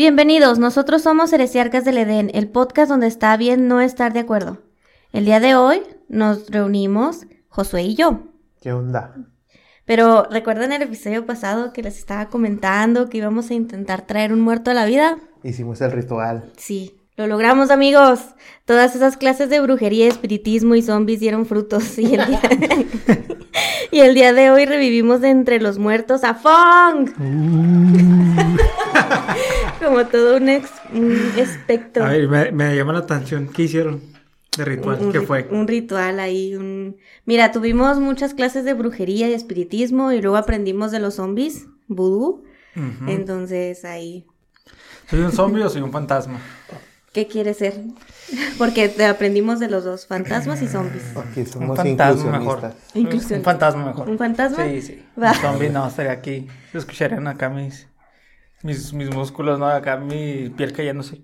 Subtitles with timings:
[0.00, 4.56] Bienvenidos, nosotros somos Heresiarcas del Edén, el podcast donde está bien no estar de acuerdo.
[5.12, 8.20] El día de hoy nos reunimos Josué y yo.
[8.62, 9.14] ¿Qué onda?
[9.84, 14.40] Pero ¿recuerdan el episodio pasado que les estaba comentando que íbamos a intentar traer un
[14.40, 15.18] muerto a la vida?
[15.42, 16.50] Hicimos el ritual.
[16.56, 18.20] Sí, lo logramos amigos.
[18.64, 21.98] Todas esas clases de brujería, espiritismo y zombies dieron frutos.
[21.98, 22.40] Y el día,
[23.90, 27.10] y el día de hoy revivimos de entre los muertos a Fong.
[29.80, 32.04] Como todo un, ex- un espectro.
[32.04, 33.48] A ver, me, me llama la atención.
[33.48, 34.00] ¿Qué hicieron
[34.56, 34.98] de ritual?
[35.00, 35.48] Un- ¿Qué un- fue?
[35.50, 36.96] Un ritual ahí, un...
[37.24, 42.44] Mira, tuvimos muchas clases de brujería y espiritismo y luego aprendimos de los zombies, vudú.
[43.08, 44.24] Entonces ahí,
[45.08, 46.38] ¿Soy un zombie o soy un fantasma?
[47.12, 47.74] ¿qué quieres ser?
[48.58, 51.02] Porque te aprendimos de los dos, fantasmas y zombies.
[51.16, 52.72] Aquí somos fantasma mejor.
[52.94, 53.40] Inclusión.
[53.40, 54.08] Un fantasma mejor.
[54.08, 54.64] ¿Un fantasma?
[54.68, 55.02] Sí, sí.
[55.20, 55.30] Va.
[55.32, 56.46] Un zombie no, estaría aquí.
[56.70, 57.88] Se escucharían acá mis,
[58.62, 59.66] mis, mis músculos, ¿no?
[59.66, 61.22] Acá mi piel cayéndose.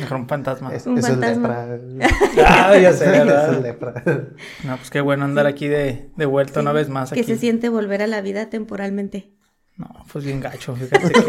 [0.00, 0.74] Mejor un fantasma.
[0.74, 1.66] Es- Un eso es fantasma.
[1.76, 2.08] lepra.
[2.46, 3.54] Ah, ya sé, Eso ¿verdad?
[3.54, 4.02] es lepra.
[4.64, 7.12] No, pues qué bueno andar aquí de, de vuelta una vez más.
[7.12, 7.32] ¿Qué Aquí.
[7.32, 9.32] se siente volver a la vida temporalmente?
[9.76, 11.20] No, pues bien gacho, fíjate que,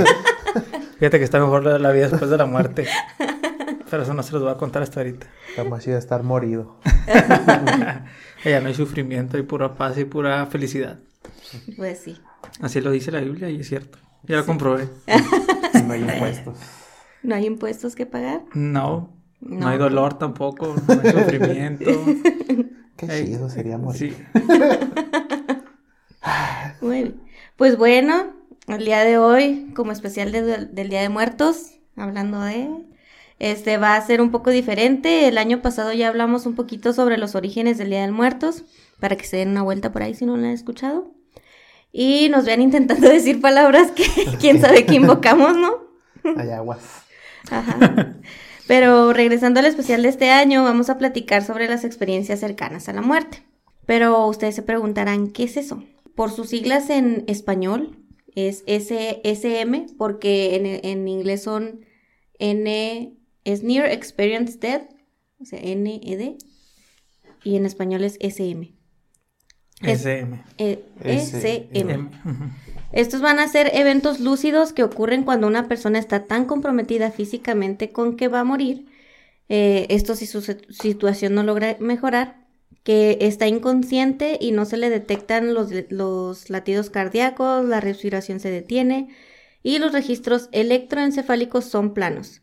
[0.99, 2.87] fíjate que está mejor la, la vida después de la muerte.
[3.89, 5.27] Pero eso no se los voy a contar hasta ahorita.
[5.49, 6.77] Está más chido estar morido.
[8.45, 10.99] Allá no hay sufrimiento, hay pura paz y pura felicidad.
[11.77, 12.19] Pues sí.
[12.61, 13.97] Así lo dice la Biblia y es cierto.
[14.23, 14.89] Ya lo comprobé.
[15.85, 16.57] No hay impuestos.
[17.23, 18.41] ¿No hay impuestos que pagar?
[18.53, 19.09] No,
[19.41, 19.67] no, No.
[19.67, 21.85] hay dolor tampoco, no hay sufrimiento.
[22.97, 24.15] Qué chido sería morir.
[24.15, 24.43] Sí.
[26.81, 27.21] Muy bien.
[27.57, 28.33] Pues bueno,
[28.67, 32.69] el día de hoy, como especial de- del Día de Muertos, hablando de...
[33.39, 35.27] Este va a ser un poco diferente.
[35.27, 38.63] El año pasado ya hablamos un poquito sobre los orígenes del Día de Muertos,
[39.01, 41.11] para que se den una vuelta por ahí si no lo han escuchado.
[41.93, 44.03] Y nos vean intentando decir palabras que
[44.41, 45.75] quién sabe qué invocamos, ¿no?
[46.37, 46.79] Hay aguas.
[47.49, 48.15] Ajá.
[48.67, 52.93] Pero regresando al especial de este año, vamos a platicar sobre las experiencias cercanas a
[52.93, 53.43] la muerte.
[53.85, 55.83] Pero ustedes se preguntarán, ¿qué es eso?
[56.15, 57.97] Por sus siglas en español
[58.35, 61.81] es S- SM, porque en, en inglés son
[62.39, 64.89] N, es Near Experience Death,
[65.41, 66.35] o sea, NED,
[67.43, 68.73] y en español es SM.
[69.83, 70.43] SM.
[70.57, 72.09] Eh, SM.
[72.91, 77.91] Estos van a ser eventos lúcidos que ocurren cuando una persona está tan comprometida físicamente
[77.91, 78.85] con que va a morir,
[79.49, 82.43] eh, esto si su sit- situación no logra mejorar,
[82.83, 88.51] que está inconsciente y no se le detectan los, los latidos cardíacos, la respiración se
[88.51, 89.09] detiene
[89.63, 92.41] y los registros electroencefálicos son planos.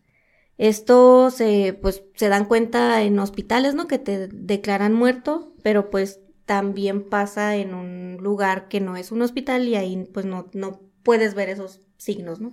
[0.58, 3.86] Estos se, pues, se dan cuenta en hospitales, ¿no?
[3.86, 9.22] Que te declaran muerto, pero pues también pasa en un lugar que no es un
[9.22, 12.52] hospital y ahí pues no, no puedes ver esos signos, ¿no?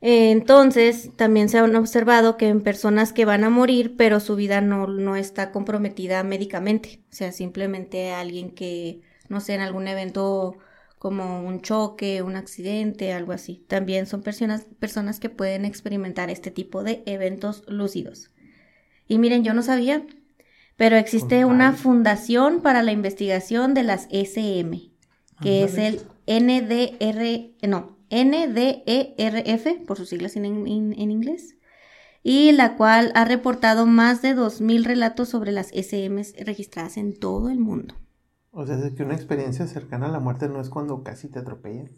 [0.00, 4.60] Entonces, también se han observado que en personas que van a morir, pero su vida
[4.60, 10.56] no, no está comprometida médicamente, o sea, simplemente alguien que, no sé, en algún evento
[11.00, 13.64] como un choque, un accidente, algo así.
[13.66, 18.30] También son personas, personas que pueden experimentar este tipo de eventos lúcidos.
[19.08, 20.06] Y miren, yo no sabía,
[20.76, 24.90] pero existe una fundación para la investigación de las SM,
[25.42, 31.56] que es el NDR, no, NDERF, por sus siglas en, en- en inglés,
[32.22, 37.50] y la cual ha reportado más de 2.000 relatos sobre las SMs registradas en todo
[37.50, 37.94] el mundo.
[38.50, 41.40] O sea, es que una experiencia cercana a la muerte no es cuando casi te
[41.40, 41.90] atropellan.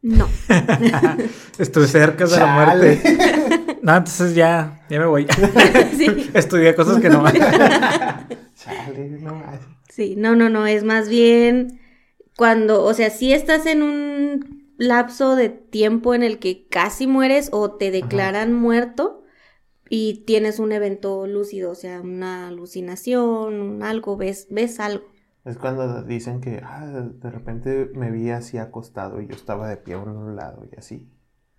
[0.00, 0.26] No,
[1.58, 3.00] Estuve cerca de la muerte.
[3.82, 5.26] No, entonces ya, ya me voy.
[5.96, 7.24] sí, Estudié cosas que no.
[8.54, 9.60] Chale, no más.
[9.88, 11.80] sí, no, no, no, es más bien
[12.36, 17.50] cuando, o sea, si estás en un lapso de tiempo en el que casi mueres
[17.52, 19.24] o te declaran muerto
[19.88, 25.04] y tienes un evento lúcido, o sea, una alucinación, un algo, ves, ves algo.
[25.44, 29.76] Es cuando dicen que ah, de repente me vi así acostado y yo estaba de
[29.76, 31.08] pie a un lado y así.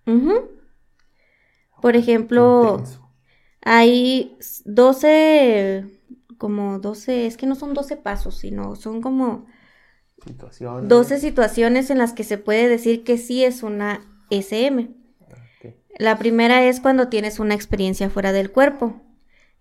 [0.06, 0.63] Ujú.
[1.84, 3.10] Por ejemplo, Intenso.
[3.60, 5.84] hay 12,
[6.38, 9.44] como 12, es que no son 12 pasos, sino son como
[10.24, 10.88] Situaciones.
[10.88, 14.00] 12 situaciones en las que se puede decir que sí es una
[14.30, 14.96] SM.
[15.98, 19.02] La primera es cuando tienes una experiencia fuera del cuerpo,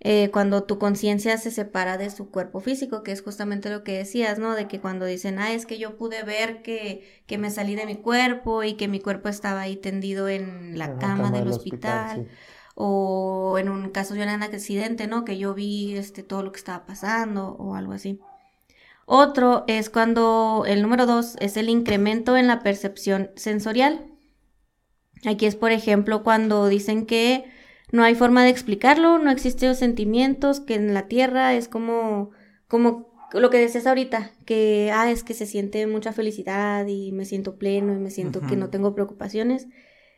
[0.03, 3.97] eh, cuando tu conciencia se separa de su cuerpo físico, que es justamente lo que
[3.97, 4.53] decías, ¿no?
[4.55, 7.85] De que cuando dicen, ah, es que yo pude ver que, que me salí de
[7.85, 12.27] mi cuerpo y que mi cuerpo estaba ahí tendido en la En cama, del hospital.
[12.27, 12.27] sí.
[12.75, 15.25] o en un caso de un accidente, ¿no?
[15.25, 18.19] Que yo vi este, todo lo que estaba pasando o algo así.
[19.05, 24.07] Otro es cuando el número dos es el incremento en la percepción sensorial.
[25.25, 27.45] Aquí es, por ejemplo, cuando dicen que
[27.93, 32.31] no hay forma de explicarlo, no existen sentimientos, que en la tierra es como,
[32.67, 37.25] como lo que decías ahorita, que, ah, es que se siente mucha felicidad y me
[37.25, 39.67] siento pleno y me siento que no tengo preocupaciones.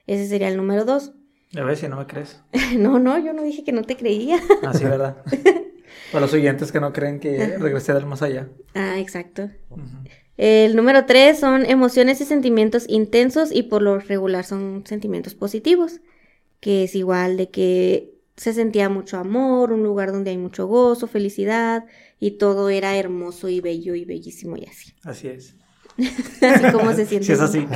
[0.07, 1.16] Ese sería el número dos.
[1.51, 2.42] Ya ves si no me crees.
[2.77, 4.39] no, no, yo no dije que no te creía.
[4.63, 5.18] Así, ¿verdad?
[6.13, 8.48] Para los oyentes que no creen que regresé del más allá.
[8.74, 9.50] ah, exacto.
[10.38, 16.00] El número tres son emociones y sentimientos intensos y por lo regular son sentimientos positivos,
[16.65, 21.06] que es igual de que se sentía mucho amor, un lugar donde hay mucho gozo,
[21.06, 21.85] felicidad
[22.19, 24.95] y todo era hermoso y bello y bellísimo y así.
[25.03, 25.56] Así es.
[26.41, 27.27] Así como se siente.
[27.27, 27.67] Si es así.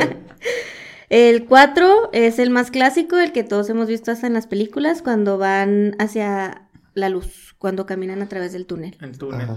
[1.10, 5.02] El 4 es el más clásico, el que todos hemos visto hasta en las películas,
[5.02, 8.96] cuando van hacia la luz, cuando caminan a través del túnel.
[9.02, 9.50] El túnel.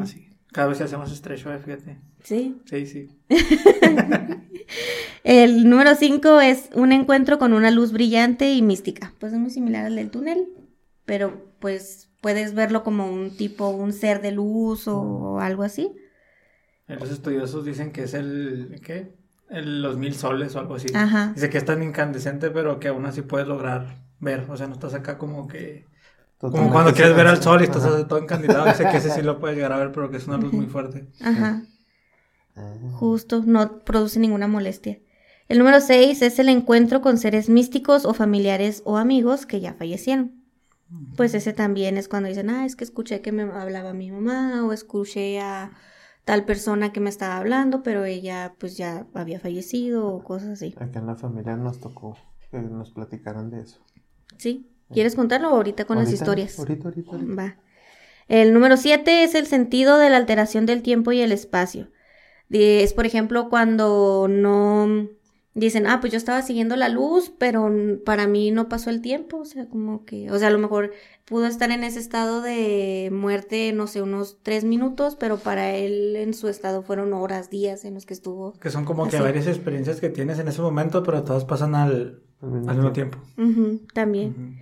[0.00, 0.28] Así.
[0.52, 1.98] Cada vez se hace más estrecho, eh, fíjate.
[2.22, 2.60] Sí.
[2.66, 3.08] Sí, sí.
[5.24, 9.12] El número 5 es un encuentro con una luz brillante y mística.
[9.18, 10.46] Pues es muy similar al del túnel,
[11.04, 15.92] pero pues puedes verlo como un tipo, un ser de luz o algo así.
[16.86, 18.80] Los estudiosos dicen que es el.
[18.84, 19.14] ¿Qué?
[19.50, 20.88] El- los mil soles o algo así.
[20.94, 21.32] Ajá.
[21.34, 24.46] Dice que es tan incandescente, pero que aún así puedes lograr ver.
[24.48, 25.86] O sea, no estás acá como que.
[26.38, 28.64] Como cuando quieres ver al sol y estás todo encandilado.
[28.64, 30.66] Dice que ese sí lo puedes llegar a ver, pero que es una luz muy
[30.66, 31.06] fuerte.
[31.20, 31.62] Ajá.
[32.56, 32.74] Ah.
[32.92, 34.98] Justo, no produce ninguna molestia.
[35.48, 39.74] El número 6 es el encuentro con seres místicos o familiares o amigos que ya
[39.74, 40.40] fallecieron.
[41.16, 44.64] Pues ese también es cuando dicen, ah, es que escuché que me hablaba mi mamá
[44.64, 45.72] o escuché a
[46.24, 50.74] tal persona que me estaba hablando, pero ella pues ya había fallecido o cosas así.
[50.76, 52.16] Acá en la familia nos tocó
[52.50, 53.80] que nos platicaran de eso.
[54.36, 54.68] ¿Sí?
[54.92, 56.58] ¿Quieres contarlo o ahorita con las historias?
[56.58, 57.34] Ahorita, ahorita, ahorita.
[57.34, 57.56] Va.
[58.26, 61.88] El número 7 es el sentido de la alteración del tiempo y el espacio.
[62.50, 65.08] Es, por ejemplo, cuando no
[65.54, 67.70] dicen, ah, pues yo estaba siguiendo la luz, pero
[68.04, 69.38] para mí no pasó el tiempo.
[69.38, 70.92] O sea, como que, o sea, a lo mejor
[71.24, 76.16] pudo estar en ese estado de muerte, no sé, unos tres minutos, pero para él
[76.16, 78.52] en su estado fueron horas, días en los que estuvo.
[78.54, 82.22] Que son como que varias experiencias que tienes en ese momento, pero todas pasan al,
[82.42, 83.18] al mismo tiempo.
[83.94, 84.60] También.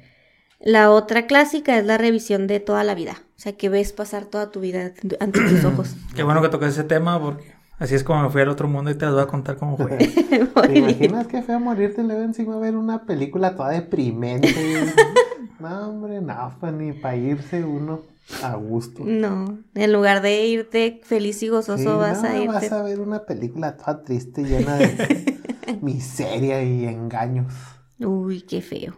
[0.60, 3.22] La otra clásica es la revisión de toda la vida.
[3.36, 5.94] O sea, que ves pasar toda tu vida ante tus ojos.
[6.16, 8.90] Qué bueno que toques ese tema porque así es como me fui al otro mundo
[8.90, 9.96] y te voy a contar cómo fue.
[10.66, 14.54] ¿Te imaginas qué feo morirte y luego encima ver una película toda deprimente?
[15.60, 18.02] no, hombre, no, pues ni para irse uno
[18.42, 19.02] a gusto.
[19.04, 22.46] No, en lugar de irte feliz y gozoso, Sí, vas no, a irte.
[22.48, 25.38] vas a ver una película toda triste, llena de
[25.82, 27.52] miseria y engaños.
[28.00, 28.94] Uy, qué feo.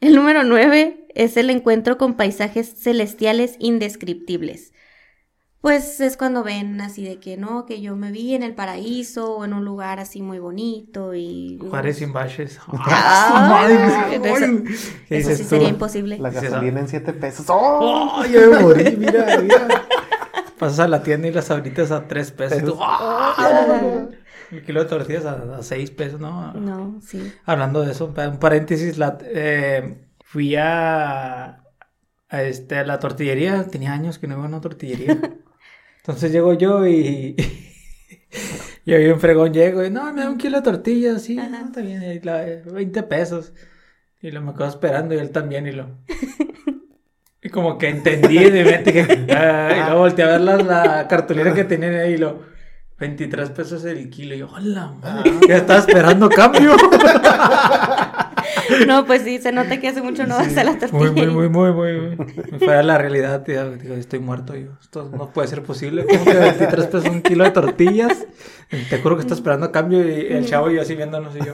[0.00, 4.72] El número 9 es el encuentro con paisajes celestiales indescriptibles.
[5.64, 9.36] Pues es cuando ven así de que no, que yo me vi en el paraíso
[9.36, 11.58] o en un lugar así muy bonito y...
[11.70, 12.60] Juárez sin baches.
[12.68, 14.64] Ah, Ay, eso- ay,
[15.08, 15.48] ¿Qué Eso dices sí tú?
[15.48, 16.18] sería imposible.
[16.18, 17.46] La Sí, gasolina en 7 pesos.
[17.48, 18.12] ¡Oh!
[18.16, 18.94] ¡Ay, ya me morí!
[18.98, 19.68] Mira, mira.
[20.58, 22.62] Pasas a la tienda y las sabritas a 3 pesos.
[22.62, 24.06] tú, ¡ah!
[24.50, 26.52] El kilo de tortillas a, 6 pesos, ¿no?
[26.52, 27.32] No, sí.
[27.46, 29.96] Hablando de eso, un paréntesis, la, eh,
[30.26, 31.62] fui a,
[32.28, 35.18] a, este, a la tortillería, tenía años que no iba a una tortillería.
[36.06, 37.34] Entonces llego yo y,
[38.84, 41.64] y ahí un fregón llego y no, me da un kilo de tortillas, sí, no,
[41.64, 43.54] está bien, y la- 20 pesos.
[44.20, 45.86] Y lo me quedo esperando y él también y lo...
[47.42, 49.00] Y como que entendí de mente que...
[49.00, 52.42] y luego volteé a ver la, la cartulina que tenían ahí y lo...
[52.98, 54.34] 23 pesos el kilo.
[54.34, 56.76] Y yo, hola, madre, ya estaba esperando cambio.
[58.86, 61.26] No, pues sí, se nota que hace mucho no vas a la Muy, tortilla.
[61.26, 62.16] muy, muy, muy, muy, muy.
[62.52, 63.72] Me fue a la realidad, tío.
[63.76, 64.70] Digo, estoy muerto yo.
[64.80, 66.06] Esto no puede ser posible.
[66.06, 68.26] ¿Cómo que 23 pesos un kilo de tortillas?
[68.90, 71.40] Te juro que está esperando a cambio y el chavo y yo así viéndonos y
[71.40, 71.52] yo.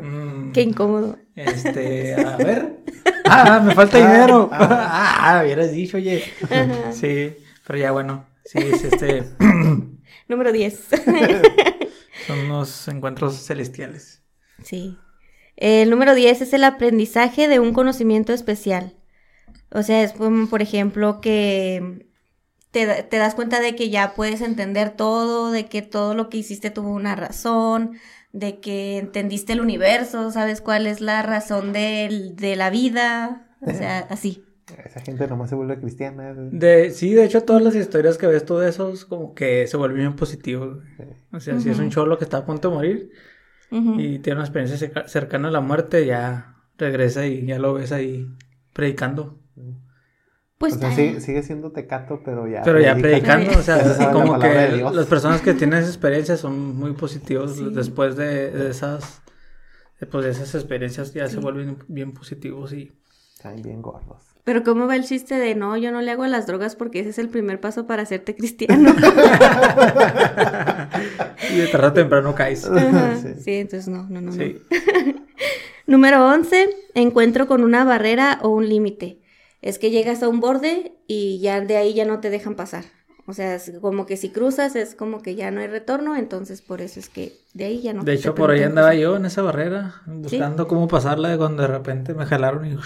[0.00, 1.18] mm, Qué incómodo.
[1.34, 2.76] Este, a ver.
[3.24, 4.48] Ah, me falta dinero.
[4.52, 6.22] Ah, hubieras dicho, oye.
[6.44, 6.92] Ajá.
[6.92, 7.34] Sí,
[7.66, 8.26] pero ya bueno.
[8.44, 9.24] Sí, es este.
[10.28, 10.88] Número 10.
[12.26, 14.22] Son unos encuentros celestiales.
[14.62, 14.96] Sí.
[15.56, 18.94] El número 10 es el aprendizaje de un conocimiento especial.
[19.72, 22.06] O sea, es como, por ejemplo, que
[22.70, 26.28] te, da- te das cuenta de que ya puedes entender todo, de que todo lo
[26.28, 27.98] que hiciste tuvo una razón,
[28.32, 33.48] de que entendiste el universo, sabes cuál es la razón de, la vida.
[33.60, 34.44] O sea, así.
[34.84, 36.32] Esa gente nomás se vuelve cristiana.
[36.32, 39.76] De, sí, de hecho, todas las historias que ves tú de esos, como que se
[39.76, 40.78] vuelven bien positivos.
[41.32, 43.10] O sea, si es un cholo que está a punto de morir
[43.70, 47.92] Y tiene una experiencia cerca- cercana a la muerte, ya regresa y ya lo ves
[47.92, 48.26] ahí
[48.72, 49.38] predicando.
[50.58, 52.62] Pues o sea, sigue, sigue siendo tecato, pero ya.
[52.62, 53.34] Pero ya predica.
[53.36, 57.56] predicando, o sea, la como que las personas que tienen esa experiencia son muy positivos
[57.56, 57.66] Sí.
[57.72, 59.22] después de, de esas
[60.00, 62.92] después de esas experiencias ya se vuelven bien positivos y...
[63.36, 64.29] Están bien gordos.
[64.44, 67.00] Pero ¿cómo va el chiste de no, yo no le hago a las drogas porque
[67.00, 68.94] ese es el primer paso para hacerte cristiano?
[71.52, 72.66] y de tarde o temprano caes.
[72.66, 73.28] Ajá, Sí.
[73.42, 73.54] sí.
[73.54, 74.32] entonces no, no, no.
[75.86, 79.18] Número 11, encuentro con una barrera o un límite.
[79.60, 82.84] Es que llegas a un borde y ya de ahí ya no te dejan pasar.
[83.26, 86.62] O sea, es como que si cruzas es como que ya no hay retorno, entonces
[86.62, 88.02] por eso es que de ahí ya no.
[88.02, 91.68] De te hecho, por ahí andaba yo en esa barrera, buscando cómo pasarla cuando de
[91.68, 92.76] repente me jalaron y...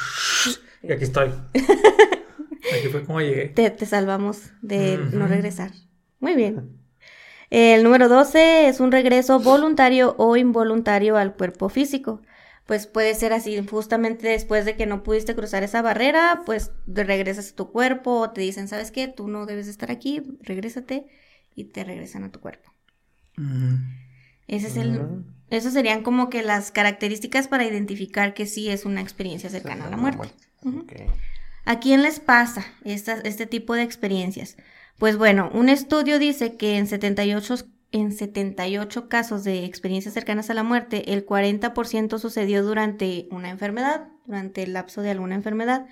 [0.87, 1.31] Y aquí estoy.
[1.55, 3.49] Aquí fue como llegué.
[3.49, 5.71] Te, te salvamos de no regresar.
[6.19, 6.79] Muy bien.
[7.51, 12.23] El número 12 es un regreso voluntario o involuntario al cuerpo físico.
[12.67, 17.53] Pues puede ser así, justamente después de que no pudiste cruzar esa barrera, pues regresas
[17.53, 19.07] a tu cuerpo o te dicen, ¿sabes qué?
[19.07, 21.07] Tú no debes de estar aquí, regrésate
[21.55, 22.73] y te regresan a tu cuerpo.
[24.47, 29.03] Ese es el, esos serían como que las características para identificar que sí es una
[29.03, 30.31] experiencia cercana a la muerte.
[31.65, 34.57] ¿A quién les pasa esta- este tipo de experiencias?
[34.99, 37.57] Pues bueno, un estudio dice que en 78,
[37.91, 44.09] en 78 casos de experiencias cercanas a la muerte, el 40% sucedió durante una enfermedad,
[44.27, 45.87] durante el lapso de alguna enfermedad,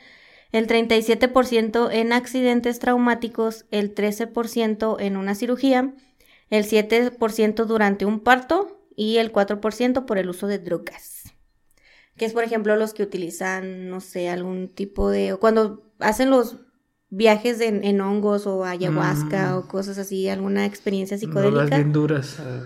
[0.53, 5.95] el 37% en accidentes traumáticos, el 13% en una cirugía,
[6.51, 11.32] el 7% durante un parto y el 4% por el uso de drogas
[12.17, 16.31] que es por ejemplo los que utilizan, no sé, algún tipo de, o cuando hacen
[16.31, 16.57] los
[17.11, 19.57] viajes en, en hongos o ayahuasca Mm.
[19.59, 21.77] o cosas así, alguna experiencia psicodélica.
[21.77, 22.39] bien duras.
[22.41, 22.63] Eh,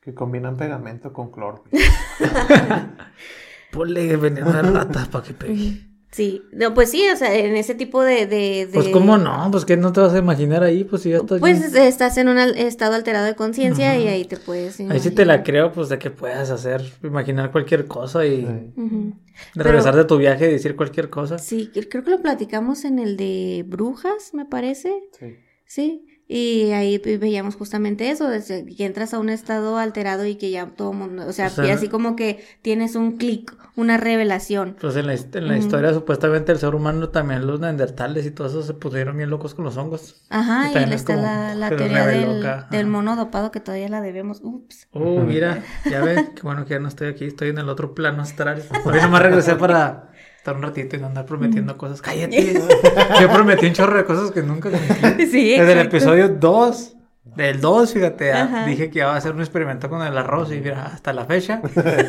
[0.00, 1.62] que combinan pegamento con cloro.
[3.72, 5.91] Ponle veneno de ratas para que pegue.
[6.12, 8.26] Sí, no, pues sí, o sea, en ese tipo de...
[8.26, 11.08] de, de- Pues cómo no, pues que no te vas a imaginar ahí, pues si
[11.10, 14.78] ya estás Pues estás en un al- estado alterado de conciencia y ahí te puedes...
[14.78, 18.72] Ahí sí te la creo, pues de que puedas hacer, imaginar cualquier cosa y de
[19.54, 21.38] regresar de tu viaje y decir cualquier cosa.
[21.38, 24.92] Sí, creo que lo platicamos en el de brujas, me parece.
[25.18, 25.36] Sí.
[25.64, 30.36] Sí, y ahí ve- veíamos justamente eso, desde que entras a un estado alterado y
[30.36, 33.54] que ya todo mundo, o sea, O sea, y así como que tienes un clic,
[33.76, 34.76] una revelación.
[34.80, 38.52] Pues en la, en la historia supuestamente el ser humano también los neandertales y todos
[38.52, 40.22] esos se pusieron bien locos con los hongos.
[40.30, 44.40] Ajá, y es está como la, la teoría del, mono dopado que todavía la debemos.
[44.42, 44.88] Ups.
[44.92, 47.94] Oh, mira, ya ves, qué bueno que ya no estoy aquí, estoy en el otro
[47.94, 48.62] plano astral.
[48.84, 50.11] Hoy nomás regresé para
[50.42, 52.02] estar un ratito y no andar prometiendo cosas.
[52.02, 52.54] Cállate.
[53.20, 55.26] Yo prometí un chorro de cosas que nunca cumplí.
[55.30, 56.96] Sí, Desde el episodio 2,
[57.36, 58.66] del 2, fíjate, ah, Ajá.
[58.66, 61.62] dije que iba a hacer un experimento con el arroz y mira, hasta la fecha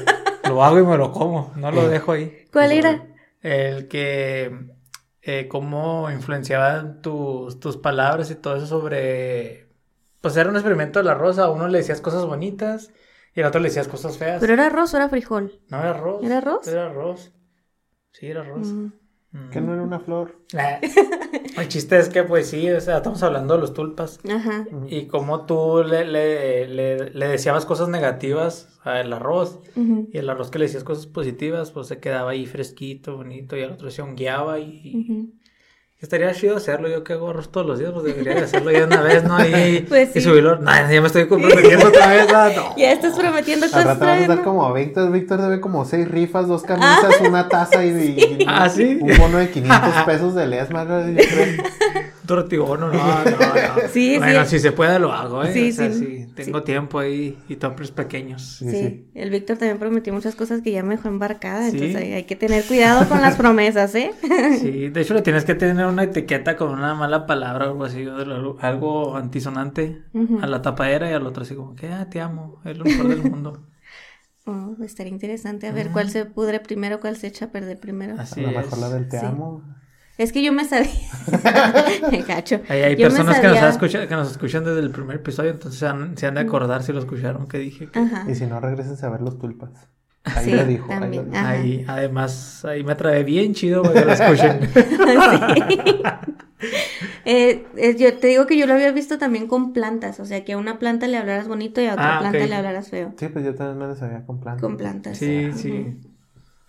[0.50, 2.46] lo hago y me lo como, no lo dejo ahí.
[2.52, 3.06] ¿Cuál era?
[3.42, 4.52] El que,
[5.22, 9.68] eh, cómo influenciaban tus, tus palabras y todo eso sobre,
[10.22, 12.90] pues era un experimento del arroz, a uno le decías cosas bonitas
[13.36, 14.40] y al otro le decías cosas feas.
[14.40, 15.60] ¿Pero era arroz o era frijol?
[15.70, 16.24] No, era arroz.
[16.24, 16.68] ¿Era arroz?
[16.68, 17.32] Era arroz.
[18.14, 18.68] Sí, era arroz.
[18.68, 18.92] Mm.
[19.32, 19.50] Mm.
[19.50, 20.38] Que no era una flor.
[20.54, 20.80] Eh,
[21.58, 24.20] El chiste es que, pues sí, o sea, estamos hablando de los tulpas.
[24.30, 24.66] Ajá.
[24.88, 30.52] Y como tú le, le, le, le decías cosas negativas al arroz y el arroz
[30.52, 34.02] que le decías cosas positivas, pues se quedaba ahí fresquito, bonito, y al otro se
[34.02, 35.34] hongueaba y...
[36.04, 38.84] Estaría chido hacerlo, yo que hago arroz todos los días, pues debería de hacerlo ya
[38.84, 39.38] una vez, ¿no?
[39.44, 40.22] Y, Pues y sí.
[40.22, 40.58] subirlo.
[40.58, 42.50] No, ya me estoy comprometiendo otra vez, ¿no?
[42.50, 42.74] No.
[42.78, 43.86] Ya estás prometiendo Al cosas.
[43.86, 44.44] rato vas a no.
[44.44, 45.10] como Víctor.
[45.14, 49.00] Víctor debe como seis rifas, dos camisas, una taza y, y- Ah, ¿sí?
[49.02, 50.88] un bono de 500 pesos de Lesmar.
[50.88, 51.64] yo creo.
[52.26, 53.88] Tortibono, no, no, no.
[53.92, 54.52] Sí, bueno, sí.
[54.52, 55.52] si se puede lo hago, ¿eh?
[55.54, 56.26] Sí, o sea, sí.
[56.26, 58.58] sí, Tengo tiempo ahí y toppers pequeños.
[58.60, 59.08] Sí, Sí, sí.
[59.14, 61.76] el Víctor también prometió muchas cosas que ya me dejó embarcada, Sí.
[61.78, 64.12] entonces hay, hay que tener cuidado con las promesas, ¿eh?
[64.62, 67.84] Sí, de hecho le tienes que tener una etiqueta con una mala palabra o algo
[67.86, 68.06] así,
[68.62, 70.40] algo, antisonante Ujú.
[70.42, 73.08] a la tapadera y al otro así como que, ah, te amo, es lo mejor
[73.10, 73.68] del mundo.
[74.46, 78.16] Oh, estaría interesante a ver cuál se pudre primero, cuál se echa a perder primero.
[78.20, 78.66] Así a lo es.
[78.66, 79.26] mejor la del te Sí.
[79.26, 79.64] amo.
[80.18, 80.92] Es que yo me sabía.
[82.28, 82.62] Gacho.
[82.70, 85.80] Ahí hay me personas que, nos escuchan, que nos escuchan desde el primer episodio, entonces
[85.80, 87.90] se han, se han de acordar si lo escucharon que dije.
[87.90, 88.26] que- Ajá.
[88.30, 89.72] Y si no, regresense a ver los tulpas.
[90.26, 90.92] Ahí Sí, le dijo.
[90.92, 91.32] ahí también.
[91.32, 91.44] dijo.
[91.46, 94.60] Ahí, además, ahí me trae bien chido para que lo escuchen.
[97.26, 100.44] Eh, eh, yo te digo que yo lo había visto también con plantas, o sea,
[100.46, 103.14] que a una planta le hablaras bonito y a otra Ah, planta le hablaras feo.
[103.18, 104.62] Sí, pues yo también me lo sabía con plantas.
[104.62, 105.18] Con plantas.
[105.18, 105.98] Sí, sí.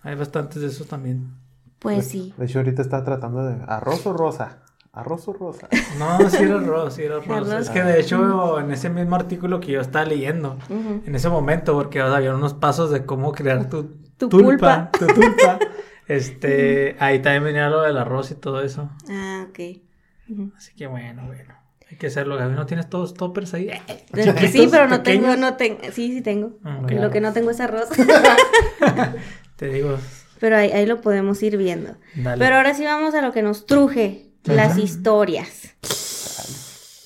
[0.01, 1.27] Hay bastantes de esos también.
[1.79, 2.33] Pues sí.
[2.37, 4.59] De hecho, ahorita está tratando de arroz o rosa.
[4.93, 5.67] Arroz o rosa.
[5.99, 7.49] No, sí era arroz, sí era arroz.
[7.49, 7.61] Arroz.
[7.63, 11.73] Es que de hecho, en ese mismo artículo que yo estaba leyendo, en ese momento,
[11.73, 14.91] porque o sea, había unos pasos de cómo crear tu, Tu tulpa, pulpa.
[14.91, 15.59] tu tulpa.
[16.07, 18.91] Este, ahí también venía lo del arroz y todo eso.
[19.09, 19.59] Ah, ok.
[20.55, 21.55] Así que bueno, bueno.
[21.89, 22.53] Hay que hacerlo, Gaby.
[22.53, 23.69] ¿No tienes todos toppers ahí?
[24.51, 26.57] Sí, pero no tengo, no tengo, sí, sí tengo.
[26.63, 26.79] Ah.
[26.89, 27.89] Lo que no tengo es arroz.
[29.55, 29.97] Te digo,
[30.39, 31.95] pero ahí, ahí lo podemos ir viendo.
[32.15, 32.43] dale.
[32.43, 35.73] Pero ahora sí vamos a lo que nos truje, las historias.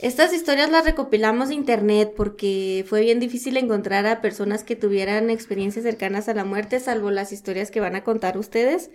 [0.02, 5.30] Estas historias las recopilamos de internet porque fue bien difícil encontrar a personas que tuvieran
[5.30, 8.90] experiencias cercanas a la muerte, salvo las historias que van a contar ustedes.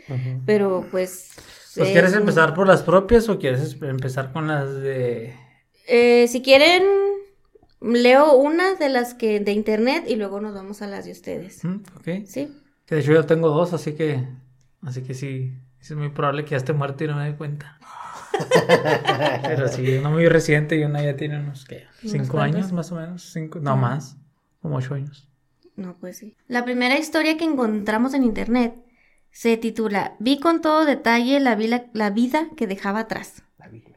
[0.47, 1.29] Pero pues...
[1.75, 5.35] Pues, es ¿Quieres un- empezar por las propias o quieres es- empezar con las de...
[5.88, 6.83] Eh, si quieren,
[7.83, 11.62] leo una de las que de internet y luego nos vamos a las de ustedes.
[11.64, 11.83] ¿Mm?
[11.99, 12.09] Ok.
[12.26, 12.49] ¿Sí?
[12.87, 14.26] Que de hecho yo tengo dos, así que...
[14.83, 17.79] Así que sí, es muy probable que ya esté muerto y no me dé cuenta.
[19.43, 21.85] Pero sí, una muy reciente y una ya tiene unos, ¿qué?
[22.03, 23.23] ¿Unos ¿Cinco años más o menos?
[23.33, 24.17] Cinco, no más,
[24.61, 25.29] como ocho años.
[25.76, 26.37] No, pues sí.
[26.47, 28.75] La primera historia que encontramos en internet
[29.31, 33.43] se titula Vi con todo detalle la, vila- la vida que dejaba atrás.
[33.59, 33.97] La Biblia.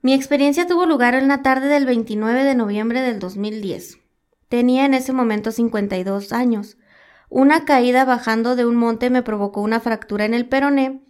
[0.00, 3.98] Mi experiencia tuvo lugar en la tarde del 29 de noviembre del 2010.
[4.48, 6.76] Tenía en ese momento 52 años.
[7.28, 11.02] Una caída bajando de un monte me provocó una fractura en el peroné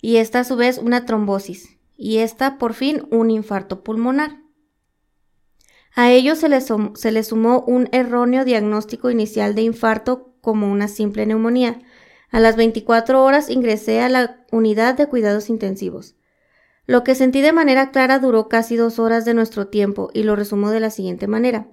[0.00, 4.38] y esta a su vez una trombosis y esta por fin un infarto pulmonar.
[5.94, 10.88] A ello se le, se le sumó un erróneo diagnóstico inicial de infarto como una
[10.88, 11.80] simple neumonía.
[12.30, 16.14] A las 24 horas ingresé a la unidad de cuidados intensivos.
[16.86, 20.36] Lo que sentí de manera clara duró casi dos horas de nuestro tiempo y lo
[20.36, 21.68] resumo de la siguiente manera.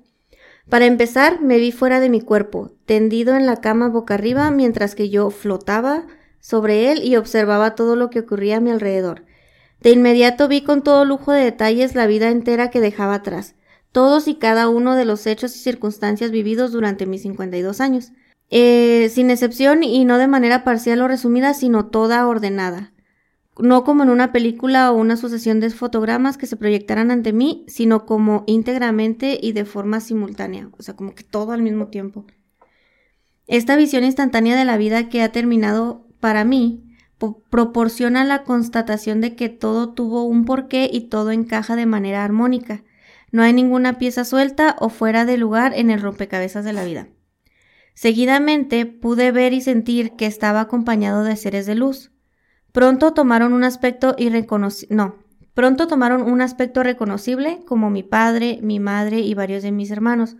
[0.69, 4.95] Para empezar, me vi fuera de mi cuerpo, tendido en la cama boca arriba mientras
[4.95, 6.05] que yo flotaba
[6.39, 9.23] sobre él y observaba todo lo que ocurría a mi alrededor.
[9.79, 13.55] De inmediato vi con todo lujo de detalles la vida entera que dejaba atrás,
[13.93, 18.11] todos y cada uno de los hechos y circunstancias vividos durante mis 52 años,
[18.49, 22.93] Eh, sin excepción y no de manera parcial o resumida, sino toda ordenada
[23.59, 27.65] no como en una película o una sucesión de fotogramas que se proyectaran ante mí,
[27.67, 32.25] sino como íntegramente y de forma simultánea, o sea, como que todo al mismo tiempo.
[33.47, 36.83] Esta visión instantánea de la vida que ha terminado para mí
[37.17, 42.23] po- proporciona la constatación de que todo tuvo un porqué y todo encaja de manera
[42.23, 42.83] armónica.
[43.31, 47.07] No hay ninguna pieza suelta o fuera de lugar en el rompecabezas de la vida.
[47.93, 52.11] Seguidamente pude ver y sentir que estaba acompañado de seres de luz.
[52.77, 54.15] Pronto tomaron un aspecto.
[54.89, 55.15] No,
[55.55, 60.35] pronto tomaron un aspecto reconocible como mi padre, mi madre y varios de mis hermanos,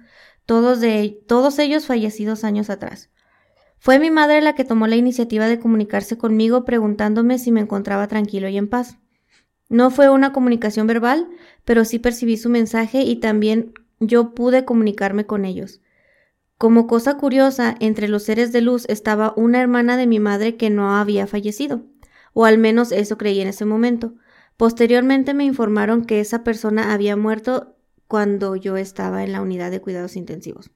[0.45, 3.10] todos, de, todos ellos fallecidos años atrás.
[3.80, 8.08] Fue mi madre la que tomó la iniciativa de comunicarse conmigo preguntándome si me encontraba
[8.08, 9.00] tranquilo y en paz.
[9.67, 11.28] No fue una comunicación verbal,
[11.65, 15.82] pero sí percibí su mensaje y también yo pude comunicarme con ellos.
[16.60, 20.69] Como cosa curiosa, entre los seres de luz estaba una hermana de mi madre que
[20.69, 21.82] no había fallecido
[22.33, 24.13] o al menos eso creí en ese momento.
[24.57, 27.75] Posteriormente me informaron que esa persona había muerto
[28.07, 30.71] cuando yo estaba en la unidad de cuidados intensivos.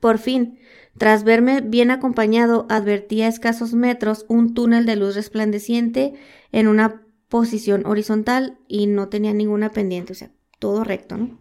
[0.00, 0.58] Por fin,
[0.98, 6.14] tras verme bien acompañado, advertí a escasos metros un túnel de luz resplandeciente
[6.52, 11.38] en una posición horizontal y no tenía ninguna pendiente, o sea, todo recto, ¿no?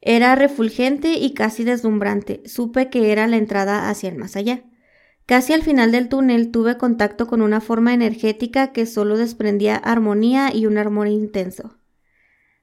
[0.00, 2.42] Era refulgente y casi deslumbrante.
[2.46, 4.64] Supe que era la entrada hacia el más allá.
[5.26, 10.54] Casi al final del túnel tuve contacto con una forma energética que solo desprendía armonía
[10.54, 11.78] y un amor intenso.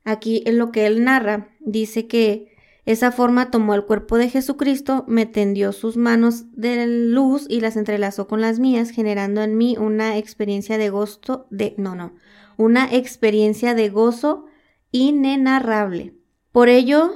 [0.04, 2.50] Aquí en lo que él narra, dice que
[2.86, 7.78] esa forma tomó el cuerpo de Jesucristo, me tendió sus manos de luz y las
[7.78, 12.16] entrelazó con las mías, generando en mí una experiencia de gozo, de, no, no,
[12.58, 14.48] una experiencia de gozo
[14.92, 16.16] inenarrable.
[16.52, 17.12] Por ello,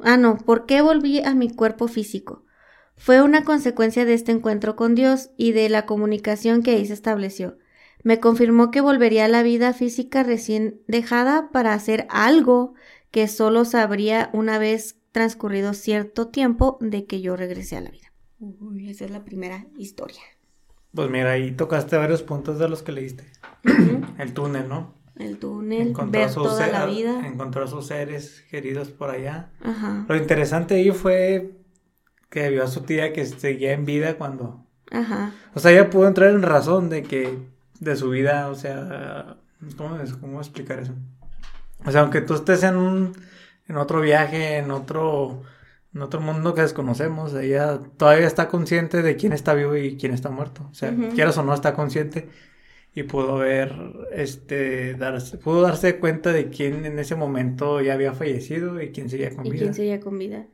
[0.00, 2.44] ah, no, ¿por qué volví a mi cuerpo físico?
[3.02, 6.92] Fue una consecuencia de este encuentro con Dios y de la comunicación que ahí se
[6.92, 7.58] estableció.
[8.04, 12.74] Me confirmó que volvería a la vida física recién dejada para hacer algo
[13.10, 18.12] que solo sabría una vez transcurrido cierto tiempo de que yo regresé a la vida.
[18.38, 20.22] Uy, esa es la primera historia.
[20.94, 23.24] Pues mira, ahí tocaste varios puntos de los que leíste.
[24.16, 24.94] El túnel, ¿no?
[25.16, 27.26] El túnel, Encontró ver sus toda la vida.
[27.26, 29.50] Encontró a sus seres queridos por allá.
[29.60, 31.61] Ajá, Lo interesante ahí fue
[32.32, 34.66] que vio a su tía que seguía en vida cuando...
[34.90, 35.32] ajá.
[35.54, 37.38] O sea, ella pudo entrar en razón de que...
[37.78, 39.36] De su vida, o sea...
[39.76, 40.94] ¿Cómo, cómo explicar eso?
[41.84, 43.12] O sea, aunque tú estés en un...
[43.68, 45.42] En otro viaje, en otro...
[45.94, 50.14] En otro mundo que desconocemos, ella todavía está consciente de quién está vivo y quién
[50.14, 50.66] está muerto.
[50.70, 51.10] O sea, Ujú.
[51.14, 52.30] quieras o no, está consciente
[52.94, 53.74] y pudo ver,
[54.10, 59.10] este, darse, pudo darse cuenta de quién en ese momento ya había fallecido y quién
[59.10, 59.62] seguía con ¿Y vida.
[59.64, 60.46] quién seguía con vida?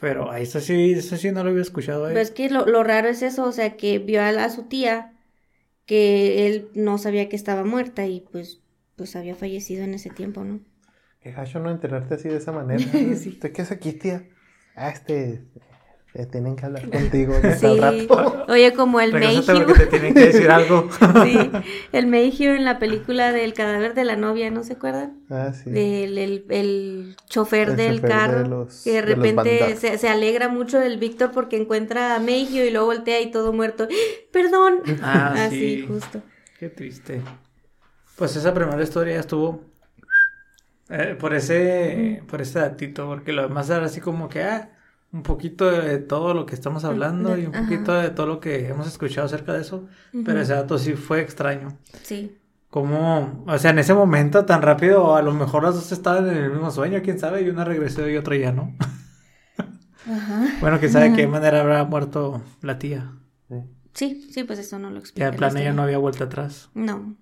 [0.00, 2.06] Pero a eso sí, eso sí no lo había escuchado.
[2.06, 2.10] ¿eh?
[2.10, 4.50] Pero es que lo, lo raro es eso, o sea, que vio a, la- a
[4.50, 5.14] su tía
[5.86, 8.60] que él no sabía que estaba muerta y pues,
[8.96, 10.60] pues había fallecido en ese tiempo, ¿no?
[11.20, 12.84] Qué gacho no enterarte así de esa manera.
[13.16, 13.30] Sí.
[13.30, 14.24] ¿Usted qué hace aquí, tía?
[14.76, 15.42] Ah, este.
[16.14, 17.66] Eh, tienen que hablar contigo de Sí.
[17.66, 18.46] al rato.
[18.48, 19.44] Oye, como el Mayhew.
[19.66, 20.88] porque te tienen que decir algo.
[21.24, 21.50] Sí,
[21.92, 25.18] el Mayhew en la película del cadáver de la novia, ¿no se acuerdan?
[25.30, 25.70] Ah, sí.
[25.70, 28.42] Del el, el chofer El del chofer carro.
[28.42, 32.64] de los- que de repente se, se alegra mucho del Víctor porque encuentra a Mayhew
[32.66, 33.86] y luego voltea y todo muerto.
[33.90, 33.94] ¡Ah!
[34.32, 34.80] ¡Perdón!
[35.02, 35.86] Ah, Así, sí.
[35.86, 36.22] justo.
[36.58, 37.20] Qué triste.
[38.16, 39.62] Pues esa primera historia estuvo
[40.90, 44.70] eh, por ese por ese datito, porque lo demás era así como que ah,
[45.12, 47.64] un poquito de todo lo que estamos hablando y un Ajá.
[47.64, 49.86] poquito de todo lo que hemos escuchado acerca de eso,
[50.24, 51.78] pero ese dato sí fue extraño.
[52.02, 52.36] Sí.
[52.70, 56.36] Como, o sea, en ese momento tan rápido, a lo mejor las dos estaban en
[56.36, 58.74] el mismo sueño, quién sabe, y una regresó y otra ya no.
[60.06, 60.46] Ajá.
[60.60, 63.12] Bueno, quién sabe de qué manera habrá muerto la tía.
[63.94, 64.28] Sí.
[64.30, 65.26] Sí, pues eso no lo Ya explica.
[65.26, 66.70] en la plan ella no había vuelta atrás.
[66.74, 67.16] No.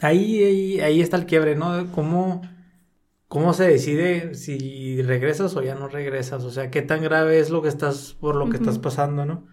[0.00, 1.90] Ahí, ahí, ahí está el quiebre, ¿no?
[1.92, 2.42] ¿Cómo,
[3.34, 6.44] ¿Cómo se decide si regresas o ya no regresas?
[6.44, 9.46] O sea, ¿qué tan grave es lo que estás, por lo que estás pasando, ¿no?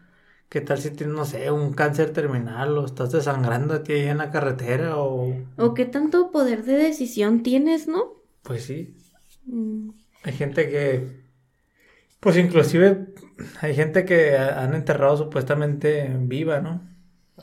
[0.49, 4.07] ¿Qué tal si tienes, no sé, un cáncer terminal o estás desangrando a ti ahí
[4.07, 5.33] en la carretera o...
[5.57, 8.01] O qué tanto poder de decisión tienes, ¿no?
[8.43, 8.95] Pues sí,
[9.47, 9.89] Mm,
[10.23, 11.21] hay gente que...
[12.19, 13.07] Pues inclusive
[13.61, 16.81] hay gente que ha- han enterrado supuestamente viva, ¿no?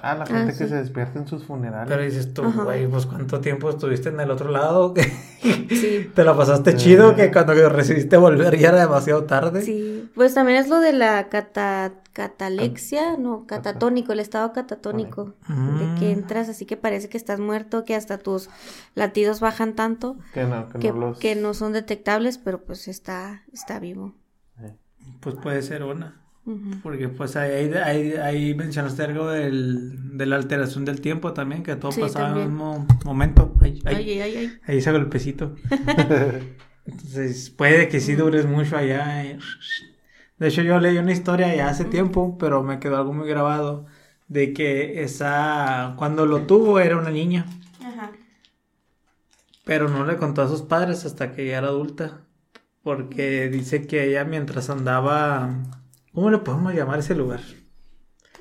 [0.03, 0.59] Ah, la gente sí.
[0.59, 1.89] que se despierta en sus funerales.
[1.89, 5.03] Pero dices tú, güey, pues cuánto tiempo estuviste en el otro lado, que
[5.69, 6.11] Sí.
[6.15, 9.63] te la pasaste chido, que cuando recibiste volver ya era demasiado tarde.
[9.63, 15.95] Sí, pues también es lo de la cata, catalexia, no, catatónico, el estado catatónico, de
[16.01, 16.19] que Mm.
[16.19, 18.49] entras así que parece que estás muerto, que hasta tus
[18.95, 21.19] latidos bajan tanto, Que no, que, que, no los.
[21.19, 24.15] que no son detectables, pero pues está, está vivo.
[25.21, 26.21] Pues puede ser una.
[26.83, 31.77] Porque pues ahí, ahí, ahí mencionaste algo del, de la alteración del tiempo también, que
[31.77, 33.55] todo Sí, pasaba en el mismo momento.
[33.61, 35.55] Ahí, ahí, Ay, ay, ay, ahí ese golpecito.
[36.87, 39.25] Entonces puede que sí dures mucho allá.
[39.25, 39.39] y-
[40.39, 43.87] De hecho yo leí una historia ya hace tiempo, pero me quedó algo muy grabado,
[44.29, 47.45] de que esa, cuando lo tuvo era una niña,
[47.85, 48.13] Ajá.
[49.65, 52.23] pero no le contó a sus padres hasta que ya era adulta,
[52.83, 55.51] porque dice que ella mientras andaba,
[56.19, 57.41] ¿cómo le podemos llamar ese lugar?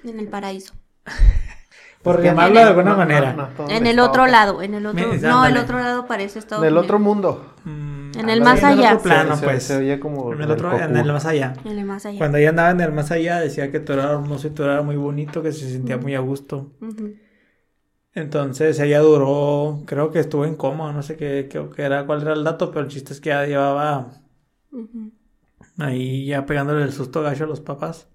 [0.03, 0.73] En el paraíso.
[2.01, 3.33] Por Es que llamarlo de alguna no- manera.
[3.33, 6.05] no- no todo En el otro lado, en el otro, Me- no, el otro lado
[6.07, 6.85] parece Estados Del Unidos.
[6.85, 7.53] otro mundo.
[7.65, 8.89] Mm, En el más en el allá.
[8.93, 9.63] otro plano, Se- pues.
[9.63, 10.27] Se, oye como.
[10.33, 10.99] en el del otro, en Goku.
[11.05, 11.53] el más allá.
[11.65, 12.17] En el más allá.
[12.17, 14.81] Cuando ella andaba en el más allá, decía que todo era hermoso y todo era
[14.81, 16.71] muy bonito, que se sentía muy a gusto.
[18.13, 22.21] Entonces ella duró, creo que estuvo en coma, no sé qué, qué, qué era, cuál
[22.23, 24.07] era el dato, pero el chiste es que ya llevaba.
[25.77, 28.07] Ahí ya pegándole el susto gacho a los papás.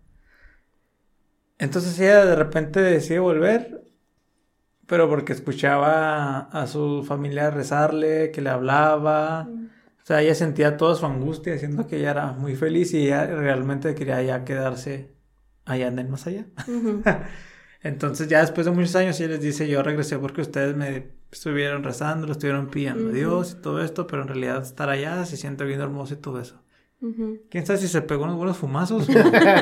[1.59, 3.85] Entonces ella de repente decide volver,
[4.87, 9.48] pero porque escuchaba a su familia rezarle, que le hablaba.
[10.03, 13.27] O sea, ella sentía toda su angustia, siendo que ella era muy feliz y ella
[13.27, 15.14] realmente quería ya quedarse
[15.64, 16.46] allá en el más allá.
[17.83, 21.83] Entonces ya después de muchos años ella les dice, yo regresé porque ustedes me estuvieron
[21.83, 23.12] rezando, lo estuvieron pidiendo a.
[23.12, 26.40] Dios y todo esto, pero en realidad estar allá se siente bien hermoso y todo
[26.40, 26.62] eso.
[27.50, 29.06] ¿Quién sabe si se pegó unos buenos fumazos?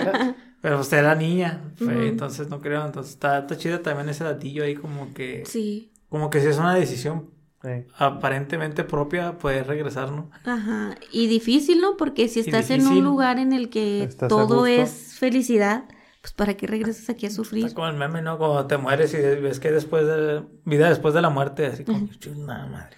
[0.60, 4.62] pero usted era niña, fue, entonces no creo, entonces está, está chido también ese datillo
[4.64, 5.90] ahí como que, Sí.
[6.08, 7.30] como que si es una decisión
[7.62, 7.84] Sí.
[7.98, 10.30] aparentemente propia, puedes regresar, ¿no?
[10.44, 10.94] Ajá.
[11.12, 11.96] Y difícil, ¿no?
[11.98, 15.84] Porque si estás en un lugar en el que todo es felicidad,
[16.22, 17.64] pues ¿para qué regresas aquí a sufrir?
[17.66, 18.36] Está como el meme, ¿no?
[18.38, 20.42] Cuando te mueres y ves que después de...
[20.66, 22.08] Vida después de la muerte, así como...
[22.18, 22.96] Chingada madre.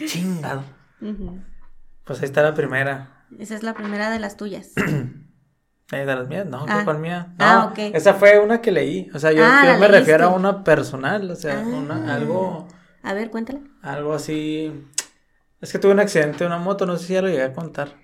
[0.06, 0.62] Chingado.
[2.08, 3.26] Pues ahí está la primera.
[3.38, 4.72] Esa es la primera de las tuyas.
[5.90, 6.44] Eh, ¿De las mías?
[6.44, 6.82] No, Ah.
[6.84, 7.28] ¿cuál mía?
[7.38, 9.08] No, Ah, esa fue una que leí.
[9.14, 11.66] O sea, yo, Ah, yo me refiero a una personal, o sea, Ah.
[11.66, 12.68] una, algo,
[13.02, 13.60] A ver, cuéntala.
[13.80, 14.86] algo así...
[15.62, 17.54] Es que tuve un accidente de una moto, no sé si ya lo llegué a
[17.54, 17.94] contar.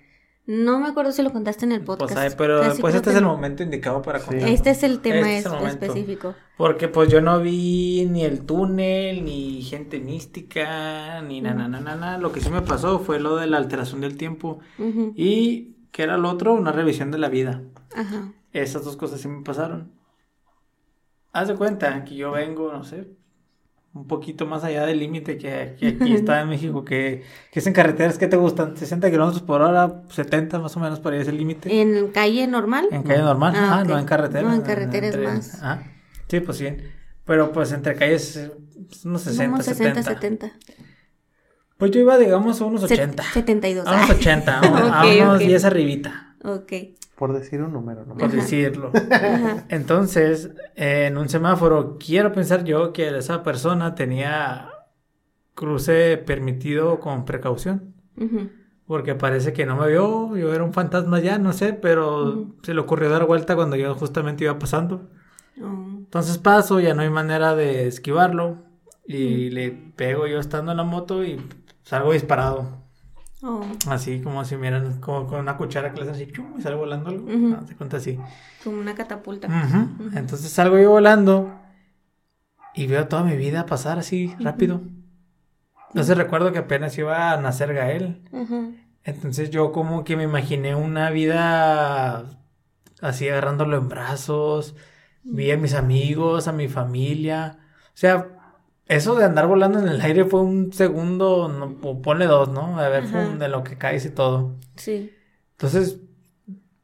[0.47, 2.13] No me acuerdo si lo contaste en el podcast.
[2.13, 4.27] Pues, ay, pero Casi pues este es el momento indicado para Sí.
[4.27, 4.49] contar.
[4.49, 6.35] Este es el tema Este es el específico.
[6.55, 11.79] Porque pues yo no vi ni el túnel, ni gente mística, ni na, na, na,
[11.79, 12.17] na, na.
[12.19, 14.59] Lo que sí me pasó fue lo de la alteración del tiempo.
[15.15, 16.53] Y, que era lo otro?
[16.53, 17.63] Una revisión de la vida.
[17.95, 18.31] Ajá.
[18.53, 19.91] Esas dos cosas sí me pasaron.
[21.33, 23.07] Haz de cuenta que yo vengo, no sé,
[23.95, 27.65] un poquito más allá del límite que, que aquí está en México, que, que es
[27.65, 31.21] en carreteras que te gustan, 60 kilómetros por hora, 70 más o menos por ahí
[31.21, 31.81] es el límite.
[31.81, 32.87] ¿En calle normal?
[32.91, 33.87] En calle normal, Ah, ajá, ok.
[33.87, 34.47] no en carretera.
[34.47, 35.55] No, en carretera es entre- más.
[35.63, 35.83] Ajá.
[36.27, 36.67] Sí, pues sí.
[37.25, 38.51] Pero pues entre calles, eh,
[39.05, 40.47] unos 60, Como 60, 70.
[40.47, 40.51] 70.
[41.77, 43.23] Pues yo iba, digamos, a unos Se- 80.
[43.33, 43.87] 72.
[43.87, 45.47] A unos 80, a unos, a Ok, unos ok.
[45.47, 46.73] 10 arribita, Ok.
[47.15, 48.15] Por decir un número, ¿no?
[48.15, 48.91] por decirlo.
[49.69, 54.69] Entonces, eh, en un semáforo, quiero pensar yo que esa persona tenía
[55.53, 57.93] cruce permitido con precaución.
[58.85, 62.73] Porque parece que no me vio, yo era un fantasma ya, no sé, pero se
[62.73, 65.09] le ocurrió dar vuelta cuando yo justamente iba pasando.
[65.59, 65.95] Oh.
[65.97, 68.63] Entonces paso, ya no hay manera de esquivarlo.
[69.07, 71.39] Y le pego yo estando en la moto y
[71.83, 72.84] salgo disparado.
[73.41, 73.63] Oh.
[73.89, 76.75] Así como si miran, como con una cuchara que le hacen así, chum, y sale
[76.75, 77.27] volando algo.
[77.55, 78.17] Ah, se cuenta así.
[78.63, 79.47] Como una catapulta.
[80.13, 81.53] Entonces salgo yo volando
[82.73, 84.81] y veo toda mi vida pasar así rápido.
[85.89, 88.21] Entonces recuerdo que apenas iba a nacer Gael.
[89.03, 92.25] Entonces yo como que me imaginé una vida
[93.01, 94.75] así agarrándolo en brazos,
[95.23, 97.59] vi a mis amigos, a mi familia.
[97.87, 98.34] O sea,
[98.87, 102.79] eso de andar volando en el aire fue un segundo, no, ponle dos, ¿no?
[102.79, 103.11] A ver, Ajá.
[103.11, 104.55] fue de lo que caes y todo.
[104.75, 105.11] Sí.
[105.51, 106.01] Entonces,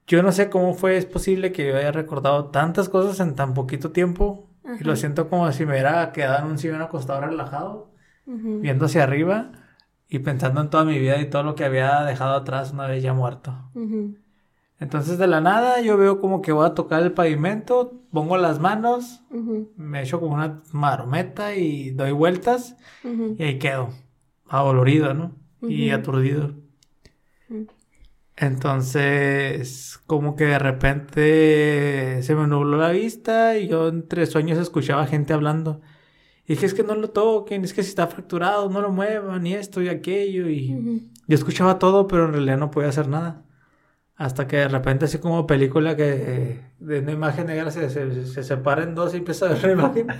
[0.07, 3.53] yo no sé cómo fue, es posible que yo haya recordado tantas cosas en tan
[3.53, 4.47] poquito tiempo.
[4.79, 4.99] Y lo Ajá.
[4.99, 7.91] siento como si me hubiera quedado en un sillón acostado relajado
[8.27, 8.59] Ujú.
[8.59, 9.51] viendo hacia arriba
[10.07, 13.01] y pensando en toda mi vida y todo lo que había dejado atrás una vez
[13.01, 13.53] ya muerto.
[13.73, 14.15] Ujú.
[14.81, 18.59] Entonces de la nada yo veo como que voy a tocar el pavimento, pongo las
[18.59, 19.21] manos,
[19.77, 22.75] me echo como una marometa y doy vueltas
[23.37, 23.89] y ahí quedo,
[24.49, 25.35] adolorido, ¿no?
[25.61, 26.55] Y aturdido.
[28.35, 35.05] Entonces, como que de repente se me nubló la vista y yo entre sueños escuchaba
[35.05, 35.79] gente hablando.
[36.47, 39.45] Y dije, es que no lo toquen, es que si está fracturado, no lo muevan,
[39.45, 40.49] y esto y aquello.
[40.49, 43.45] Y yo escuchaba todo, pero en realidad no podía hacer nada.
[44.21, 48.27] Hasta que de repente, así como película que eh, de una imagen negra se, se,
[48.27, 50.11] se separa en dos y empieza a ver la imagen.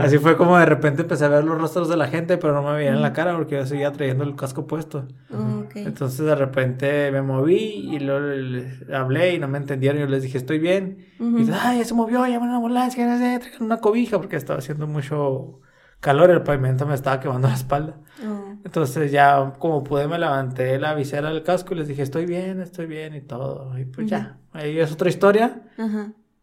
[0.00, 2.62] Así fue como de repente empecé a ver los rostros de la gente, pero no
[2.64, 5.06] me veían la cara porque yo seguía trayendo el casco puesto.
[5.32, 5.62] Oh.
[5.76, 10.00] Entonces de repente me moví y luego hablé y no me entendieron.
[10.00, 11.06] Yo les dije, estoy bien.
[11.20, 13.06] Y dice, ay, ya se movió, llaman a una ambulancia,
[13.38, 15.60] traigan una cobija porque estaba haciendo mucho
[16.00, 16.30] calor.
[16.30, 17.98] El pavimento me estaba quemando la espalda.
[18.26, 18.54] Oh.
[18.64, 22.60] Entonces ya como pude me levanté la visera del casco y les dije, estoy bien,
[22.60, 23.78] estoy bien y todo.
[23.78, 25.62] Y pues ya, ahí es otra historia.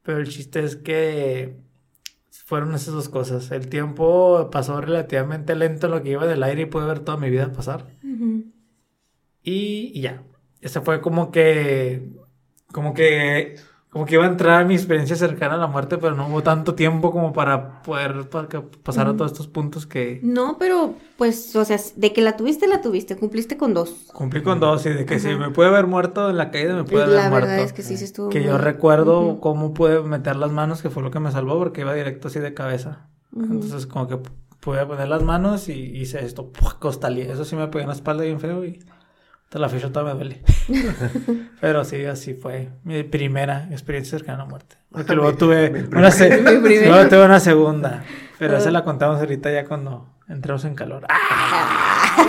[0.03, 1.63] Pero el chiste es que
[2.45, 3.51] fueron esas dos cosas.
[3.51, 7.17] El tiempo pasó relativamente lento en lo que iba del aire y pude ver toda
[7.17, 7.87] mi vida pasar.
[9.43, 10.23] Y, y ya.
[10.61, 12.09] Ese fue como que.
[12.71, 13.55] Como que.
[13.93, 16.41] Como que iba a entrar a mi experiencia cercana a la muerte, pero no hubo
[16.41, 20.95] tanto tiempo como para poder pa- que pasar a todos estos puntos que No, pero
[21.15, 24.09] pues, o sea, de que la tuviste, la tuviste, cumpliste con dos.
[24.13, 24.83] cumplí con dos.
[24.87, 27.29] Y de que si me puede haber muerto en la caída, me puede haber la
[27.29, 27.47] muerto.
[27.49, 28.29] verdad es que sí se estuvo.
[28.29, 31.59] Que muy- yo recuerdo cómo pude meter las manos, que fue lo que me salvó,
[31.59, 33.07] porque iba directo así de cabeza.
[33.35, 34.17] Entonces, como que
[34.59, 36.79] pude poner las manos y hice esto, ¡pua!
[36.79, 37.31] costalía.
[37.31, 38.79] Eso sí me pegó en la espalda bien feo y
[39.53, 40.41] hasta la fecha todavía me duele.
[41.61, 44.77] Pero sí, así fue mi primera experiencia cercana a la muerte.
[44.91, 46.41] Porque luego tuve una, se-
[46.89, 48.03] luego tuve una segunda.
[48.39, 48.71] Pero esa Ah.
[48.71, 51.05] la contamos ahorita ya cuando entramos en calor.
[51.07, 52.25] ¡Ah!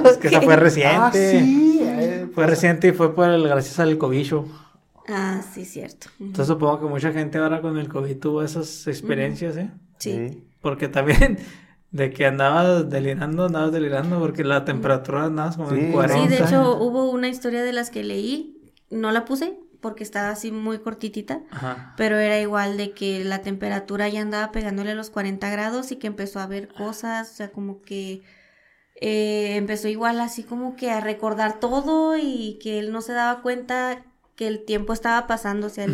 [0.10, 0.96] Es que esa fue reciente.
[0.98, 1.78] Ah, sí.
[1.82, 4.46] eh, Fue reciente y fue por el, gracias al cobicho.
[5.08, 6.06] Ah, sí, cierto.
[6.18, 9.70] Entonces supongo que mucha gente ahora con el COVID tuvo esas experiencias, ¿eh?
[9.98, 10.42] Sí.
[10.62, 11.38] Porque también
[11.96, 15.92] de que andabas delirando, andabas delirando porque la temperatura andabas como Sí, en no.
[15.94, 16.22] 40.
[16.22, 18.56] Sí, de hecho hubo una historia de las que leí,
[18.90, 21.94] no la puse porque estaba así muy cortitita, Ajá.
[21.96, 25.96] pero era igual de que la temperatura ya andaba pegándole a los 40 grados y
[25.96, 28.22] que empezó a ver cosas, o sea, como que
[29.00, 33.42] eh, empezó igual así como que a recordar todo y que él no se daba
[33.42, 34.02] cuenta
[34.34, 35.86] que el tiempo estaba pasando, o sea.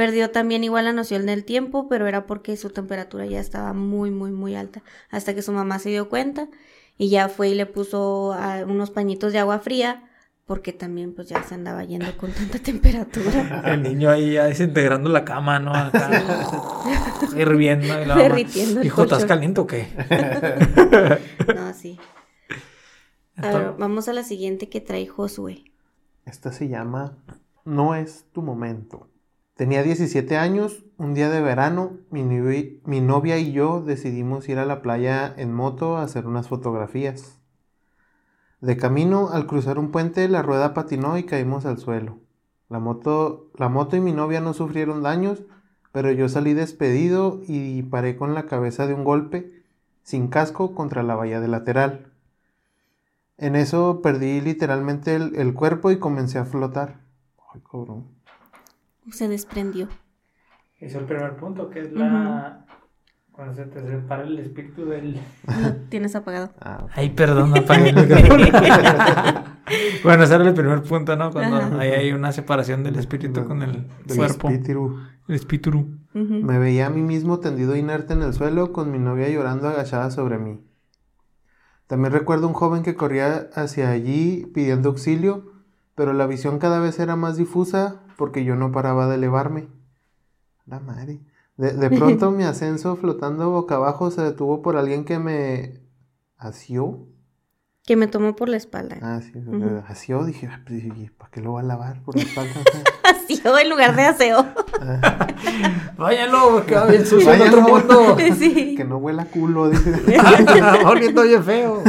[0.00, 4.10] Perdió también igual la noción del tiempo, pero era porque su temperatura ya estaba muy,
[4.10, 6.48] muy, muy alta, hasta que su mamá se dio cuenta
[6.96, 10.08] y ya fue y le puso ah, unos pañitos de agua fría,
[10.46, 13.62] porque también pues ya se andaba yendo con tanta temperatura.
[13.66, 15.74] El niño ahí ya desintegrando la cama, ¿no?
[15.74, 16.08] Acá,
[17.36, 17.84] hirviendo.
[17.84, 19.28] Y la mamá, Derritiendo el Hijo, ¿estás colchón".
[19.28, 19.86] caliente o qué?
[21.54, 21.98] No, sí.
[23.36, 25.62] A ver, vamos a la siguiente que trae Josué.
[26.24, 27.18] Esta se llama
[27.66, 29.09] No es tu momento.
[29.60, 34.58] Tenía 17 años, un día de verano, mi, novi- mi novia y yo decidimos ir
[34.58, 37.38] a la playa en moto a hacer unas fotografías.
[38.60, 42.20] De camino, al cruzar un puente, la rueda patinó y caímos al suelo.
[42.68, 45.42] La moto, la moto y mi novia no sufrieron daños,
[45.92, 49.64] pero yo salí despedido y paré con la cabeza de un golpe,
[50.04, 52.12] sin casco, contra la valla del lateral.
[53.38, 57.00] En eso perdí literalmente el, el cuerpo y comencé a flotar.
[57.52, 58.06] Ay, cabrón.
[59.12, 59.88] Se desprendió.
[60.78, 62.64] Es el primer punto, que es la...
[63.32, 65.14] Cuando se te separa el espíritu del...
[65.46, 66.50] Lo tienes apagado.
[66.60, 68.44] Ah, Ay, perdón, no apagué el micrófono.
[70.04, 71.30] bueno, ese era el primer punto, ¿no?
[71.30, 71.78] Cuando Ajá.
[71.80, 74.48] ahí hay una separación del espíritu con el del cuerpo.
[74.50, 74.98] espíritu.
[75.28, 75.88] El espíritu.
[76.12, 80.10] Me veía a mí mismo tendido inerte en el suelo con mi novia llorando agachada
[80.10, 80.60] sobre mí.
[81.86, 85.52] También recuerdo un joven que corría hacia allí pidiendo auxilio,
[85.94, 89.66] pero la visión cada vez era más difusa porque yo no paraba de elevarme.
[90.66, 91.20] La madre.
[91.56, 95.80] De, de pronto mi ascenso flotando boca abajo se detuvo por alguien que me
[96.36, 97.06] asió.
[97.86, 98.98] Que me tomó por la espalda.
[99.00, 99.32] Ah, sí,
[99.88, 100.22] asió.
[100.24, 102.52] Dije, "Ah, pues, ¿y ¿para qué lo va a lavar por la espalda?
[103.02, 104.46] Asió en lugar de aseo.
[105.96, 108.16] Váyalo, que va bien sucio en otro mundo.
[108.38, 108.74] sí.
[108.76, 109.94] que no huela a culo, dice.
[110.20, 111.82] Ah, Oliendo bien feo.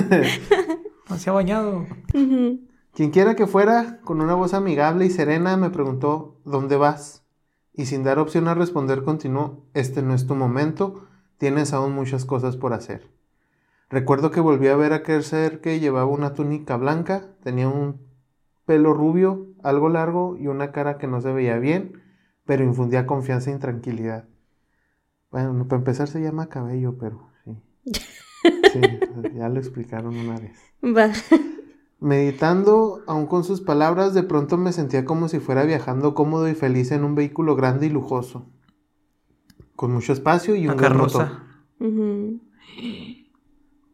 [1.10, 1.86] No se ha bañado.
[2.08, 2.70] Quien
[3.12, 7.23] quiera que fuera, con una voz amigable y serena, me preguntó, ¿dónde vas?
[7.73, 12.25] Y sin dar opción a responder, continuó, este no es tu momento, tienes aún muchas
[12.25, 13.10] cosas por hacer.
[13.89, 18.01] Recuerdo que volví a ver a aquel ser que llevaba una túnica blanca, tenía un
[18.65, 22.01] pelo rubio, algo largo y una cara que no se veía bien,
[22.45, 24.25] pero infundía confianza y tranquilidad.
[25.30, 27.58] Bueno, para empezar se llama cabello, pero sí.
[28.73, 28.82] Sí,
[29.36, 30.58] ya lo explicaron una vez.
[30.84, 31.12] Va.
[32.01, 36.55] Meditando, aún con sus palabras, de pronto me sentía como si fuera viajando cómodo y
[36.55, 38.47] feliz en un vehículo grande y lujoso,
[39.75, 41.27] con mucho espacio y un gran motor.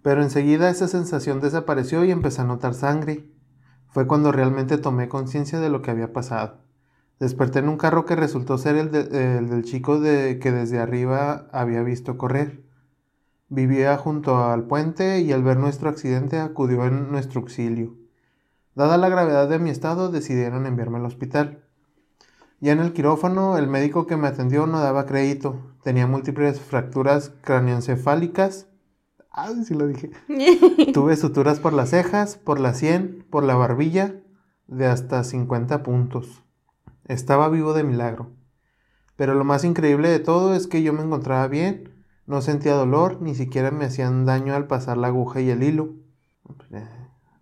[0.01, 3.29] Pero enseguida esa sensación desapareció y empecé a notar sangre.
[3.89, 6.59] Fue cuando realmente tomé conciencia de lo que había pasado.
[7.19, 10.79] Desperté en un carro que resultó ser el, de- el del chico de, que desde
[10.79, 12.63] arriba había visto correr.
[13.49, 17.96] Vivía junto al puente y al ver nuestro accidente acudió en nuestro auxilio.
[18.77, 21.63] Dada la gravedad de mi estado, decidieron enviarme al hospital.
[22.59, 25.73] Ya en el quirófano, el médico que me atendió no daba crédito.
[25.81, 28.67] Tenía múltiples fracturas craneoencefálicas.
[29.31, 30.11] Ah, sí lo dije.
[30.93, 34.21] Tuve suturas por las cejas, por la sien, por la barbilla,
[34.67, 36.43] de hasta 50 puntos.
[37.05, 38.29] Estaba vivo de milagro.
[39.15, 43.23] Pero lo más increíble de todo es que yo me encontraba bien, no sentía dolor,
[43.23, 45.95] ni siquiera me hacían daño al pasar la aguja y el hilo.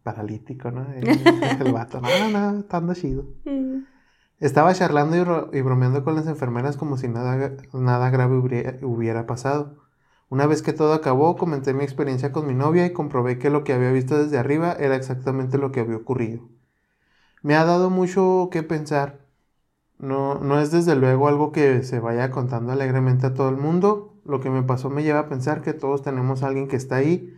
[0.05, 0.87] Paralítico, ¿no?
[1.61, 3.25] El vato, no, no, está ando chido.
[4.39, 8.77] Estaba charlando y, ro- y bromeando con las enfermeras como si nada, nada grave hubiera,
[8.85, 9.75] hubiera pasado.
[10.29, 13.63] Una vez que todo acabó, comenté mi experiencia con mi novia y comprobé que lo
[13.65, 16.41] que había visto desde arriba era exactamente lo que había ocurrido.
[17.43, 19.19] Me ha dado mucho que pensar.
[19.99, 24.13] No, no es desde luego algo que se vaya contando alegremente a todo el mundo.
[24.25, 26.97] Lo que me pasó me lleva a pensar que todos tenemos a alguien que está
[26.97, 27.37] ahí,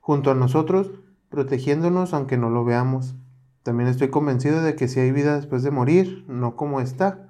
[0.00, 0.90] junto a nosotros,
[1.28, 3.14] protegiéndonos aunque no lo veamos.
[3.62, 7.28] También estoy convencido de que si hay vida después de morir, no como está.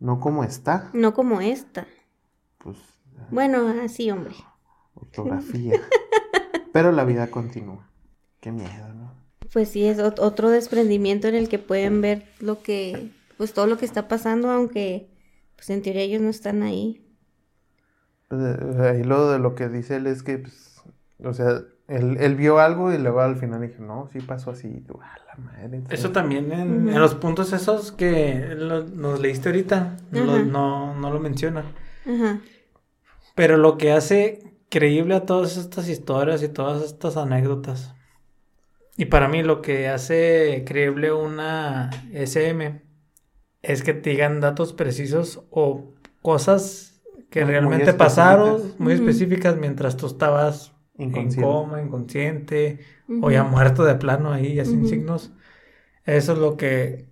[0.00, 1.86] No como está, No como esta.
[2.58, 2.76] pues
[3.30, 4.34] Bueno, así, hombre.
[4.94, 5.80] ortografía.
[6.72, 7.88] Pero la vida continúa.
[8.40, 9.12] Qué miedo, ¿no?
[9.52, 13.66] Pues sí, es ot- otro desprendimiento en el que pueden ver lo que, pues todo
[13.66, 15.10] lo que está pasando, aunque,
[15.56, 17.04] pues en teoría ellos no están ahí.
[18.28, 20.82] Pues, eh, ahí lo de lo que dice él es que, pues,
[21.24, 24.68] o sea, él, él vio algo y luego al final dije, no, sí pasó así.
[24.68, 25.82] Y tú, "A la madre.
[25.90, 31.18] Eso también en, los puntos esos que lo- nos leíste ahorita, lo- no, no lo
[31.18, 31.64] menciona.
[32.06, 32.40] Ajá.
[33.34, 37.94] Pero lo que hace creíble a todas estas historias y todas estas anécdotas.
[38.96, 42.82] Y para mí lo que hace creíble una SM
[43.62, 49.96] es que te digan datos precisos o cosas que Muy realmente pasaron, muy específicas mientras
[49.96, 50.72] tú estabas
[51.10, 51.40] en Inconsciente.
[51.40, 52.80] coma, inconsciente,
[53.20, 55.32] o ya muerto de plano ahí, ya sin signos.
[56.04, 57.08] Eso es lo que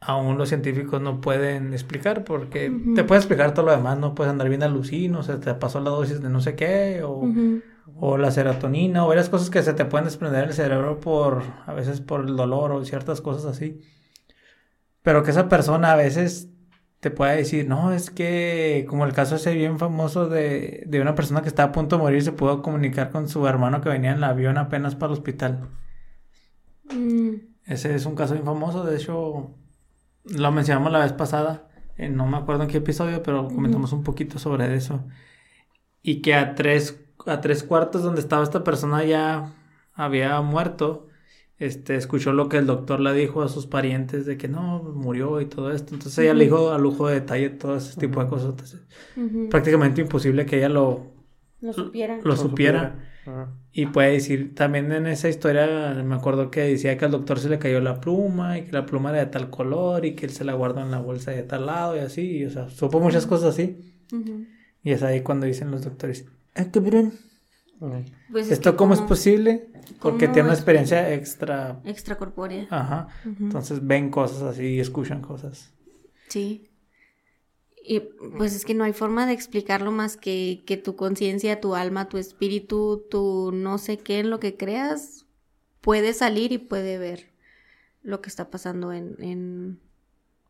[0.00, 4.30] aún los científicos no pueden explicar, porque te puede explicar todo lo demás, no puedes
[4.30, 7.34] andar bien alucino, o se te pasó la dosis de no sé qué, o,
[7.94, 11.72] o la serotonina, o varias cosas que se te pueden desprender del cerebro por, a
[11.74, 13.80] veces por el dolor o ciertas cosas así.
[15.02, 16.50] Pero que esa persona a veces
[17.06, 21.14] te puede decir, no, es que como el caso ese bien famoso de, de una
[21.14, 24.10] persona que estaba a punto de morir, se pudo comunicar con su hermano que venía
[24.10, 25.68] en el avión apenas para el hospital.
[26.92, 27.34] Mm.
[27.64, 29.54] Ese es un caso bien famoso, de hecho,
[30.24, 34.02] lo mencionamos la vez pasada, eh, no me acuerdo en qué episodio, pero comentamos un
[34.02, 35.04] poquito sobre eso.
[36.02, 39.54] Y que a tres, a tres cuartos donde estaba esta persona ya
[39.94, 41.06] había muerto,
[41.58, 45.40] este, escuchó lo que el doctor le dijo a sus parientes de que no, murió
[45.40, 45.94] y todo esto.
[45.94, 48.50] Entonces ella le dijo a lujo de detalle todo ese tipo de cosas.
[48.50, 48.80] Entonces,
[49.50, 51.12] prácticamente imposible que ella lo,
[51.60, 52.18] Lo supiera.
[52.22, 52.98] lo supiera.
[53.26, 53.54] Ajá.
[53.72, 57.50] Y puede decir, también en esa historia me acuerdo que decía que al doctor se
[57.50, 60.32] le cayó la pluma y que la pluma era de tal color y que él
[60.32, 63.00] se la guardó en la bolsa de tal lado y así, y, o sea, supo
[63.00, 64.00] muchas cosas así.
[64.82, 67.12] Y es ahí cuando dicen los doctores, ah, cabrón.
[67.78, 69.68] Pues es ¿esto que cómo es posible?
[70.00, 72.66] Porque tiene una es experiencia extra, Extracorpórea.
[72.70, 75.72] ajá, entonces ven cosas así y escuchan cosas.
[76.28, 76.70] Sí.
[77.88, 78.00] Y
[78.36, 82.08] pues es que no hay forma de explicarlo más que que tu conciencia, tu alma,
[82.08, 85.26] tu espíritu, tu no sé qué en lo que creas,
[85.80, 87.30] puede salir y puede ver
[88.02, 89.80] lo que está pasando en, en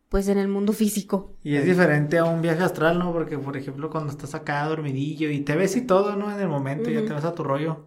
[0.09, 1.33] pues en el mundo físico.
[1.43, 3.13] Y es diferente a un viaje astral, ¿no?
[3.13, 6.31] Porque, por ejemplo, cuando estás acá dormidillo y te ves y todo, ¿no?
[6.33, 7.87] En el momento ya te vas a tu rollo.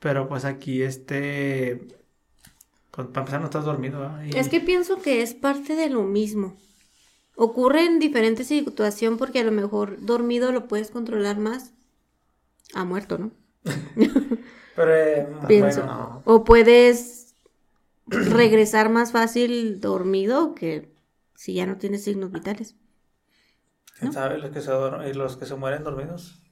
[0.00, 1.88] Pero pues aquí, este...
[2.90, 4.24] Pues para empezar no estás dormido, ¿verdad?
[4.24, 6.56] Y- Es que pienso que es parte de lo mismo.
[7.36, 11.72] Ocurre en diferentes situaciones porque a lo mejor dormido lo puedes controlar más.
[12.74, 13.30] Ha muerto, ¿no?
[14.76, 15.80] Pero, eh, Pienso.
[15.82, 17.34] bueno, O puedes
[18.06, 20.90] regresar más fácil dormido que
[21.40, 22.76] si ya no tienes signos vitales.
[23.98, 24.70] ¿quién sabe los que se,
[25.08, 26.42] y los que se mueren dormidos?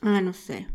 [0.00, 0.66] Ah, no sé.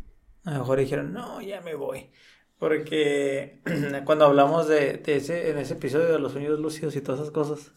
[0.43, 2.11] A lo mejor dijeron, no, ya me voy.
[2.59, 3.63] Porque
[4.05, 7.33] cuando hablamos de, de ese, en ese episodio de los sueños lúcidos y todas esas
[7.33, 7.71] cosas,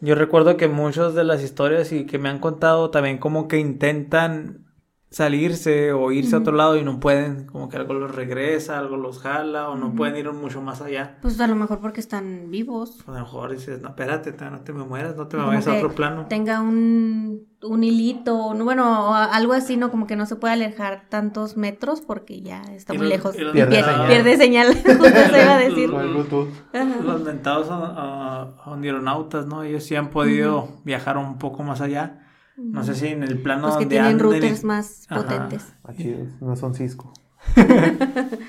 [0.00, 3.58] yo recuerdo que muchas de las historias y que me han contado también como que
[3.58, 4.69] intentan
[5.10, 8.96] salirse o irse a otro lado y no pueden, como que algo los regresa, algo
[8.96, 11.18] los jala o no pueden ir mucho más allá.
[11.20, 13.02] Pues a lo mejor porque están vivos.
[13.08, 15.66] A lo mejor dices, no, espérate, no te me mueras, no te me Como vayas
[15.66, 16.26] a otro plano.
[16.28, 19.90] Tenga un, un hilito, no, bueno, o a- algo así, ¿no?
[19.90, 23.34] Como que no se puede alejar tantos metros porque ya está Y muy los- lejos.
[23.34, 24.06] y Pierde Pier- señal.
[24.06, 24.66] pierde señal.
[24.84, 25.90] Justo eso iba a decir.
[25.90, 29.64] Los mentados a, aeronautas, ¿no?
[29.64, 32.28] Ellos sí han podido viajar un poco más allá.
[32.62, 35.22] No sé si en el plano Los que donde tienen anden, routers más Ajá.
[35.22, 35.72] potentes.
[35.84, 37.12] Ah, chidos, no son Cisco.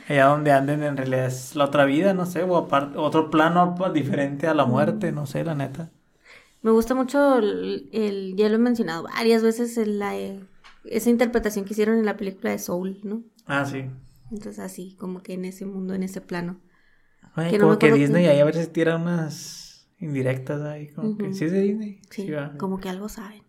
[0.10, 3.76] allá donde anden en realidad es la otra vida, no sé, o aparte, otro plano
[3.94, 5.92] diferente a la muerte, no sé, la neta.
[6.62, 10.40] Me gusta mucho el, el- ya lo he mencionado varias veces, el- la, eh,
[10.86, 13.24] esa interpretación que hicieron en la película de Soul, ¿no?
[13.46, 13.86] Ah, sí.
[14.32, 16.60] Entonces así, como que en ese mundo, en ese plano.
[17.34, 20.62] Ay, Que no como me que acuerdo Disney que- ahí a veces tira unas indirectas
[20.62, 21.34] ahí, como que Ujú.
[21.34, 22.02] sí es de Disney.
[22.10, 22.54] Sí, Sí, va.
[22.58, 23.42] como que algo saben.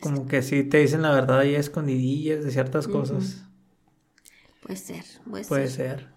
[0.00, 3.44] Como que sí te dicen la verdad ahí escondidillas de ciertas cosas.
[4.62, 6.00] puede ser, puede, Puede ser.
[6.00, 6.08] ser.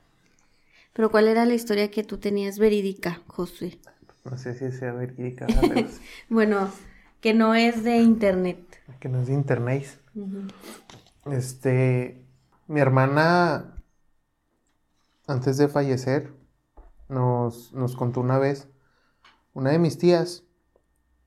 [0.94, 3.80] Pero ¿cuál era la historia que tú tenías verídica, Josué?
[4.26, 5.88] No sé si sea verídica, pero
[6.30, 6.72] Bueno,
[7.22, 8.60] que no es de internet.
[9.00, 9.86] que no es de internet.
[11.26, 12.26] Este,
[12.68, 13.76] mi hermana,
[15.28, 16.34] antes de fallecer,
[17.10, 18.70] nos, nos contó una vez,
[19.54, 20.46] una de mis tías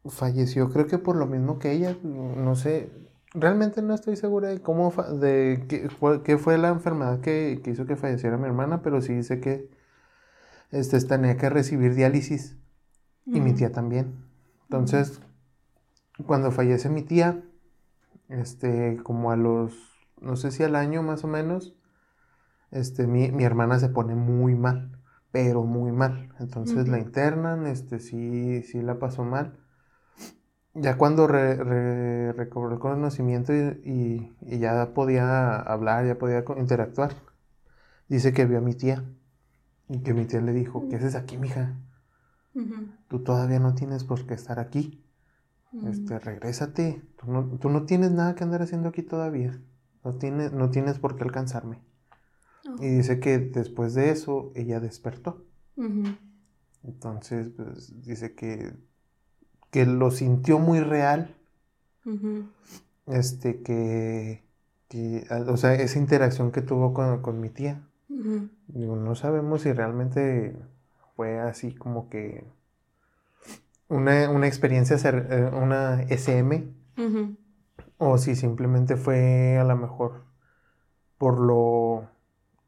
[0.06, 2.90] falleció, creo que por lo mismo que ella, no no sé,
[3.34, 7.70] realmente no estoy segura de cómo, de qué fue, qué fue la enfermedad que, que
[7.70, 9.70] hizo que falleciera mi hermana, pero sí dice que
[10.70, 12.56] este, tenía que recibir diálisis
[13.26, 14.24] y mi tía también.
[14.64, 15.20] Entonces,
[16.26, 17.42] cuando fallece mi tía,
[18.28, 19.74] este, como a los,
[20.20, 21.76] no sé si al año más o menos,
[22.70, 24.98] este, mi, mi hermana se pone muy mal,
[25.30, 26.32] pero muy mal.
[26.40, 29.58] Entonces la internan, este, sí, sí la pasó mal.
[30.74, 36.44] Ya cuando re- re- recobró el conocimiento y, y- y ya podía hablar, ya podía
[36.56, 37.12] interactuar,
[38.08, 39.04] dice que vio a mi tía
[39.88, 41.78] y que mi tía le dijo, ¿qué haces aquí, mija?
[43.08, 45.04] Tú todavía no tienes por qué estar aquí.
[45.86, 47.02] Este, regrésate.
[47.18, 49.58] Tú no, tú no tienes nada que andar haciendo aquí todavía.
[50.04, 51.82] No tienes, no tienes por qué alcanzarme.
[52.68, 52.82] Oh.
[52.82, 55.44] Y dice que después de eso ella despertó.
[56.82, 58.74] Entonces, pues, dice que,
[59.72, 61.34] que lo sintió muy real.
[63.06, 64.44] Este, que,
[64.88, 67.82] que, o sea, esa interacción que tuvo con, con mi tía.
[68.68, 70.54] Digo, no sabemos si realmente
[71.16, 72.44] fue así como que
[73.88, 76.74] una, una experiencia, eh, una SM,
[77.98, 80.24] o si simplemente fue a lo mejor
[81.16, 82.10] por lo,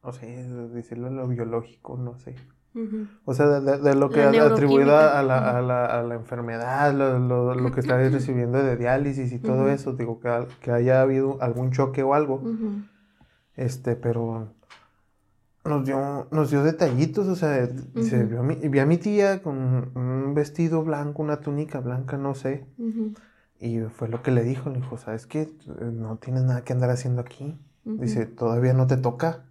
[0.03, 0.27] no sé,
[0.73, 2.35] decirlo lo biológico, no sé.
[2.75, 3.07] Ujú.
[3.25, 5.19] O sea, de, de- de lo que neuroquímica.
[5.19, 9.33] a la, a la, a la enfermedad, lo, lo- lo que está recibiendo de diálisis
[9.33, 9.69] y todo Ujú.
[9.69, 12.43] eso, digo, que, que haya habido algún choque o algo.
[13.57, 14.49] Este, pero
[15.65, 17.69] nos dio, nos dio detallitos, o sea,
[18.03, 19.57] se vio a mi, vi a mi tía con
[19.97, 22.67] un vestido blanco, una túnica blanca, no sé,
[23.61, 25.49] y fue lo que le dijo, le dijo, ¿sabes qué?
[25.81, 27.57] No tienes nada que andar haciendo aquí.
[27.85, 29.45] Dice, todavía no te toca.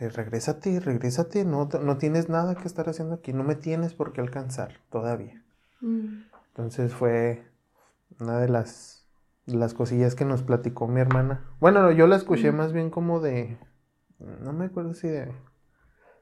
[0.00, 4.20] Regrésate, regrésate, no, no tienes nada que estar haciendo aquí, no me tienes por qué
[4.20, 5.42] alcanzar todavía.
[5.82, 6.22] Ujú.
[6.48, 7.44] Entonces fue
[8.20, 9.06] una de las,
[9.46, 11.44] las cosillas que nos platicó mi hermana.
[11.60, 12.56] Bueno, no, yo la escuché Mm.
[12.56, 13.58] más bien como de,
[14.18, 15.32] no me acuerdo si de,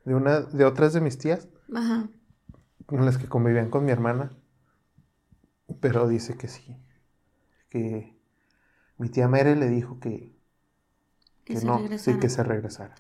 [0.05, 2.09] de una, de otras de mis tías, Ajá.
[2.87, 4.33] con las que convivían con mi hermana.
[5.81, 6.77] Pero dice que sí,
[7.71, 8.17] que
[8.99, 10.37] mi tía Mere le dijo que,
[11.45, 12.95] Que no, sí, que se regresara.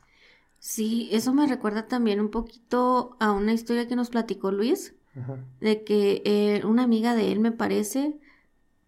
[0.66, 5.38] Sí, eso me recuerda también un poquito a una historia que nos platicó Luis, Ajá.
[5.60, 8.18] de que eh, una amiga de él, me parece,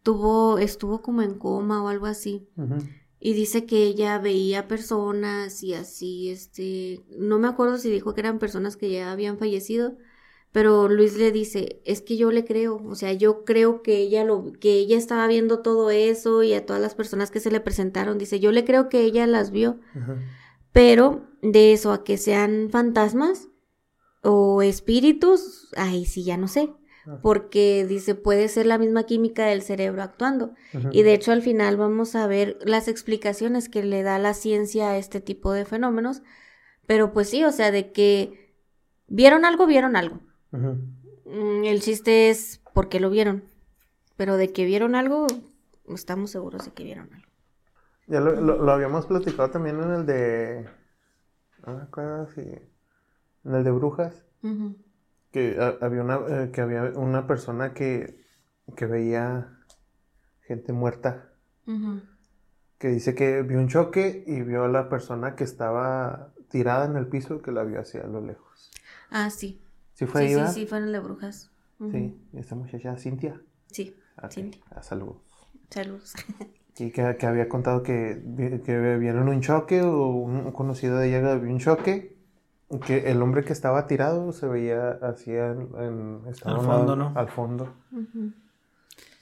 [0.03, 2.49] tuvo, estuvo como en coma o algo así.
[3.20, 8.22] Y dice que ella veía personas y así, este, no me acuerdo si dijo que
[8.22, 9.97] eran personas que ya habían fallecido,
[10.51, 14.24] pero Luis le dice, es que yo le creo, o sea, yo creo que ella
[14.24, 17.61] lo, que ella estaba viendo todo eso y a todas las personas que se le
[17.61, 19.79] presentaron, dice, yo le creo que ella las vio.
[20.79, 23.49] Pero de eso a que sean fantasmas
[24.22, 26.72] o espíritus, ay, sí, ya no sé,
[27.20, 30.55] porque dice, puede ser la misma química del cerebro actuando.
[30.93, 34.91] Y de hecho al final vamos a ver las explicaciones que le da la ciencia
[34.91, 36.22] a este tipo de fenómenos.
[36.87, 38.55] Pero pues sí, o sea, de que
[39.09, 40.20] vieron algo, vieron algo.
[40.53, 43.43] Mm, El chiste es por qué lo vieron.
[44.16, 45.26] Pero de que vieron algo,
[45.89, 47.28] estamos seguros de que vieron algo.
[48.09, 50.68] Ya lo, lo- lo habíamos platicado también en el de.
[51.66, 52.40] No me acuerdo si.
[52.40, 54.24] En el de Brujas.
[55.30, 58.24] Que ha- había una, eh, que había una persona que,
[58.76, 59.59] que veía
[60.42, 61.30] gente muerta.
[62.78, 66.96] Que dice que vio un choque y vio a la persona que estaba tirada en
[66.96, 68.70] el piso que la vio hacia lo lejos.
[69.11, 69.61] Ah, sí.
[69.94, 71.50] ¿Sí fue sí, ahí, sí, sí, fueron de brujas.
[71.80, 71.90] Ujú.
[71.90, 73.40] Sí, esta muchacha, Cintia.
[73.66, 73.96] Sí,
[74.30, 74.62] Cintia.
[74.70, 75.16] a salud.
[75.70, 76.14] Saludos.
[76.79, 78.22] Y que, que había contado que,
[78.64, 82.16] que vieron un choque o un conocido de ella vio un choque.
[82.87, 87.12] Que el hombre que estaba tirado se veía hacia en, en- estaba Al fondo, ¿no?
[87.16, 87.72] Al fondo.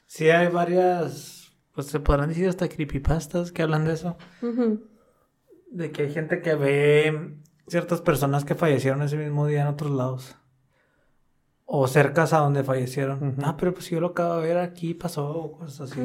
[0.07, 4.17] Sí, hay varias, pues se podrán decir hasta creepypastas que hablan de eso.
[5.71, 7.37] De que hay gente que ve
[7.69, 10.37] ciertas personas que fallecieron ese mismo día en otros lados.
[11.65, 13.37] O cercas a donde fallecieron.
[13.45, 16.01] Ah, pero pues yo lo acabo de ver aquí, pasó, o cosas así.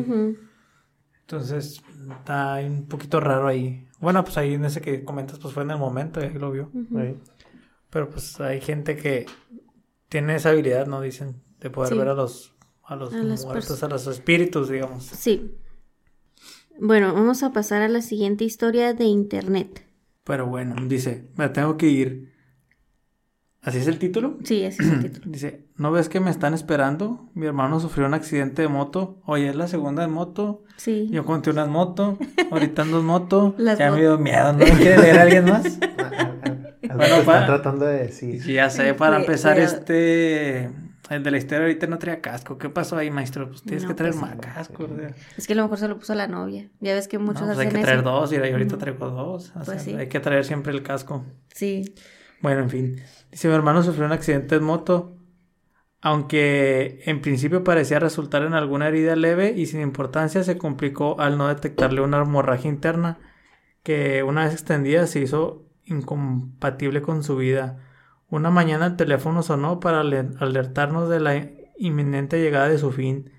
[1.32, 1.82] Entonces,
[2.20, 3.88] está un poquito raro ahí.
[4.00, 6.52] Bueno, pues ahí en ese que comentas, pues fue en el momento, y ahí lo
[6.52, 6.70] vio.
[7.90, 9.26] Pero pues hay gente que
[10.10, 11.00] tiene esa habilidad, ¿no?
[11.02, 11.98] Dicen, de poder Sí.
[11.98, 12.54] ver a los,
[12.84, 15.04] a los A muertos, a los espíritus, digamos.
[15.06, 15.56] Sí.
[16.80, 19.86] Bueno, vamos a pasar a la siguiente historia de internet.
[20.26, 22.31] Pero bueno, dice, me tengo que ir.
[23.64, 24.38] ¿Así es el título?
[24.44, 25.26] Sí, ese es el título.
[25.32, 27.30] Dice, ¿no ves que me están esperando?
[27.36, 29.22] Mi hermano sufrió un accidente de moto.
[29.26, 30.64] Oye, es la segunda en moto.
[30.78, 31.08] Sí.
[31.12, 32.18] Yo conté una en moto.
[32.52, 33.54] Ahorita ando en moto.
[33.58, 34.54] Las ya mot- me dio miedo.
[34.54, 35.78] ¿No quiere leer a alguien más?
[36.94, 38.44] Bueno, están tratando de decir.
[38.44, 40.70] Ya sé, para empezar, este...
[41.10, 42.58] El de la historia ahorita no traía casco.
[42.58, 43.48] ¿Qué pasó ahí, maestro?
[43.50, 44.84] Pues tienes No, que traer pues, más casco.
[44.92, 45.12] o sea.
[45.38, 46.70] Es que a lo mejor se lo puso la novia.
[46.82, 48.10] Ya ves que No, muchos pues hay hacen que traer eso.
[48.10, 49.50] dos y ahorita traigo dos.
[49.52, 49.94] O Pues sea, sí.
[49.94, 51.24] Hay que traer siempre el casco.
[51.54, 51.94] Sí.
[52.42, 53.02] Bueno, en fin.
[53.32, 55.18] Dice, mi hermano sufrió un accidente en moto.
[56.02, 61.38] Aunque en principio parecía resultar en alguna herida leve y sin importancia, se complicó al
[61.38, 63.20] no detectarle una hemorragia interna
[63.84, 67.80] que una vez extendida se hizo incompatible con su vida.
[68.30, 73.32] Una mañana el teléfono sonó para ale- alertarnos de la inminente llegada de su fin.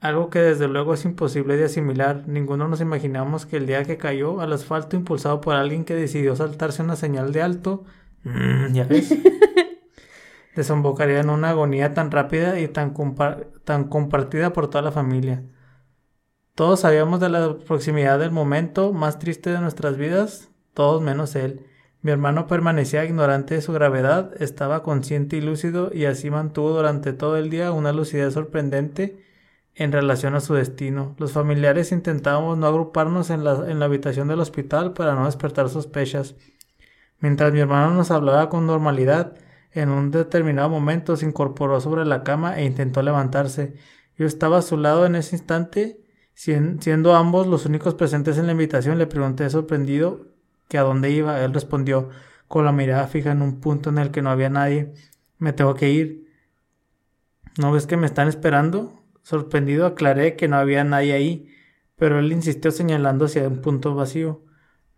[0.00, 2.24] Algo que desde luego es imposible de asimilar.
[2.26, 6.36] Ninguno nos imaginamos que el día que cayó al asfalto impulsado por alguien que decidió
[6.36, 7.84] saltarse una señal de alto,
[8.24, 9.14] mm, ya ves,
[10.56, 15.42] desembocaría en una agonía tan rápida y tan, compa- tan compartida por toda la familia.
[16.54, 21.66] Todos sabíamos de la proximidad del momento más triste de nuestras vidas, todos menos él.
[22.02, 27.12] Mi hermano permanecía ignorante de su gravedad, estaba consciente y lúcido y así mantuvo durante
[27.12, 29.24] todo el día una lucidez sorprendente
[29.74, 31.14] en relación a su destino.
[31.18, 35.68] Los familiares intentábamos no agruparnos en la, en la habitación del hospital para no despertar
[35.70, 36.34] sospechas.
[37.22, 39.36] Mientras mi hermano nos hablaba con normalidad,
[39.70, 43.74] en un determinado momento se incorporó sobre la cama e intentó levantarse.
[44.18, 46.00] Yo estaba a su lado en ese instante,
[46.34, 50.26] sien- siendo ambos los únicos presentes en la invitación, le pregunté sorprendido
[50.68, 51.42] que a dónde iba.
[51.42, 52.10] Él respondió
[52.48, 54.92] con la mirada fija en un punto en el que no había nadie.
[55.38, 56.26] Me tengo que ir.
[57.58, 59.04] ¿No ves que me están esperando?
[59.22, 61.48] Sorprendido aclaré que no había nadie ahí,
[61.96, 64.42] pero él insistió señalando hacia un punto vacío.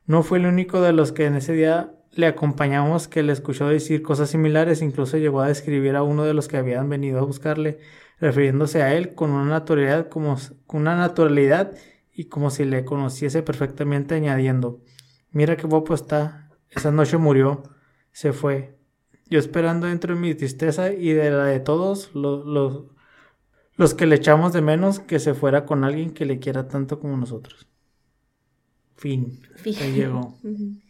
[0.06, 3.68] No fue el único de los que en ese día le acompañamos que le escuchó
[3.68, 7.24] decir cosas similares, incluso llegó a describir a uno de los que habían venido a
[7.24, 7.78] buscarle,
[8.20, 10.36] refiriéndose a él con una naturalidad como
[10.66, 11.72] con una naturalidad
[12.12, 14.80] y como si le conociese perfectamente, añadiendo
[15.34, 16.48] Mira qué guapo está.
[16.70, 17.64] Esa noche murió.
[18.12, 18.78] Se fue.
[19.28, 22.84] Yo esperando dentro de mi tristeza y de la de todos los, los,
[23.74, 27.00] los que le echamos de menos que se fuera con alguien que le quiera tanto
[27.00, 27.66] como nosotros.
[28.96, 29.40] Fin.
[29.56, 29.74] Fin.
[29.80, 30.38] Ahí llegó.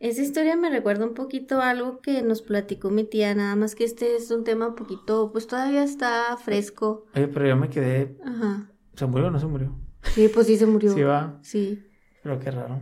[0.00, 3.74] Esa historia me recuerda un poquito a algo que nos platicó mi tía, nada más
[3.74, 7.04] que este es un tema un poquito, pues todavía está fresco.
[7.14, 8.16] Oye, pero yo me quedé.
[8.24, 8.70] Ajá.
[8.94, 9.76] ¿Se murió o no se murió?
[10.14, 10.94] Sí, pues sí se murió.
[10.94, 11.38] Sí, va.
[11.42, 11.84] Sí.
[12.22, 12.80] Pero qué raro.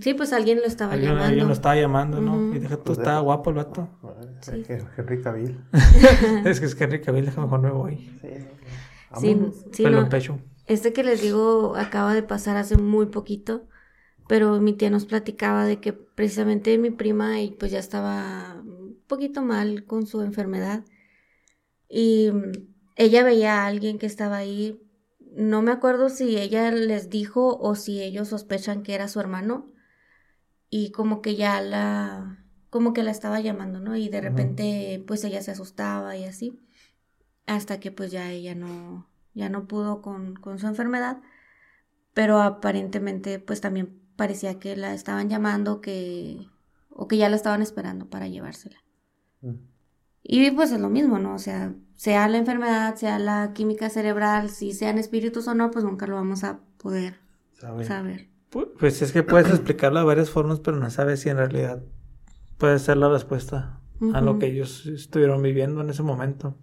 [0.00, 1.28] Sí, pues alguien lo estaba Alguien, llamando.
[1.28, 2.34] alguien lo estaba llamando, ¿no?
[2.36, 2.54] Ujú.
[2.54, 3.88] Y deja tú, Pues estaba guapo el vato.
[4.40, 4.62] Sí.
[4.62, 5.60] que- Henry Cavill.
[6.46, 7.96] es que es que Henry Cavill, deja mejor me voy.
[8.22, 8.28] Sí,
[9.20, 9.36] Sí,
[9.72, 10.02] sí, Pelo no.
[10.04, 10.38] en pecho.
[10.66, 13.66] Este que les digo acaba de pasar hace muy poquito,
[14.28, 19.02] pero mi tía nos platicaba de que precisamente mi prima y pues ya estaba un
[19.08, 20.84] poquito mal con su enfermedad
[21.88, 22.30] y
[22.96, 24.80] ella veía a alguien que estaba ahí,
[25.34, 29.72] no me acuerdo si ella les dijo o si ellos sospechan que era su hermano
[30.70, 33.96] y como que ya la como que la estaba llamando, ¿no?
[33.96, 36.60] Y de repente pues ella se asustaba y así
[37.46, 41.22] hasta que pues ya ella no ya no pudo con, con su enfermedad,
[42.12, 46.46] pero aparentemente pues también parecía que la estaban llamando que
[46.90, 48.76] o que ya la estaban esperando para llevársela.
[49.40, 49.54] Mm.
[50.24, 51.34] Y pues es lo mismo, ¿no?
[51.34, 55.84] O sea, sea la enfermedad, sea la química cerebral, si sean espíritus o no, pues
[55.84, 57.14] nunca lo vamos a poder
[57.54, 57.84] ¿Sabe?
[57.84, 58.28] saber.
[58.52, 61.82] Pu- Pues es que puedes explicarlo de varias formas, pero no sabes si en realidad
[62.58, 63.80] puede ser la respuesta
[64.14, 66.56] a lo que ellos estuvieron viviendo en ese momento.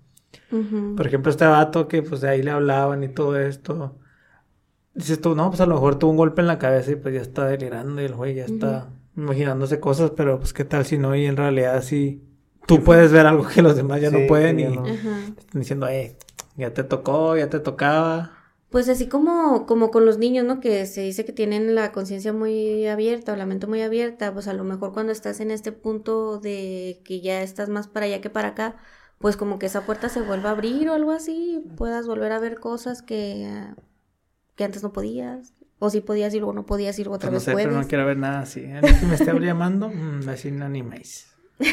[0.50, 3.98] Por ejemplo, este vato que pues de ahí le hablaban y todo esto.
[4.96, 7.14] Dices tú, no, pues a lo mejor tuvo un golpe en la cabeza y pues
[7.14, 10.98] ya está delirando y el güey ya está imaginándose cosas, pero pues qué tal si
[10.98, 12.24] no y en realidad sí
[12.66, 14.86] tú puedes ver algo que los demás ya Sí, no pueden y no.
[14.86, 15.20] Ajá.
[15.38, 16.18] están diciendo, eh,
[16.58, 18.32] ya te tocó, ya te tocaba.
[18.70, 20.60] Pues así como, como con los niños, ¿no?
[20.60, 24.48] Que se dice que tienen la conciencia muy abierta o la mente muy abierta, pues
[24.48, 28.22] a lo mejor cuando estás en este punto de que ya estás más para allá
[28.22, 28.76] que para acá,
[29.20, 32.40] pues como que esa puerta se vuelva a abrir o algo así, puedas volver a
[32.40, 33.50] ver cosas que,
[34.56, 37.40] que antes no podías, o si podías ir o no podías ir, otra Pues no
[37.40, 37.68] vez sé, puedes.
[37.68, 38.66] pero no quiero ver nada así.
[38.72, 41.28] Alguien que me esté llamando, mm, así no animéis.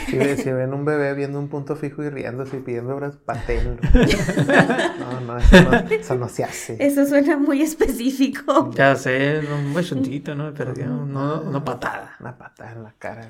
[0.06, 3.16] Si, ve- si ven un bebé viendo un punto fijo y riéndose y pidiendo obras,
[3.16, 3.76] paténlo.
[4.98, 6.76] No, no, eso no, eso no se hace.
[6.78, 8.70] Eso suena muy específico.
[8.74, 10.44] Ya sé, un bechoncito, ¿no?
[10.44, 12.16] Me perdió, no, una patada.
[12.20, 13.22] Una patada en la cara.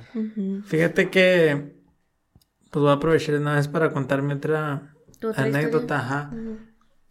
[0.67, 1.75] Fíjate que,
[2.71, 6.31] pues voy a aprovechar una vez para contarme otra ¿Tu otra anécdota, ajá.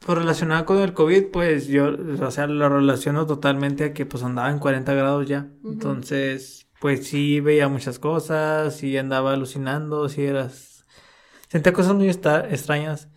[0.04, 4.24] Pues relacionada con el COVID, pues yo, o sea, lo relaciono totalmente a que pues
[4.24, 5.52] andaba en 40 grados ya.
[5.64, 10.86] Entonces, pues sí veía muchas cosas, sí andaba alucinando, sí eras...
[11.49, 13.10] Sentía cosas muy extrañas.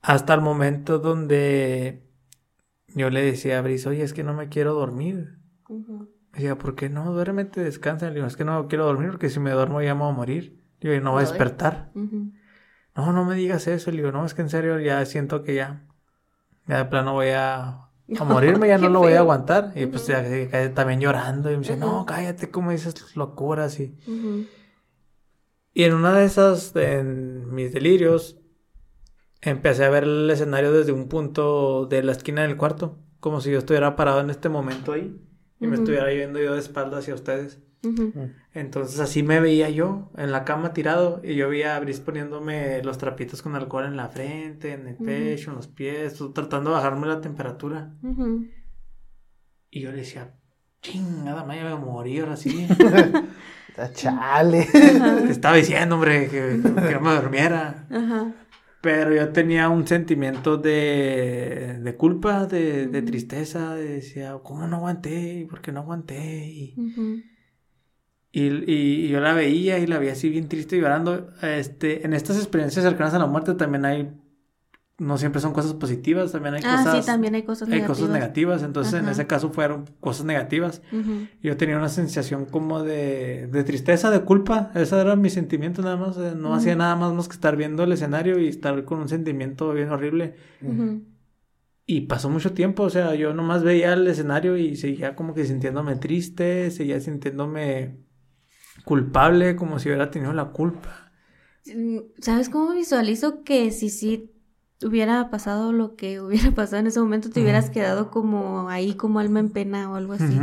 [0.00, 2.08] Hasta el momento donde
[2.94, 5.40] yo le decía a Brice, oye, es que no me quiero dormir.
[5.68, 7.12] Me decía, ¿por qué no?
[7.12, 8.08] Duérmete, descansa.
[8.08, 10.16] Le digo, es que no quiero dormir porque si me duermo ya me voy a
[10.16, 10.64] morir.
[10.80, 11.90] Digo, y no voy a despertar.
[11.94, 12.32] Ujú.
[12.98, 13.92] No, no me digas eso.
[13.92, 15.86] Le digo, no, es que en serio ya siento que ya,
[16.66, 17.68] ya de plano voy a,
[18.18, 19.70] a morirme, ya no lo voy a aguantar.
[19.76, 21.48] Y pues ya que también llorando.
[21.48, 23.78] Y me dice, no, cállate, ¿cómo dices locuras?
[23.78, 23.96] Y,
[25.72, 28.40] y en una de esas, en mis delirios,
[29.42, 32.98] empecé a ver el escenario desde un punto de la esquina del cuarto.
[33.20, 35.16] Como si yo estuviera parado en este momento ahí.
[35.60, 37.60] Y me estuviera viendo yo de espalda hacia ustedes.
[38.54, 42.82] Entonces así me veía yo en la cama tirado y yo veía a Brice poniéndome
[42.82, 46.70] los trapitos con alcohol en la frente, en el pecho, en los pies, tú tratando
[46.70, 47.94] de bajarme la temperatura.
[48.02, 48.46] Ujú.
[49.70, 50.34] Y yo le decía,
[50.82, 52.66] chingada, madre, me morí ahora sí.
[53.80, 54.66] Ah, Chale.
[54.72, 57.86] Te estaba diciendo, hombre, que, que no me durmiera.
[57.88, 58.34] Ajá.
[58.80, 64.76] Pero yo tenía un sentimiento de, de culpa, de, de tristeza, de decía, ¿cómo no
[64.76, 65.46] aguanté?
[65.48, 66.46] ¿Por qué no aguanté?
[66.48, 66.74] Y.
[68.38, 71.30] Y, y- y yo la veía y la veía así bien triste y llorando.
[71.42, 74.10] Este, en estas experiencias cercanas a la muerte también hay,
[74.98, 77.98] no siempre son cosas positivas, también hay Ah, cosas, sí, también hay cosas hay negativas.
[77.98, 78.62] cosas negativas.
[78.62, 80.82] Entonces en ese caso fueron cosas negativas.
[81.42, 84.70] Yo tenía una sensación como de, de tristeza, de culpa.
[84.74, 86.16] Ese era mi sentimiento nada más.
[86.16, 89.72] No hacía nada más más que estar viendo el escenario y estar con un sentimiento
[89.72, 90.34] bien horrible.
[91.86, 95.44] Y pasó mucho tiempo, o sea, yo nomás veía el escenario y seguía como que
[95.46, 97.96] sintiéndome triste, seguía sintiéndome
[98.88, 101.12] culpable, como si hubiera tenido la culpa.
[101.66, 104.30] Mm, ¿Sabes cómo visualizo que si sí
[104.82, 109.18] hubiera pasado lo que hubiera pasado en ese momento, te hubieras quedado como ahí, como
[109.18, 110.40] alma en pena o algo así?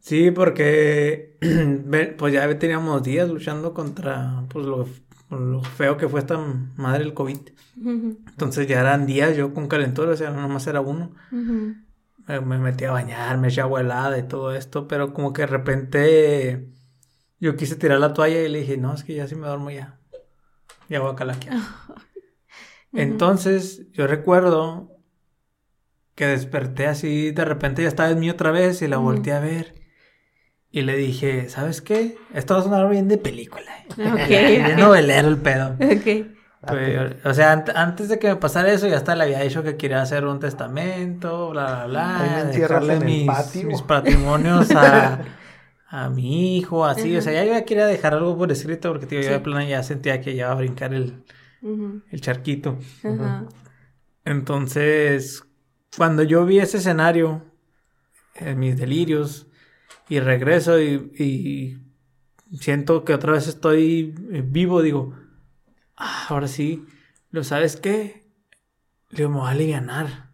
[0.00, 1.38] Sí, porque
[2.18, 4.86] pues ya teníamos días luchando contra pues lo,
[5.30, 6.36] lo feo que fue esta
[6.76, 7.38] madre del COVID.
[7.76, 11.12] Entonces ya eran días yo con calentura, o sea, no nomás era uno.
[12.26, 15.42] Me, me metí a bañar, me eché agua helada y todo esto, pero como que
[15.42, 16.70] de repente
[17.40, 19.70] yo quise tirar la toalla y le dije, no, es que ya sí me duermo
[19.70, 19.98] ya.
[20.88, 21.56] Ya voy a calaquear.
[22.92, 24.90] Entonces yo recuerdo
[26.14, 29.40] que desperté así, de repente ya estaba en mí otra vez y la volteé a
[29.40, 29.74] ver.
[30.70, 32.16] Y le dije, ¿sabes qué?
[32.34, 33.72] Esto va a sonar bien de película.
[33.90, 33.96] Ok,
[34.28, 34.78] Bien ok.
[34.78, 35.76] novelero el pedo.
[36.66, 39.62] Pues, o sea, ant- antes de que me pasara eso, ya hasta le había dicho
[39.62, 42.44] que quería hacer un testamento, bla, bla, Ahí me bla.
[42.44, 43.68] encierras Dejarle en el mis, patio.
[43.68, 45.39] mis patrimonios a,
[45.92, 47.16] a mi hijo, así.
[47.16, 49.42] O sea, ya yo ya quería dejar algo por escrito porque, tío, yo de Sí.
[49.44, 51.24] plano ya sentía que ya iba a brincar el,
[52.10, 52.78] el charquito.
[54.24, 55.44] Entonces,
[55.96, 57.44] cuando yo vi ese escenario,
[58.34, 59.46] en mis delirios,
[60.08, 65.14] y regreso y, y siento que otra vez estoy eh, vivo, digo,
[65.96, 66.84] "Ah, ahora sí,
[67.30, 68.24] lo sabes qué,
[69.10, 70.29] le digo, me voy a alivianar.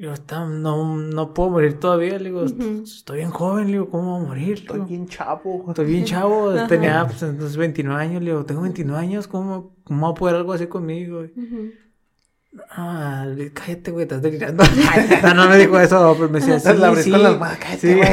[0.00, 2.44] Digo, "Está- no, no puedo morir todavía, le digo,
[2.82, 4.52] estoy bien joven, le digo, ¿cómo voy a morir?
[4.54, 5.64] Estoy digo, bien chavo.
[5.68, 10.06] Estoy bien chavo, tenía pues, entonces 29 años, le digo, tengo 29 años, ¿cómo, cómo
[10.06, 11.20] va a poder algo así conmigo?
[11.20, 11.70] Ujú.
[12.70, 14.64] Ah, le- cállate, güey, estás delirando.
[15.22, 17.10] no, no me dijo eso, pero me decía, sí, La sí.
[17.10, 18.12] con cállate, Sí, güey.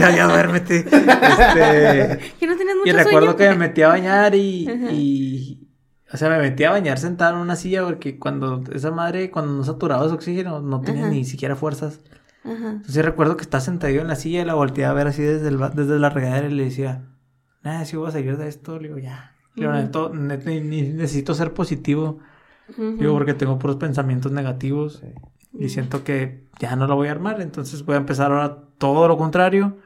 [0.00, 0.78] ya, ya, duérmete.
[0.78, 3.36] Este, Que no tenías y mucho recuerdo sueño.
[3.36, 5.67] que me metí a bañar y, y,
[6.12, 9.52] o sea, me metí a bañar sentado en una silla porque cuando esa madre, cuando
[9.52, 11.10] no saturaba su oxígeno, no tenía Ajá.
[11.12, 12.00] ni siquiera fuerzas.
[12.44, 12.70] Ajá.
[12.70, 15.48] Entonces recuerdo que estaba sentadillo en la silla y la volteé a ver así desde,
[15.48, 17.04] el, desde la regadera y le decía,
[17.62, 19.34] nada, si voy a salir de esto, le digo, ya.
[19.54, 19.80] Le digo, Ujú.
[19.82, 22.20] "Neto, net- ni- ni- necesito ser positivo.
[22.70, 22.96] Ujú.
[22.98, 25.12] Digo, porque tengo puros pensamientos negativos Sí.
[25.64, 27.40] y siento que ya no lo voy a armar.
[27.40, 29.78] Entonces voy a empezar ahora todo lo contrario.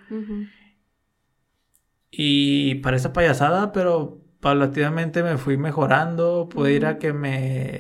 [2.11, 6.49] Y parece payasada, pero paulatinamente me fui mejorando.
[6.51, 7.37] Pude ir a que me.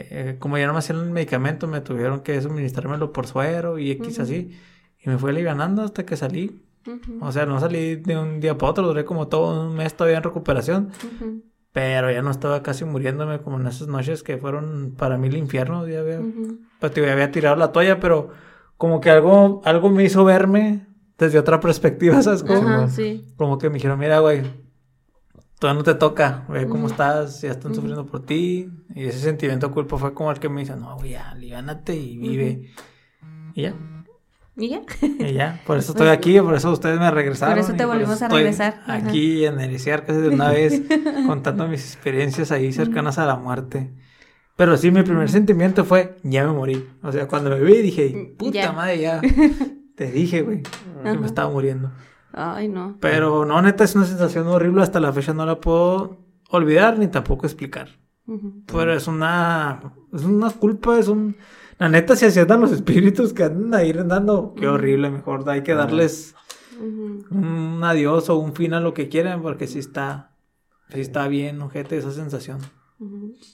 [0.08, 3.90] eh, como ya no me hacían el medicamento, me tuvieron que suministrármelo por suero y
[3.90, 4.22] X Ujú.
[4.22, 4.56] así.
[5.04, 6.62] Y me fui alivianando hasta que salí.
[6.86, 7.18] Ujú.
[7.24, 10.18] O sea, no salí de un día para otro, duré como todo un mes todavía
[10.18, 10.90] en recuperación.
[11.16, 11.42] Ujú.
[11.72, 15.36] Pero ya no estaba casi muriéndome como en esas noches que fueron para mí el
[15.36, 15.86] infierno.
[15.88, 16.20] Ya había,
[16.78, 18.30] pues, te había tirado la toalla, pero
[18.76, 20.86] como que algo, algo me hizo verme
[21.18, 22.40] desde otra perspectiva, ¿sabes?
[22.40, 22.90] Simón.
[22.90, 23.24] sí.
[23.36, 24.42] Como que me dijeron, mira, güey,
[25.62, 28.68] todavía no te toca, ve cómo estás, ya están sufriendo por ti.
[28.96, 31.94] Y ese sentimiento de culpa fue como el que me dice, no, güey, ya, aliviánate
[31.94, 32.72] y vive.
[33.54, 33.74] Y ya,
[34.56, 34.82] ¿Y ya?
[35.00, 37.54] y ya, por eso estoy aquí, por eso ustedes me regresaron.
[37.54, 38.82] Por eso te volvimos a regresar.
[38.88, 40.82] Aquí en el casi de una vez,
[41.28, 43.92] contando mis experiencias ahí cercanas a la muerte.
[44.56, 46.88] Pero sí, mi primer sentimiento fue, ya me morí.
[47.04, 48.72] O sea, cuando me vi dije, puta Ya.
[48.72, 49.20] madre, ya.
[49.94, 50.62] Te dije, güey,
[51.04, 51.92] que me estaba muriendo.
[52.32, 52.96] Ay, no.
[53.00, 54.82] Pero no, neta, es una sensación horrible.
[54.82, 56.18] Hasta la fecha no la puedo
[56.50, 57.88] olvidar ni tampoco explicar.
[58.66, 59.94] Pero es una.
[60.12, 61.36] Es una culpa, es un.
[61.78, 65.10] La neta, si así andan los espíritus que andan ahí andando, qué horrible.
[65.10, 66.34] Mejor hay que darles
[66.80, 70.30] un adiós o un fin a lo que quieran, porque si está.
[70.90, 72.58] Si está bien, ojete, esa sensación.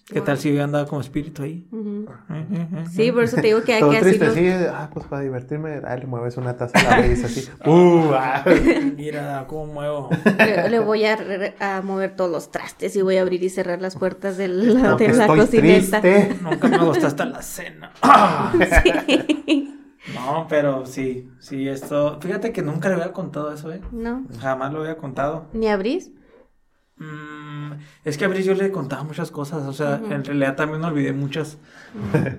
[0.06, 1.66] ¿Qué tal si yo andaba como espíritu ahí?
[1.72, 2.06] Ujú.
[2.30, 3.12] Eh, eh, eh, Sí, eh.
[3.12, 4.48] por eso te digo que hay Todo que así triste, lo- sí.
[4.72, 7.48] Ah, pues para divertirme, ah, le mueves una taza a la vez, así.
[7.66, 8.44] Uh, ah.
[8.96, 10.10] Mira cómo muevo.
[10.38, 13.48] Le, le voy a, re- a mover todos los trastes y voy a abrir y
[13.50, 16.00] cerrar las puertas de la, de la estoy cocineta.
[16.00, 16.36] triste.
[16.42, 17.92] Nunca me gustó hasta la cena.
[18.82, 19.74] Sí.
[20.14, 22.18] No, pero sí, sí, esto.
[22.20, 23.80] Fíjate que nunca le había contado eso, ¿eh?
[23.92, 24.24] No.
[24.40, 25.48] Jamás lo había contado.
[25.52, 26.10] ¿Ni abrís?
[26.98, 27.72] Mm,
[28.04, 31.12] es que a Brice yo le contaba muchas cosas, o sea, en realidad también olvidé
[31.12, 31.58] muchas.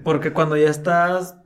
[0.04, 1.38] Porque cuando ya estás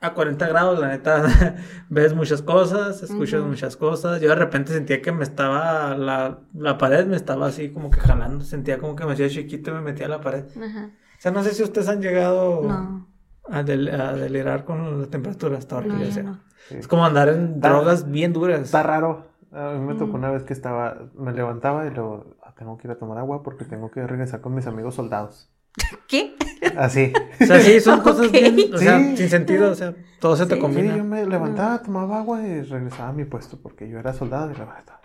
[0.00, 1.24] a 40 grados, la neta,
[1.88, 4.20] ves muchas cosas, escuchas muchas cosas.
[4.20, 8.00] Yo de repente sentía que me estaba, la, la pared me estaba así como que
[8.00, 10.44] jalando, sentía como que me hacía chiquito y me metía a la pared.
[10.56, 13.08] O sea, no sé si ustedes han llegado No.
[13.48, 16.22] a, del- a delirar con las temperaturas, está No, horrible, yo o sea.
[16.24, 16.40] no.
[16.70, 18.60] Es como andar en Está- drogas bien duras.
[18.60, 19.28] Está raro.
[19.52, 22.88] A mí me tocó una vez que estaba, me levantaba y luego, "Ah, tengo que
[22.88, 25.50] ir a tomar agua porque tengo que regresar con mis amigos soldados.
[26.08, 26.34] ¿Qué?
[26.76, 27.12] Así.
[27.40, 29.16] O sea, sí, son cosas bien, o sea, Sí.
[29.18, 30.56] sin sentido, o sea, todo se te Sí.
[30.56, 30.96] Sí, combina.
[30.96, 34.54] yo me levantaba, tomaba agua y regresaba a mi puesto porque yo era soldado y
[34.54, 35.00] la verdad.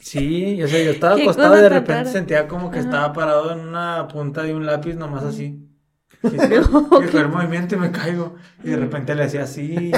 [0.00, 2.86] Sí, o sea, yo estaba acostado y de repente sentía como que Ajá.
[2.88, 5.62] estaba parado en una punta de un lápiz nomás así.
[6.22, 8.34] Y fue el movimiento y me caigo.
[8.64, 9.92] Y de repente le hacía así.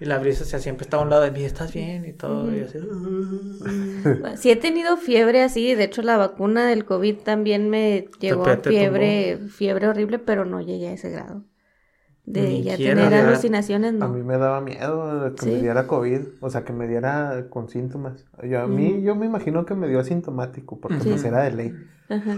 [0.00, 2.04] Y la brisa o sea, siempre estaba a un lado de mí, ¿estás bien?
[2.04, 2.54] Y todo.
[2.54, 2.78] Y así.
[4.36, 8.56] Sí he tenido fiebre así, de hecho la vacuna del COVID también me llegó a
[8.58, 11.44] fiebre, fiebre horrible, pero no llegué a ese grado.
[12.26, 13.28] De Ni ya quiera, tener ya.
[13.28, 14.24] alucinaciones, A mí no.
[14.24, 15.60] me daba miedo que me Sí.
[15.62, 18.24] diera COVID, o sea, que me diera con síntomas.
[18.42, 21.10] Yo, a mí, yo me imagino que me dio asintomático porque Ujú.
[21.10, 21.74] pues era de ley.
[22.08, 22.36] Ajá.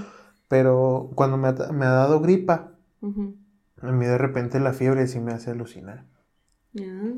[0.49, 2.73] Pero cuando me ha, me ha dado gripa,
[3.81, 6.05] a mí de repente la fiebre sí me hace alucinar.
[6.79, 7.13] Ah,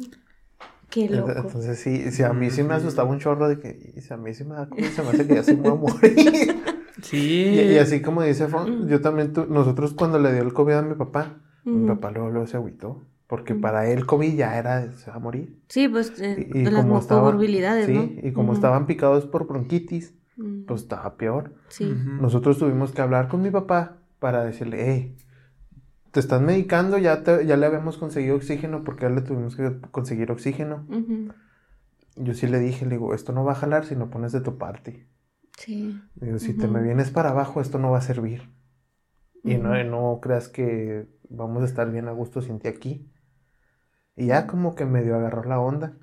[0.90, 1.30] Qué loco.
[1.36, 4.16] Entonces sí, sí, a mí sí me asustaba un chorro de que "Y si a
[4.16, 6.14] mí sí me da COVID, se me hace que ya se me voy a morir.
[7.02, 7.16] Sí.
[7.16, 8.88] Y, y así como dice Fon, Mm.
[8.88, 12.28] yo también, tu- nosotros cuando le dio el COVID a mi papá, mi papá luego,
[12.28, 13.02] luego se agüitó.
[13.26, 13.62] Porque Ujú.
[13.62, 15.56] para él COVID ya era, se va a morir.
[15.68, 18.28] Sí, pues eh, Y, y de las como comorbilidades, sí, ¿no?
[18.28, 21.54] y como estaban picados por bronquitis, Mm, pues estaba peor.
[21.68, 21.84] Sí.
[22.20, 25.16] Nosotros tuvimos que hablar con mi papá para decirle, hey,
[26.10, 29.80] te estás medicando, ya, te- ya le habíamos conseguido oxígeno, porque ya le tuvimos que
[29.90, 30.86] conseguir oxígeno.
[30.88, 31.32] Ujú.
[32.16, 34.40] Yo sí le dije, le digo, esto no va a jalar si no pones de
[34.40, 35.06] tu parte.
[35.56, 36.00] Sí.
[36.16, 36.74] Digo, si te Ujú.
[36.74, 38.50] me vienes para abajo, esto no va a servir.
[39.44, 43.10] Y no, no creas que vamos a estar bien a gusto sin ti aquí.
[44.16, 45.96] Y ya como que medio agarró la onda.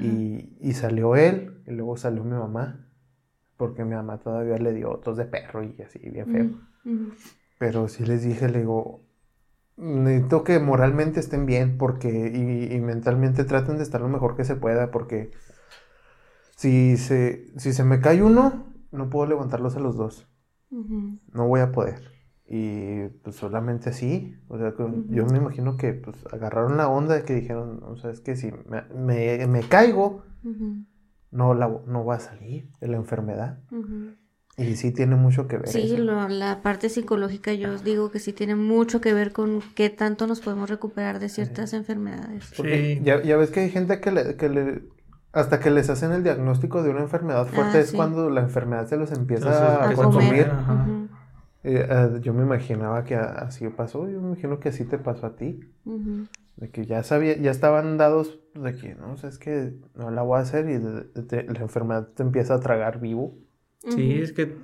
[0.00, 2.86] Y, y salió él, y luego salió mi mamá.
[3.56, 6.50] Porque mi mamá todavía le dio tos de perro y así, bien feo.
[7.58, 9.02] Pero sí les dije, le digo,
[9.78, 14.44] necesito que moralmente estén bien porque y, y mentalmente traten de estar lo mejor que
[14.44, 15.30] se pueda porque
[16.56, 20.28] si se, si se me cae uno, no puedo levantarlos a los dos,
[21.32, 22.02] no voy a poder.
[22.50, 27.14] Y pues solamente así, o sea, que yo me imagino que pues agarraron la onda
[27.14, 30.24] de que dijeron, o sea, es que si me, me, me caigo,
[31.30, 33.60] no, la, no va a salir de la enfermedad.
[34.58, 35.68] Y sí tiene mucho que ver.
[35.68, 35.98] Sí, eso.
[36.02, 39.88] lo- la parte psicológica yo os digo que sí tiene mucho que ver con qué
[39.88, 42.52] tanto nos podemos recuperar de ciertas enfermedades.
[42.56, 43.00] Porque Sí.
[43.04, 44.82] ya, ya ves que hay gente que le, que le-
[45.32, 47.96] hasta que les hacen el diagnóstico de una enfermedad fuerte Ah, es sí.
[47.96, 50.28] cuando la enfermedad se los empieza Entonces, a, consumir.
[50.28, 50.50] comer.
[50.50, 50.72] Ajá.
[50.74, 51.08] Ujú,
[51.64, 55.26] Eh, eh, yo me imaginaba que así pasó, yo me imagino que así te pasó
[55.26, 55.60] a ti,
[56.56, 60.10] de que ya sabía, ya estaban dados de que no, o sea, es que no
[60.10, 63.34] la voy a hacer y de- de- de- la enfermedad te empieza a tragar vivo.
[63.90, 64.56] Sí, es que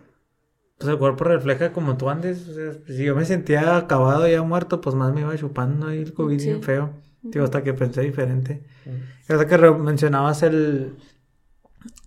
[0.78, 2.48] pues, el cuerpo refleja como tú andes.
[2.48, 6.00] O sea, si yo me sentía acabado ya muerto, pues más me iba chupando ahí
[6.02, 6.48] el COVID Sí.
[6.50, 6.90] bien feo.
[7.22, 8.64] Digo, hasta que pensé diferente.
[8.84, 9.32] Mm.
[9.32, 10.96] Hasta que mencionabas el,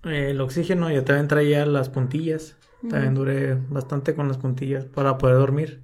[0.04, 2.56] el oxígeno, yo también traía las puntillas.
[2.88, 5.82] También duré bastante con las puntillas para poder dormir.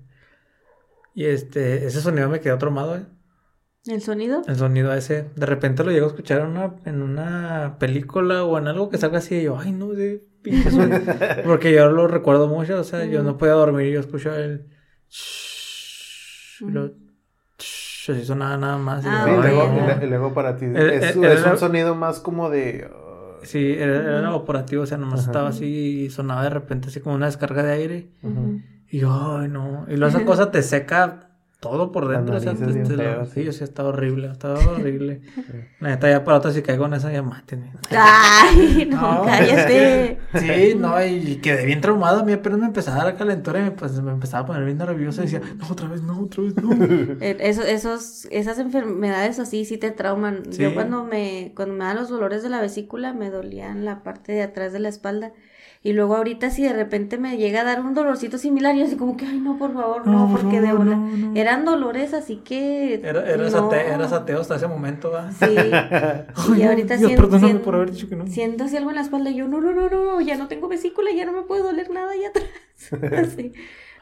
[1.16, 3.06] Y este, ese sonido me quedó traumado, ¿eh?
[3.86, 4.44] ¿El sonido?
[4.48, 8.58] El sonido ese, de repente lo llego a escuchar en una, en una película o
[8.58, 11.02] en algo que salga así y yo, ay no, de pinche sonido.
[11.46, 14.68] Porque yo lo recuerdo mucho, o sea, yo no podía dormir y yo escuchaba el...
[16.62, 16.92] y lo-
[17.58, 19.04] así sonaba nada más.
[19.06, 22.20] y Ah, le- y luego para ti El- es, el- es el- un sonido más
[22.20, 22.90] como de...
[22.92, 25.32] uh, Sí, era, era evaporativo, o sea, nomás Ajá.
[25.32, 25.66] estaba así
[26.06, 28.08] y sonaba de repente así como una descarga de aire.
[28.90, 29.86] Y yo, ay no.
[29.90, 31.30] Y luego esa cosa te seca
[31.64, 32.36] todo por dentro.
[32.36, 32.74] O sea, te lo-
[33.26, 33.48] sí, sí.
[33.48, 35.22] o sea, está horrible, está horrible.
[35.80, 37.72] La neta, ya para otra, si caigo en esa, ya mátenme.
[37.90, 40.18] Ay, no, No, cállate.
[40.36, 42.20] Sí, no, y quedé bien traumado.
[42.20, 44.66] A mí apenas me empezaba a dar calentura y me, pues, me empezaba a poner
[44.66, 45.22] bien nervioso.
[45.22, 46.72] Y decía, no, otra vez no, otra vez no.
[47.22, 50.44] Eh, Eso, esos, esas enfermedades así sí te trauman.
[50.52, 50.62] Sí.
[50.64, 54.34] Yo cuando me, cuando me dan los dolores de la vesícula me dolían la parte
[54.34, 55.32] de atrás de la espalda.
[55.86, 58.96] Y luego ahorita si de repente me llega a dar un dolorcito similar, yo así
[58.96, 60.96] como que, ay no, por favor, no, No, por porque de bola.
[60.96, 61.36] no, no.
[61.36, 62.96] Eran dolores así que...
[63.04, 63.68] Era, eras, no.
[63.70, 65.34] ate- eras ateo hasta ese momento, ¿verdad?
[65.38, 65.46] Sí.
[66.54, 68.28] Ay, y ahorita Dios, sien- perdóname sien- por haber dicho que no.
[68.28, 70.70] siento así algo en la espalda y yo, no, no, no, no, ya no tengo
[70.70, 72.48] vesícula, ya no me puede doler nada allá atrás.
[73.36, 73.52] Sí.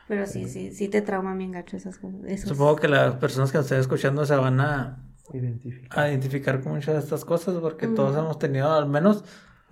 [0.08, 2.20] Pero sí, sí, sí te trauman bien gacho esas cosas.
[2.28, 4.98] esos- Supongo que las personas que nos estén escuchando se van a,
[5.34, 6.02] Identifica.
[6.02, 9.24] a identificar con muchas de estas cosas porque todos hemos tenido al menos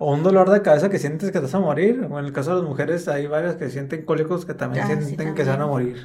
[0.02, 2.32] o un dolor de cabeza que sientes que te vas a morir o en el
[2.32, 5.44] caso de las mujeres hay varias que sienten cólicos que también Ah, sí, sienten que
[5.44, 5.96] se van a morir.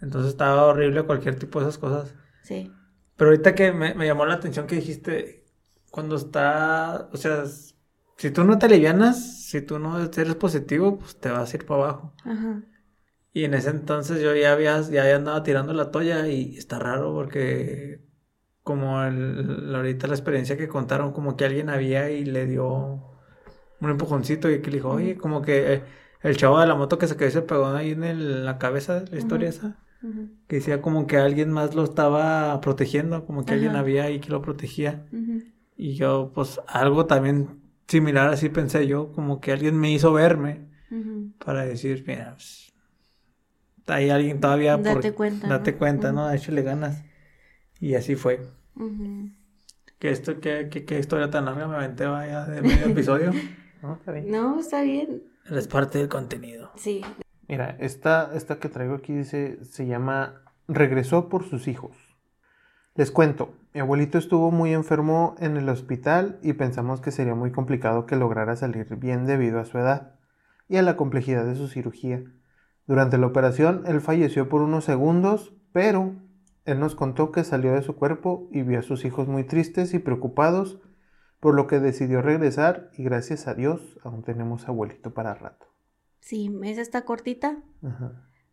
[0.00, 2.14] Entonces estaba horrible cualquier tipo de esas cosas.
[2.42, 2.70] Sí.
[3.16, 5.44] Pero ahorita que me, me llamó la atención que dijiste,
[5.90, 7.44] cuando está, o sea,
[8.16, 11.66] si tú no te alivianas, si tú no eres positivo, pues te vas a ir
[11.66, 12.14] para abajo.
[12.24, 12.62] Ajá.
[13.32, 17.12] Y en ese entonces yo ya había, ya andaba tirando la toalla y está raro
[17.14, 18.00] porque
[18.70, 22.66] como el, ahorita la experiencia que contaron, como que alguien había y le dio
[23.80, 25.82] un empujoncito y que le dijo, oye, como que eh,
[26.22, 28.58] el chavo de la moto que se quedó y se pegó ahí en el- la
[28.58, 29.76] cabeza, la historia esa,
[30.48, 34.30] que decía como que alguien más lo estaba protegiendo, como que alguien había ahí que
[34.30, 35.06] lo protegía.
[35.76, 40.68] Y yo, pues, algo también similar así pensé yo, como que alguien me hizo verme
[41.44, 42.72] para decir, mira, pues,
[43.86, 45.02] hay alguien todavía por...
[45.02, 45.58] Date cuenta, ¿no?
[45.58, 46.12] Date cuenta.
[46.12, 46.32] ¿no?
[46.32, 47.02] Échale ganas.
[47.80, 48.40] Y así fue.
[49.98, 53.32] Que esto, que, que, que historia tan larga me aventé vaya de medio episodio.
[53.82, 54.30] No, está bien.
[54.30, 55.22] No, está bien.
[55.50, 56.70] Es parte del contenido.
[56.76, 57.02] Sí.
[57.48, 61.96] Mira, esta, esta que traigo aquí dice, se llama Regresó por sus hijos.
[62.94, 67.50] Les cuento, mi abuelito estuvo muy enfermo en el hospital y pensamos que sería muy
[67.50, 70.14] complicado que lograra salir bien debido a su edad
[70.68, 72.22] y a la complejidad de su cirugía.
[72.86, 76.14] Durante la operación, él falleció por unos segundos, pero
[76.64, 79.94] él nos contó que salió de su cuerpo y vio a sus hijos muy tristes
[79.94, 80.78] y preocupados,
[81.40, 85.66] por lo que decidió regresar y gracias a Dios aún tenemos abuelito para rato.
[86.20, 88.12] Sí, esa está cortita, Ajá.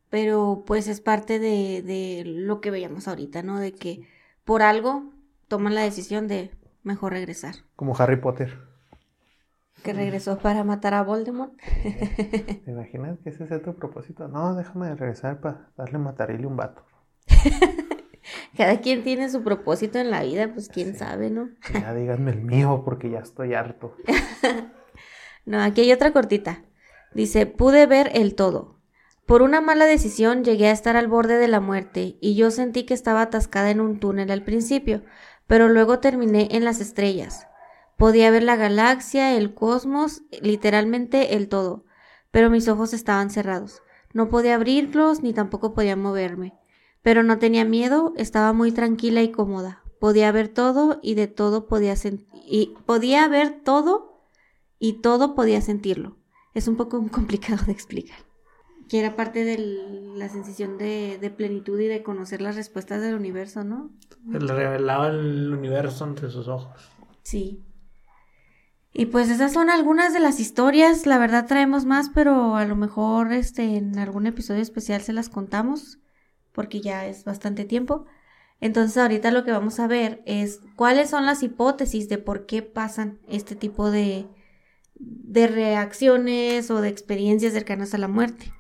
[0.10, 3.60] pero pues es parte de, de lo que veíamos ahorita, ¿no?
[3.60, 4.08] De que
[4.46, 5.12] por algo
[5.50, 6.52] toman la decisión de
[6.84, 7.56] mejor regresar.
[7.76, 8.58] Como Harry Potter.
[9.84, 11.54] Que regresó para matar a Voldemort.
[11.84, 14.28] ¿Te imaginas que ese sea tu propósito?
[14.28, 16.84] No, déjame regresar para darle matarile un vato.
[18.56, 21.00] Cada quien tiene su propósito en la vida, pues quién Sí.
[21.00, 21.50] sabe, ¿no?
[21.74, 23.96] Ya díganme el mío porque ya estoy harto.
[25.46, 26.64] No, aquí hay otra cortita.
[27.14, 28.82] Dice, pude ver el todo.
[29.26, 32.86] Por una mala decisión llegué a estar al borde de la muerte y yo sentí
[32.86, 35.04] que estaba atascada en un túnel al principio,
[35.48, 37.48] pero luego terminé en las estrellas.
[37.98, 41.86] Podía ver la galaxia, el cosmos, literalmente el todo,
[42.32, 43.82] pero mis ojos estaban cerrados.
[44.14, 46.54] No podía abrirlos ni tampoco podía moverme.
[47.02, 49.84] Pero no tenía miedo, estaba muy tranquila y cómoda.
[50.00, 51.96] Podía ver todo y de todo podía.
[52.46, 54.24] Y podía ver todo
[54.80, 56.18] y todo podía sentirlo.
[56.54, 58.20] Es un poco complicado de explicar.
[58.90, 59.58] Que era parte de
[60.16, 63.92] la sensación de, de, plenitud y de conocer las respuestas del universo, ¿no?
[64.26, 66.90] Le revelaba el universo entre sus ojos.
[67.22, 67.66] Sí.
[68.94, 71.06] Y pues esas son algunas de las historias.
[71.06, 75.30] La verdad traemos más, pero a lo mejor este, en algún episodio especial se las
[75.30, 76.00] contamos,
[76.58, 78.08] porque ya es bastante tiempo.
[78.62, 82.64] Entonces ahorita lo que vamos a ver es cuáles son las hipótesis de por qué
[82.64, 84.26] pasan este tipo de,
[84.96, 88.52] de reacciones o de experiencias cercanas a la muerte.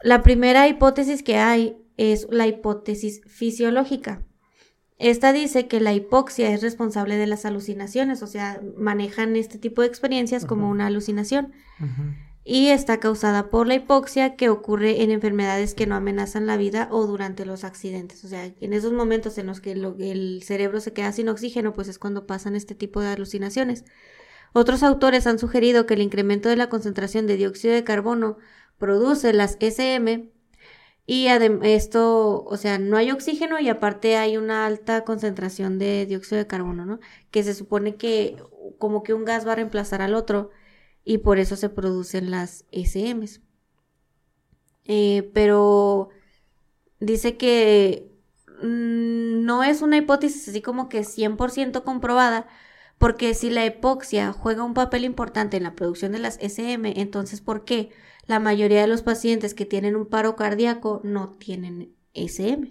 [0.00, 4.22] La primera hipótesis que hay es la hipótesis fisiológica.
[4.98, 9.82] Esta dice que la hipoxia es responsable de las alucinaciones, o sea, manejan este tipo
[9.82, 11.52] de experiencias como una alucinación.
[12.44, 16.88] Y está causada por la hipoxia que ocurre en enfermedades que no amenazan la vida
[16.90, 18.24] o durante los accidentes.
[18.24, 21.86] O sea, en esos momentos en los que el cerebro se queda sin oxígeno, pues
[21.88, 23.84] es cuando pasan este tipo de alucinaciones.
[24.52, 28.38] Otros autores han sugerido que el incremento de la concentración de dióxido de carbono
[28.76, 30.30] produce las SM
[31.06, 36.38] y esto, o sea, no hay oxígeno y aparte hay una alta concentración de dióxido
[36.38, 37.00] de carbono, ¿no?
[37.30, 38.36] Que se supone que
[38.78, 40.50] como que un gas va a reemplazar al otro
[41.04, 43.40] y por eso se producen las SMs.
[44.84, 46.08] Eh, pero
[47.00, 48.12] dice que
[48.62, 52.48] mm, no es una hipótesis así como que 100% comprobada,
[52.98, 57.40] porque si la hipoxia juega un papel importante en la producción de las SM, entonces
[57.40, 57.90] ¿por qué?
[58.26, 62.68] la mayoría de los pacientes que tienen un paro cardíaco no tienen SM.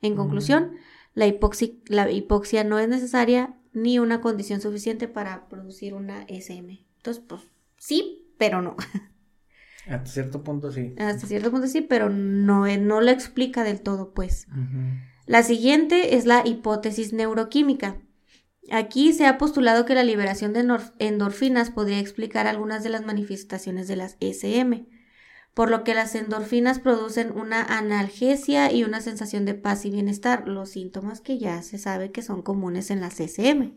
[0.00, 0.76] En conclusión,
[1.14, 6.86] la, hipoxia, no es necesaria ni una condición suficiente para producir una SM.
[6.98, 7.42] Entonces, pues
[7.76, 8.76] sí, pero no.
[9.88, 10.94] Hasta cierto punto sí.
[10.98, 14.46] Hasta cierto punto sí, pero no, eh, no lo explica del todo, pues.
[15.26, 17.96] La siguiente es la hipótesis neuroquímica.
[18.70, 20.66] Aquí se ha postulado que la liberación de
[20.98, 24.86] endorfinas podría explicar algunas de las manifestaciones de las SM,
[25.54, 30.46] por lo que las endorfinas producen una analgesia y una sensación de paz y bienestar,
[30.46, 33.74] los síntomas que ya se sabe que son comunes en las SM.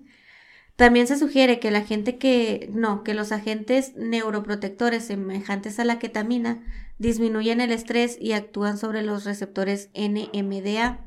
[0.82, 6.00] También se sugiere que la gente que no, que los agentes neuroprotectores semejantes a la
[6.00, 6.64] ketamina
[6.98, 11.06] disminuyen el estrés y actúan sobre los receptores NMDA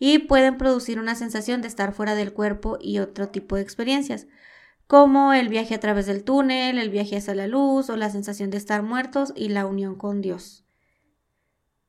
[0.00, 4.26] y pueden producir una sensación de estar fuera del cuerpo y otro tipo de experiencias,
[4.88, 8.50] como el viaje a través del túnel, el viaje hacia la luz o la sensación
[8.50, 10.64] de estar muertos y la unión con Dios.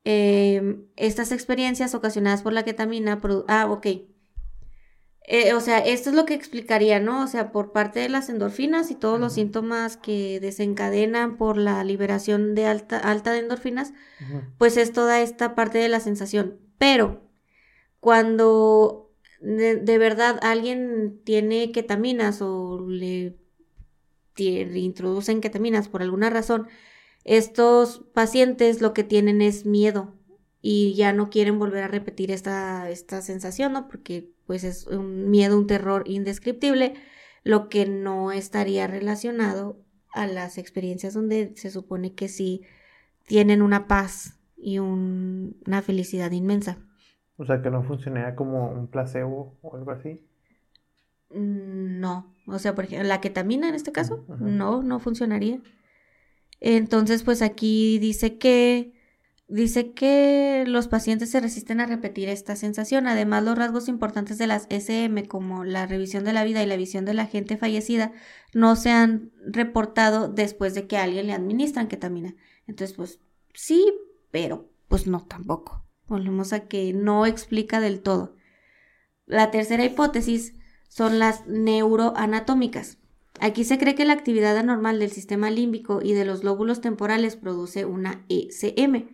[0.04, 3.20] Em, estas experiencias ocasionadas por la ketamina...
[3.48, 3.88] Ah, ok.
[5.28, 7.24] Eh, o sea, esto es lo que explicaría, ¿no?
[7.24, 11.84] O sea, por parte de las endorfinas y todos los síntomas que desencadenan por la
[11.84, 13.94] liberación de alta, alta de endorfinas,
[14.58, 16.60] pues es toda esta parte de la sensación.
[16.78, 17.24] Pero
[18.00, 19.06] cuando
[19.42, 23.38] de, verdad alguien tiene ketaminas o le,
[24.38, 26.68] introducen ketaminas por alguna razón,
[27.24, 30.15] estos pacientes lo que tienen es miedo
[30.68, 33.88] y ya no quieren volver a repetir esta, esta sensación, ¿no?
[33.88, 36.96] Porque pues es un miedo, un terror indescriptible,
[37.44, 39.78] lo que no estaría relacionado
[40.12, 42.64] a las experiencias donde se supone que sí
[43.28, 46.80] tienen una paz y una felicidad inmensa.
[47.38, 50.20] O sea, que no funcionaría como un placebo o algo así.
[51.30, 55.62] Mm, no, o sea, por ejemplo, la ketamina en este caso, no, no funcionaría.
[56.60, 58.95] Entonces, pues aquí dice que
[59.48, 63.08] dice que los pacientes se resisten a repetir esta sensación.
[63.08, 66.78] Además, los rasgos importantes de las SM, como la revisión de la vida y la
[66.78, 68.12] visión de la gente fallecida,
[68.54, 72.36] no se han reportado después de que a alguien le administran ketamina.
[72.68, 73.20] Entonces, pues
[73.54, 73.94] sí,
[74.32, 75.86] pero pues no tampoco.
[76.08, 78.36] Volvemos a que no explica del todo.
[79.26, 80.54] La tercera hipótesis
[80.88, 83.00] son las neuroanatómicas.
[83.40, 87.36] Aquí se cree que la actividad anormal del sistema límbico y de los lóbulos temporales
[87.36, 89.10] produce una ECM.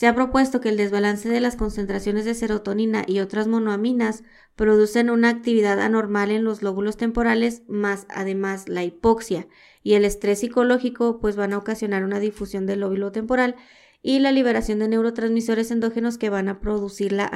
[0.00, 4.22] Se ha propuesto que el desbalance de las concentraciones de serotonina y otras monoaminas
[4.56, 9.46] producen una actividad anormal en los lóbulos temporales, más además la hipoxia
[9.82, 13.56] y el estrés psicológico pues van a ocasionar una difusión del lóbulo temporal
[14.00, 17.30] y la liberación de neurotransmisores endógenos que van a producir la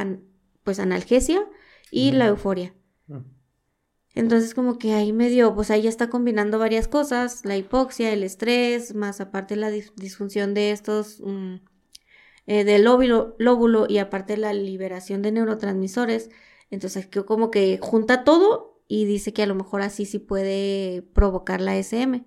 [0.62, 1.46] pues analgesia
[1.90, 2.72] y la euforia.
[4.14, 8.22] Entonces como que ahí medio, pues ahí ya está combinando varias cosas, la hipoxia, el
[8.22, 11.56] estrés, más aparte la dis- disfunción de estos, mm,
[12.47, 16.30] eh, del lóbulo, lóbulo y aparte la liberación de neurotransmisores.
[16.70, 21.03] Entonces que como que junta todo y dice que a lo mejor así sí puede
[21.14, 22.24] provocar la SM.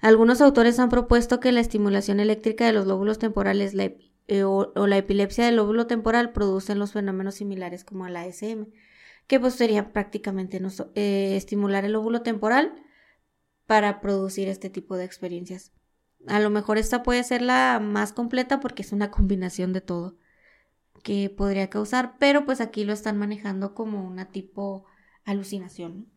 [0.00, 3.92] Algunos autores han propuesto que la estimulación eléctrica de los lóbulos temporales la
[4.28, 8.26] eh, o, o la epilepsia del lóbulo temporal producen los fenómenos similares como a la
[8.26, 8.66] SM,
[9.26, 12.72] que pues sería prácticamente nos- eh, estimular el lóbulo temporal
[13.66, 15.72] para producir este tipo de experiencias.
[16.26, 20.16] A lo mejor esta puede ser la más completa porque es una combinación de todo
[21.02, 24.84] que podría causar, pero pues aquí lo están manejando como una tipo
[25.24, 26.08] alucinación,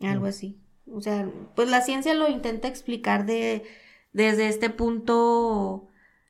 [0.00, 0.08] ¿no?
[0.08, 0.58] algo así.
[0.90, 3.64] O sea, pues la ciencia lo intenta explicar de,
[4.12, 5.88] desde este punto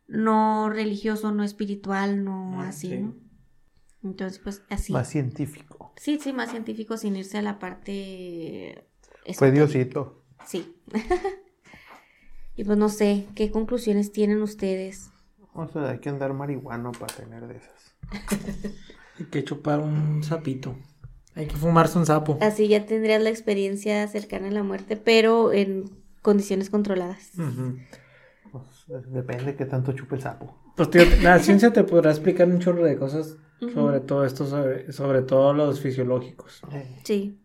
[0.08, 2.98] no religioso, no espiritual, no Ah, así, sí.
[2.98, 3.14] ¿no?
[4.02, 4.92] Entonces, pues así.
[4.92, 5.92] Más científico.
[5.96, 8.86] Sí, sí, más científico sin irse a la parte...
[9.34, 9.50] Fue.
[9.50, 10.22] Diosito.
[10.46, 10.76] Sí.
[12.56, 15.10] y pues no sé, ¿qué conclusiones tienen ustedes?
[15.54, 17.94] O sea, hay que andar marihuano para tener de esas.
[19.18, 20.76] Hay que chupar un sapito.
[21.34, 22.36] Hay que fumarse un sapo.
[22.42, 25.84] Así ya tendrías la experiencia cercana a la muerte, pero en
[26.20, 27.30] condiciones controladas.
[28.52, 28.64] Pues,
[29.08, 30.58] depende qué tanto chupe el sapo.
[30.76, 33.38] Pues tío, la ciencia te podrá explicar un chorro de cosas
[33.72, 36.62] sobre todo esto, sobre, sobre todo los fisiológicos.
[36.72, 37.40] Eh, Sí.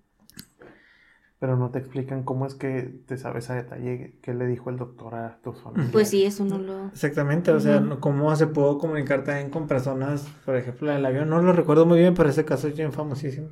[1.42, 4.78] Pero no te explican cómo es que te sabes a detalle qué le dijo el
[4.78, 5.92] doctor a tus familiares.
[5.92, 6.88] Pues sí, eso no lo...
[6.90, 7.86] Exactamente, o sea, Ujú.
[7.88, 11.52] no- cómo se pudo comunicar también con personas, por ejemplo, en el avión, no lo
[11.52, 13.50] recuerdo muy bien, pero ese caso es bien famosísimo.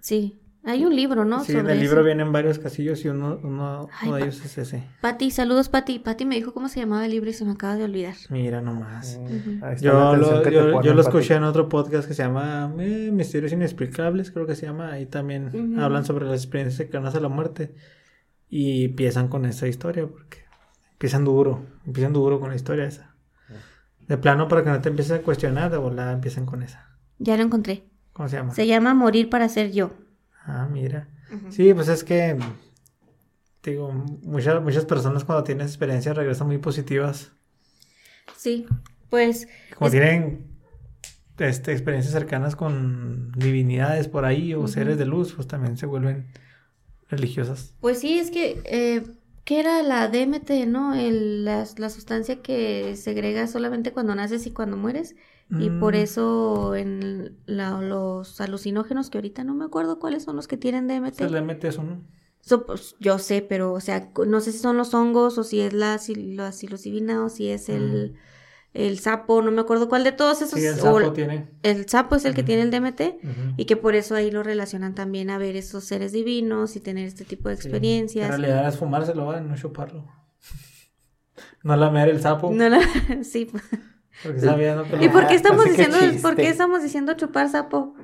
[0.00, 0.41] Sí.
[0.64, 1.42] Hay un libro, ¿no?
[1.42, 2.04] sí, en el libro eso.
[2.06, 4.84] vienen varios casillos y uno, uno, Ay, uno de ellos es ese.
[5.00, 5.98] Pati, saludos, Pati.
[5.98, 8.14] Pati me dijo cómo se llamaba el libro y se me acaba de olvidar.
[8.30, 9.18] Mira nomás.
[9.18, 11.08] Mm, Yo lo, que te yo, ponen, yo lo Pati.
[11.18, 14.92] escuché en otro podcast que se llama eh, Misterios Inexplicables, creo que se llama.
[14.92, 17.74] Ahí también hablan sobre las experiencias cercanas a la muerte.
[18.48, 20.44] Y empiezan con esa historia, porque
[20.92, 23.16] empiezan duro, empiezan duro con la historia esa.
[24.06, 26.98] De plano, para que no te empieces a cuestionar, de volada empiezan con esa.
[27.18, 27.84] Ya lo encontré.
[28.12, 28.52] ¿Cómo se llama?
[28.54, 29.92] Se llama Morir para ser yo.
[30.44, 31.08] Ah, mira.
[31.50, 32.36] Sí, pues es que,
[33.62, 37.32] digo, muchas, muchas personas cuando tienen experiencias regresan muy positivas.
[38.36, 38.66] Sí,
[39.08, 40.46] pues Como Es- tienen
[41.38, 46.26] este, experiencias cercanas con divinidades por ahí o seres de luz, pues también se vuelven
[47.08, 47.74] religiosas.
[47.80, 49.02] Pues sí, es que, eh,
[49.44, 50.94] ¿qué era la DMT, no?
[50.94, 55.16] El, la, la sustancia que segrega solamente cuando naces y cuando mueres.
[55.58, 60.36] Y por Mm, eso en la- los alucinógenos, que ahorita no me acuerdo cuáles son
[60.36, 61.14] los que tienen DMT.
[61.24, 62.02] Se le mete eso, ¿no?
[62.40, 65.60] So, pues, yo sé, pero, o sea, no sé si son los hongos o si
[65.60, 68.14] es la, sil- la psilocibina o si es el,
[68.74, 70.58] el sapo, no me acuerdo cuál de todos esos.
[70.58, 71.48] Sí, el sapo el- tiene.
[71.62, 73.18] el sapo es el que tiene el DMT.
[73.58, 77.06] Y que por eso ahí lo relacionan también a ver esos seres divinos y tener
[77.06, 77.62] este tipo de Sí.
[77.68, 78.24] experiencias.
[78.24, 79.40] En realidad es fumárselo, ¿va?
[79.40, 80.06] no chuparlo.
[81.64, 82.50] No lamer el sapo.
[82.52, 82.80] No la-
[83.22, 83.48] sí.
[85.00, 87.94] ¿Y por qué estamos diciendo, por qué estamos diciendo chupar sapo?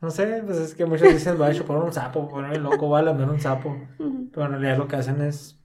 [0.00, 3.00] No sé, pues es que muchos dicen, va a chupar un sapo, ponerme loco, va
[3.00, 3.76] a lamer un sapo.
[3.96, 5.58] Pero en realidad lo que hacen es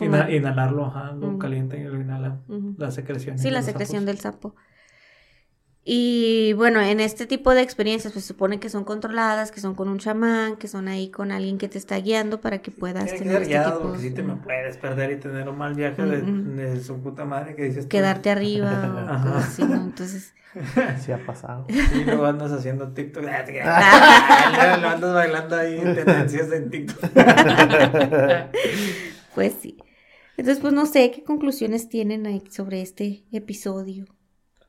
[0.00, 2.42] inhalarlo, ajá, lo calientan y lo inhalan.
[2.76, 3.38] La secreción.
[3.38, 4.54] Sí, la secreción del sapo.
[5.88, 9.76] Y bueno, en este tipo de experiencias, pues se supone que son controladas, que son
[9.76, 13.04] con un chamán, que son ahí con alguien que te está guiando para que puedas
[13.04, 15.16] Tiene que tener ser este guiado, tipo porque si te me de- puedes perder y
[15.18, 17.88] tener un mal viaje de, su puta madre que dices tú.
[17.90, 18.72] quedarte arriba
[19.22, 19.76] o cosas así, ¿no?
[19.76, 20.34] Entonces,
[21.04, 21.66] Sí ha pasado.
[21.68, 23.24] Y luego andas haciendo TikTok.
[23.28, 24.78] Ah.
[24.82, 27.10] Lo andas bailando ahí tendencias en TikTok.
[29.36, 29.76] pues sí.
[30.36, 34.06] Entonces, pues no sé qué conclusiones tienen ahí sobre este episodio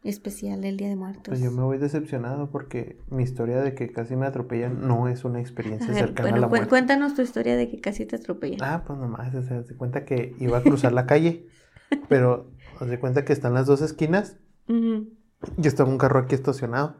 [0.09, 1.23] especial del Día de Muertos.
[1.27, 5.23] Pues yo me voy decepcionado porque mi historia de que casi me atropellan no es
[5.25, 6.69] una experiencia A ver, cercana bueno, a la muerte.
[6.69, 8.59] cuéntanos tu historia de que casi te atropellan.
[8.63, 11.47] Ah, pues nomás, o sea, se cuenta que iba a cruzar la calle,
[12.09, 12.51] pero
[12.87, 14.37] se cuenta que están las dos esquinas
[14.69, 16.95] y estaba un carro aquí estacionado.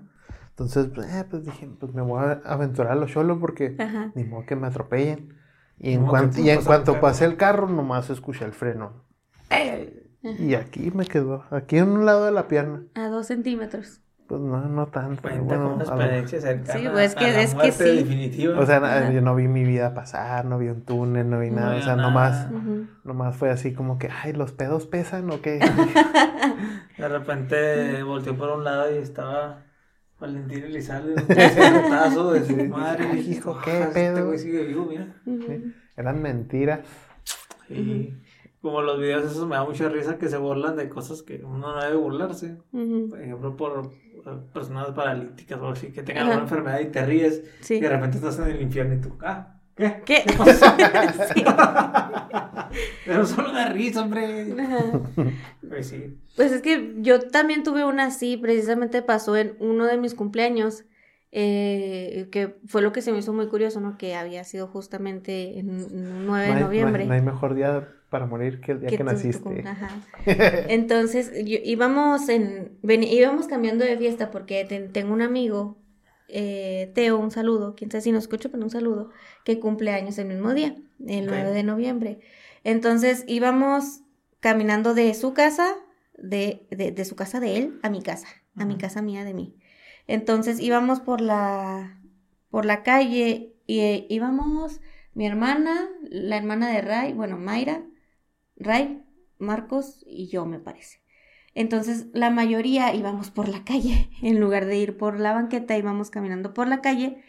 [0.50, 4.12] Entonces, pues, eh, pues dije, pues me voy a aventurar a lo solo porque Ajá.
[4.16, 5.34] ni modo que me atropellen.
[5.80, 8.54] Y en, Como que cuan- tú y en cuanto pasé el carro, nomás escuché el
[8.54, 9.04] freno.
[10.24, 12.82] Y aquí me quedó, aquí en un lado de la pierna.
[12.96, 14.02] A dos centímetros.
[14.28, 15.22] Pues no, no tanto.
[15.22, 17.96] Cuenta bueno, con experiencia cercana Sí, pues, es que- a la es que muerte sí.
[17.98, 18.60] definitiva.
[18.60, 19.10] O sea, Ajá.
[19.12, 21.78] yo no vi mi vida pasar, no vi un túnel, no vi nada.
[21.78, 22.10] o sea, nada.
[22.10, 22.88] nomás, Ujú.
[23.06, 25.60] nomás fue así como que, ay, los pedos pesan o qué.
[26.98, 29.64] de repente volteó por un lado y estaba
[30.20, 31.14] Valentín Elizalde.
[31.22, 33.08] Un putazo de su madre.
[33.10, 34.26] Ay, hijo, qué "Ah, Este pedo".
[34.26, 35.08] güey sigue vivo, mira.
[35.96, 36.80] Eran mentiras.
[38.68, 41.74] Como los videos esos me da mucha risa que se burlan de cosas que uno
[41.76, 42.58] no debe burlarse.
[42.72, 43.90] Por ejemplo, por
[44.26, 47.76] eh, personas paralíticas o así que tengan alguna enfermedad y te ríes Sí.
[47.76, 50.02] y de repente estás en el infierno y tú, ah, ¿Qué?
[50.06, 50.24] ¿Qué?
[51.36, 51.44] Sí.
[53.06, 54.56] Pero solo da risa, hombre.
[55.68, 56.18] Pues sí.
[56.36, 60.84] Pues es que yo también tuve una así, precisamente pasó en uno de mis cumpleaños,
[61.32, 63.98] eh, que fue lo que se me hizo muy curioso, ¿no?
[63.98, 67.06] Que había sido justamente en un 9 No de hay, no hay- noviembre.
[67.06, 69.64] no hay mejor día para morir que el día que, naciste.
[69.68, 69.90] ajá.
[70.70, 75.78] Entonces, yo- íbamos en, veni- íbamos cambiando de fiesta porque ten- tengo un amigo,
[76.30, 79.10] eh, Teo, un saludo, quién sabe si nos escucha, pero un saludo,
[79.46, 80.76] que cumple años el mismo día,
[81.06, 81.32] el Ok.
[81.32, 82.20] 9 de noviembre.
[82.64, 84.02] Entonces, íbamos
[84.40, 85.76] caminando de su casa,
[86.18, 89.34] de, de, de su casa de él, a mi casa, a mi casa mía de
[89.34, 89.56] mí.
[90.08, 92.02] Entonces, íbamos por la,
[92.50, 94.80] por la calle y eh, íbamos
[95.14, 97.84] mi hermana, la hermana de Ray, bueno, Mayra,
[98.58, 99.04] Ray,
[99.40, 101.00] Marcos y yo, me parece.
[101.56, 106.10] Entonces, la mayoría íbamos por la calle, en lugar de ir por la banqueta, íbamos
[106.10, 107.24] caminando por la calle.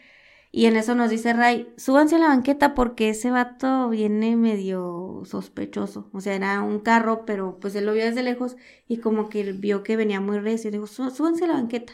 [0.51, 5.21] Y en eso nos dice Ray, súbanse a la banqueta porque ese vato viene medio
[5.25, 6.09] sospechoso.
[6.13, 8.57] O sea, era un carro, pero pues él lo vio desde lejos
[8.87, 10.69] y como que vio que venía muy recio.
[10.69, 11.93] Y dijo, "Sú- súbanse a la banqueta.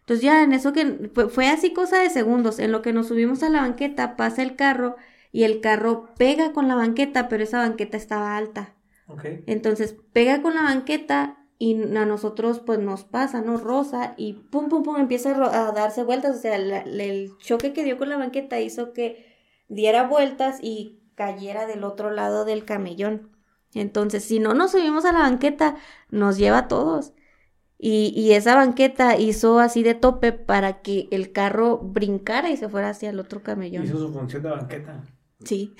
[0.00, 2.58] Entonces ya en eso que fue así cosa de segundos.
[2.58, 4.96] En lo que nos subimos a la banqueta, pasa el carro
[5.32, 8.74] y el carro pega con la banqueta, pero esa banqueta estaba alta.
[9.46, 13.56] Entonces pega con la banqueta y a nosotros pues nos pasa, ¿no?
[13.56, 16.36] Rosa y pum, pum, pum, empieza a, a darse vueltas.
[16.36, 19.26] O sea, la- la- el choque que dio con la banqueta hizo que
[19.68, 23.30] diera vueltas y cayera del otro lado del camellón.
[23.74, 25.76] Entonces, si no nos subimos a la banqueta,
[26.10, 27.12] nos lleva a todos.
[27.80, 32.68] Y, y esa banqueta hizo así de tope para que el carro brincara y se
[32.68, 33.84] fuera hacia el otro camellón.
[33.84, 35.02] Hizo su función de banqueta.
[35.44, 35.76] Sí,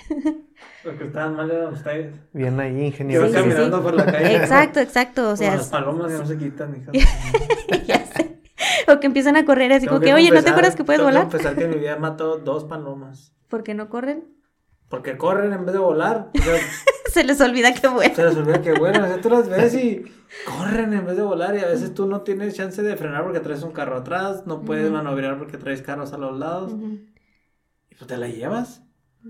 [0.83, 2.15] Porque estaban mal eran ustedes.
[2.31, 3.23] Bien ahí, ingeniero.
[3.27, 3.83] Sí, sí, caminando sí.
[3.83, 4.35] por la calle.
[4.37, 5.29] exacto, exacto.
[5.31, 6.91] O sea, las palomas ya no se quitan, hija.
[7.85, 8.39] ya sé.
[8.87, 10.99] O que empiezan a correr así Tengo como que, oye, ¿no te acuerdas que puedes
[10.99, 11.23] tengo volar?
[11.23, 13.33] confesar que en mi vida he matado dos palomas.
[13.49, 14.23] ¿Por qué no corren?
[14.87, 16.29] Porque corren en vez de volar.
[16.33, 16.55] O sea,
[17.13, 18.15] Se les olvida que vuelan.
[18.15, 19.03] se les olvida que vuelan.
[19.03, 20.03] O sea, tú las ves y
[20.45, 21.55] corren en vez de volar.
[21.55, 24.45] Y a veces tú no tienes chance de frenar porque traes un carro atrás.
[24.45, 24.93] No puedes Ujú.
[24.93, 26.71] manobrar porque traes carros a los lados.
[27.89, 28.83] Y pues te la llevas.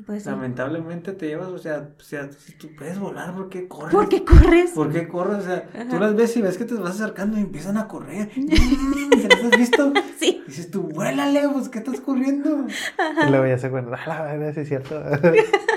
[0.06, 0.30] Pues sí.
[0.30, 1.48] Lamentablemente te llevas.
[1.48, 3.92] O sea, o sea, si tú puedes volar, ¿por qué corres?
[3.92, 4.72] ¿Por qué corres?
[4.72, 5.40] ¿Por qué corres?
[5.40, 8.30] O sea, tú las ves y ves que te vas acercando y empiezan a correr.
[8.40, 9.94] Mm, ¿Se las has visto?
[10.20, 10.44] Sí.
[10.46, 12.68] Dices tú, vuélale, pues, ¿qué estás corriendo?
[13.26, 15.02] Y luego ya se acuerda, ah, la verdad, sí es cierto.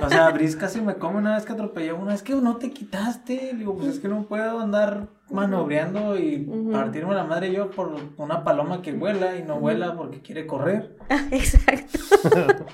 [0.02, 2.12] O sea, Brice casi me come una vez que atropellé una.
[2.14, 3.52] Es que no te quitaste.
[3.52, 6.38] Le digo, pues es que no puedo andar manobreando y
[6.72, 10.96] partirme la madre yo por una paloma que vuela y no vuela porque quiere correr.
[11.30, 11.98] Exacto.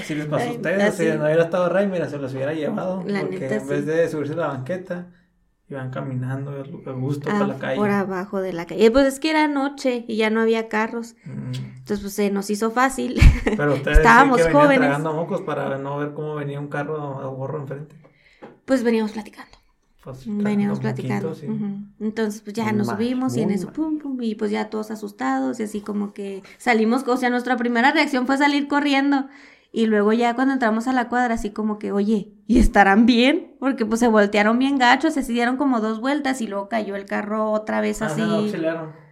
[0.00, 0.82] Así les pasó a ustedes.
[0.82, 1.04] así.
[1.10, 3.02] Si no hubiera estado Ray, mira, se los hubiera llevado.
[3.06, 5.08] La porque neta, en vez de subirse a la banqueta,
[5.68, 6.50] iban caminando
[6.86, 7.76] a gusto Ah, por la calle.
[7.76, 8.90] por abajo de la calle.
[8.90, 11.14] Pues es que era noche y ya no había carros.
[11.24, 11.52] Mm.
[11.52, 13.20] Entonces, pues se nos hizo fácil.
[13.44, 14.78] Pero ustedes Estábamos que jóvenes.
[14.78, 17.94] tragando mocos para no ver cómo venía un carro a gorro enfrente.
[18.64, 19.57] Pues veníamos platicando.
[20.04, 21.34] Pues, Veníamos platicando.
[21.34, 21.46] sí.
[22.00, 24.90] Entonces, pues ya nos Mal, subimos y en eso, pum, pum, y pues ya todos
[24.90, 29.26] asustados y así como que salimos, o sea, nuestra primera reacción fue salir corriendo.
[29.70, 33.52] Y luego ya cuando entramos a la cuadra, así como que, oye, ¿y estarán bien?
[33.60, 37.04] Porque pues se voltearon bien gachos, se dieron como dos vueltas y luego cayó el
[37.04, 38.22] carro otra vez Ah, así.
[38.22, 39.07] no, auxiliaron.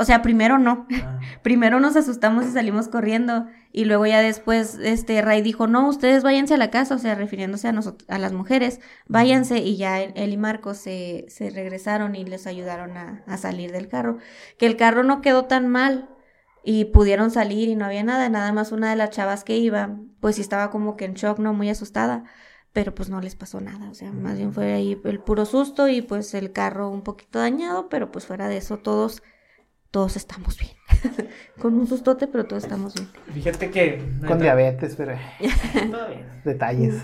[0.00, 0.86] O sea, primero no.
[0.90, 1.20] Ah.
[1.42, 3.46] Primero nos asustamos y salimos corriendo.
[3.70, 7.14] Y luego ya después, este, Ray dijo, no, ustedes váyanse a la casa, o sea,
[7.14, 9.58] refiriéndose a nosotros, a las mujeres, váyanse.
[9.58, 13.88] Y ya él, y Marcos se, se regresaron y les ayudaron a, a salir del
[13.88, 14.16] carro.
[14.58, 16.08] Que el carro no quedó tan mal
[16.64, 18.28] y pudieron salir y no había nada.
[18.30, 21.38] Nada más una de las chavas que iba, pues sí estaba como que en shock,
[21.38, 22.24] no muy asustada.
[22.72, 25.88] Pero pues no les pasó nada, o sea, más bien fue ahí el puro susto
[25.88, 29.24] y pues el carro un poquito dañado, pero pues fuera de eso todos,
[29.90, 30.72] todos estamos bien.
[31.60, 33.08] Con un sustote, pero todos estamos bien.
[33.32, 34.02] Fíjate que.
[34.26, 35.16] Con diabetes, pero
[36.44, 37.02] detalles.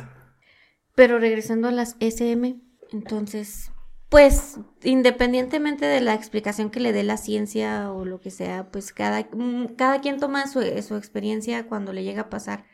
[0.94, 2.60] Pero regresando a las SM,
[2.92, 3.72] entonces,
[4.08, 8.92] pues independientemente de la explicación que le dé la ciencia o lo que sea, pues
[8.92, 12.64] cada, mm, cada quien toma su, su experiencia cuando le llega a pasar,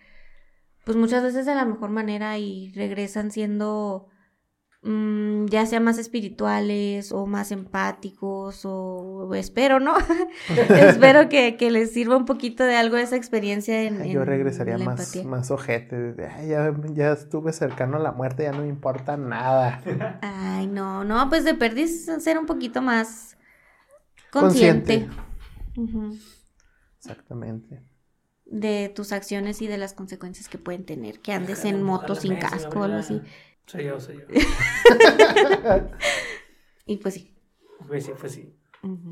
[0.85, 4.09] pues muchas veces de la mejor manera y regresan siendo
[4.83, 9.95] mm, ya sea más espirituales o más empáticos o espero, ¿no?
[10.71, 14.79] espero que, que les sirva un poquito de algo esa experiencia en, Yo en regresaría
[14.79, 15.31] la más, empatía.
[15.31, 15.97] más ojete.
[16.15, 19.81] de, "Ay, ya, ya estuve cercano a la muerte, ya no me importa nada.
[20.23, 23.37] Ay, no, no, pues de perdiz ser un poquito más
[24.31, 25.09] consciente,
[26.99, 27.83] Exactamente.
[28.47, 32.37] de tus acciones y de las consecuencias que pueden tener, que andes en moto sin
[32.37, 33.21] casco o algo así.
[33.67, 34.25] Soy yo, soy yo.
[36.87, 37.35] Y pues sí.
[37.87, 38.55] Pues sí, pues sí.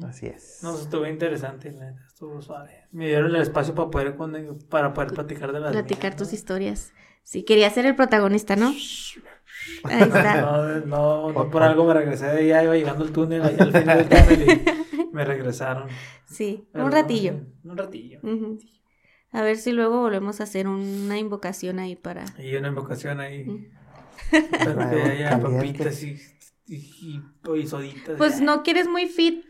[0.04, 0.58] Así es.
[0.62, 2.88] No, estuvo interesante, la neta, estuvo suave.
[2.90, 4.16] Me dieron el espacio para poder,
[4.68, 6.34] para poder platicar de las Platicar mías, tus ¿no?
[6.34, 6.92] historias.
[7.22, 8.68] Sí, quería ser el protagonista, ¿no?
[9.84, 10.40] Ahí está.
[10.86, 13.72] No, no, no por algo me regresé de allá, iba llegando el túnel, allá al
[13.72, 15.88] final del túnel y me regresaron.
[16.26, 17.40] Sí, Pero un no, ratillo.
[17.62, 18.20] Un ratillo.
[19.30, 22.24] A ver si luego volvemos a hacer una invocación ahí para...
[22.38, 23.70] Y una invocación ahí.
[25.42, 26.16] papitas y,
[26.66, 27.22] y, y,
[27.58, 28.16] y soditas.
[28.16, 29.44] Pues no quieres muy fit.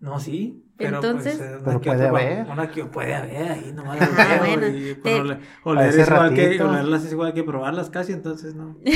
[0.00, 0.64] No, sí.
[0.76, 2.46] Pero Entonces- pues, una Pero que puede otra- haber.
[2.50, 3.98] Una que puede haber ahí nomás.
[4.00, 6.68] Ah, bueno, y, pues, te- oler es igual que, ratito.
[6.70, 8.78] olerlas es igual que probarlas casi, entonces no.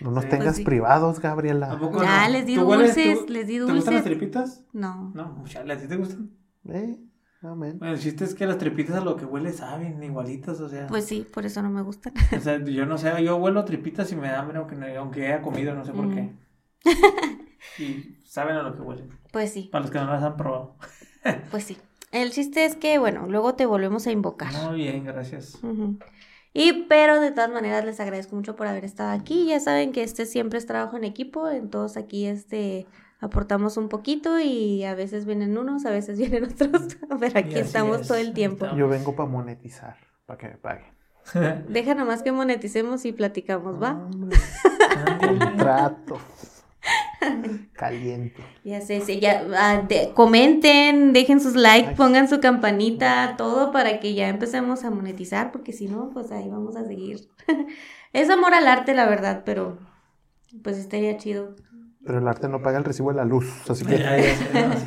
[0.00, 0.30] No nos Sí.
[0.30, 0.64] tengas Pues sí.
[0.64, 1.72] privados, Gabriela.
[1.72, 2.32] ¿A poco Ya, no?
[2.32, 4.04] les di ¿Tú hueles- dulces, tú- les di ¿Te gustan las dulces.
[4.04, 4.64] tripitas?
[4.72, 5.10] No.
[5.14, 6.30] No, chale, ¿a ti te gustan?
[6.68, 6.96] Eh,
[7.42, 7.78] amén.
[7.78, 10.86] Bueno, el chiste es que las tripitas a lo que huele saben, igualitas, o sea.
[10.86, 12.12] Pues sí, por eso no me gustan.
[12.36, 15.42] O sea, yo no sé, yo huelo tripitas y me da hambre aunque, aunque haya
[15.42, 16.14] comido, no sé por Mm.
[16.14, 16.32] qué.
[17.78, 19.10] Y saben a lo que huelen.
[19.32, 20.76] Pues sí, Para los que no las han probado.
[21.50, 21.76] pues sí.
[22.12, 24.52] El chiste es que, bueno, luego te volvemos a invocar.
[24.68, 25.58] Muy bien, gracias.
[26.54, 29.46] Y pero de todas maneras les agradezco mucho por haber estado aquí.
[29.46, 32.86] Ya saben que este siempre es trabajo en equipo, en todos aquí este
[33.20, 38.02] aportamos un poquito y a veces vienen unos, a veces vienen otros, pero aquí estamos
[38.02, 38.66] es, todo el tiempo.
[38.76, 39.96] Yo vengo para monetizar,
[40.26, 40.98] para que me paguen.
[41.68, 43.92] Deja nomás que moneticemos y platicamos, ¿va?
[43.92, 44.38] Hombre,
[45.58, 46.18] Trato.
[47.72, 48.42] Caliente.
[48.64, 54.00] Ya sé, sí, ya ah, de- comenten, dejen sus likes, pongan su campanita, todo para
[54.00, 57.28] que ya empecemos a monetizar, porque si no, pues ahí vamos a seguir.
[58.12, 59.78] es amor al arte, la verdad, pero
[60.62, 61.56] pues estaría chido.
[62.06, 63.96] Pero el arte no paga el recibo de la luz, así que.
[63.96, 64.44] Así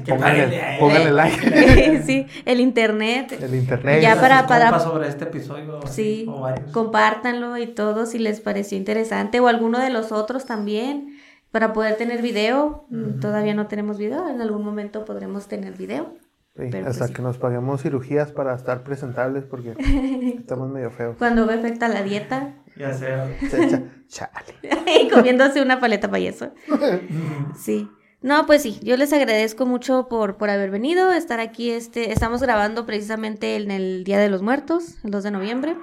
[0.08, 2.02] póngale, póngale like.
[2.06, 3.38] sí, el internet.
[3.42, 4.02] El internet.
[4.02, 5.80] Ya para- para- sobre este episodio.
[5.88, 6.72] Sí, o varios.
[6.72, 11.18] compártanlo y todo si les pareció interesante o alguno de los otros también
[11.52, 12.86] para poder tener video.
[12.90, 13.20] Ujú.
[13.20, 16.14] Todavía no tenemos video, en algún momento podremos tener video.
[16.58, 17.14] Sí, Pero hasta pues sí.
[17.16, 19.74] que nos paguemos cirugías para estar presentables porque
[20.38, 21.16] estamos medio feos.
[21.18, 23.08] Cuando afecta la dieta Ya sé.
[23.50, 24.56] Se echa- Chale.
[25.04, 26.52] y comiéndose una paleta payaso.
[27.56, 27.90] Sí.
[28.22, 31.72] No, pues sí, yo les agradezco mucho por, por haber venido, estar aquí.
[31.72, 35.76] Este, estamos grabando precisamente en el Día de los Muertos, el 2 de noviembre.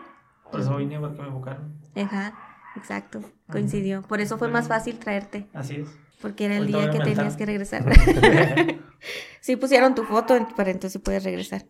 [0.52, 1.72] Por eso vine porque me buscaron.
[1.96, 2.38] Ajá,
[2.76, 3.20] exacto,
[3.50, 4.02] coincidió.
[4.02, 5.88] Por eso fue más fácil traerte, Así es.
[6.22, 7.84] porque era el día que tenías que regresar.
[9.40, 11.64] sí pusieron tu foto, para entonces puedes regresar.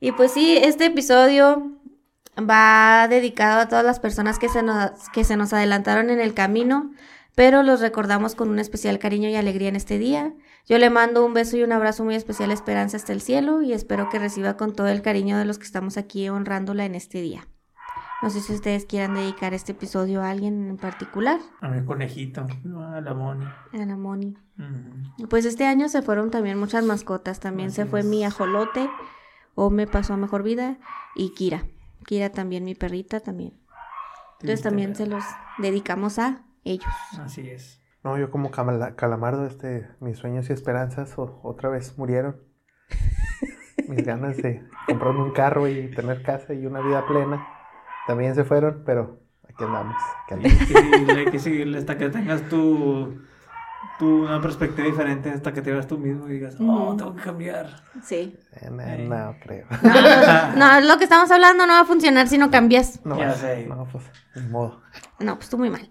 [0.00, 1.78] Y pues sí, este episodio
[2.38, 6.34] va dedicado a todas las personas que se nos, que se nos adelantaron en el
[6.34, 6.90] camino,
[7.34, 10.32] pero los recordamos con un especial cariño y alegría en este día.
[10.68, 13.62] Yo le mando un beso y un abrazo muy especial a Esperanza hasta el cielo
[13.62, 16.94] y espero que reciba con todo el cariño de los que estamos aquí honrándola en
[16.94, 17.46] este día.
[18.22, 22.46] No sé si ustedes quieran dedicar este episodio a alguien en particular, A mi conejito.
[22.78, 23.44] A la Moni.
[23.72, 24.36] a la Moni.
[24.58, 25.26] Ujú.
[25.28, 27.40] Pues este año se fueron también muchas mascotas.
[27.40, 28.06] También Así se fue es.
[28.06, 28.88] mi ajolote,
[29.56, 30.76] o me pasó a mejor vida,
[31.16, 31.64] y Kira.
[32.06, 33.54] Kira también, mi perrita también.
[34.40, 35.22] Entonces también se los
[35.58, 36.86] dedicamos a ellos.
[37.20, 37.80] Así es.
[38.02, 42.40] No, yo como camala- calamardo, este, mis sueños y esperanzas o- otra vez murieron.
[43.88, 47.46] Mis ganas de comprarme un carro y tener casa y una vida plena
[48.06, 49.96] también se fueron, pero aquí andamos.
[50.24, 50.58] Aquí Hay andamos.
[50.68, 53.22] que seguirle, hay que seguirle hasta que tengas tu,
[53.98, 57.22] tu una perspectiva diferente, hasta que te veas tú mismo y digas, oh, tengo que
[57.22, 57.68] cambiar.
[58.02, 58.36] Sí.
[58.52, 59.66] Eh, no, no creo.
[60.56, 63.00] No, lo que estamos hablando no va a funcionar si no cambias.
[63.04, 63.66] No, Ya sé.
[63.66, 64.04] no, pues,
[64.34, 64.80] ni modo.
[65.20, 65.88] No, pues tú muy mal.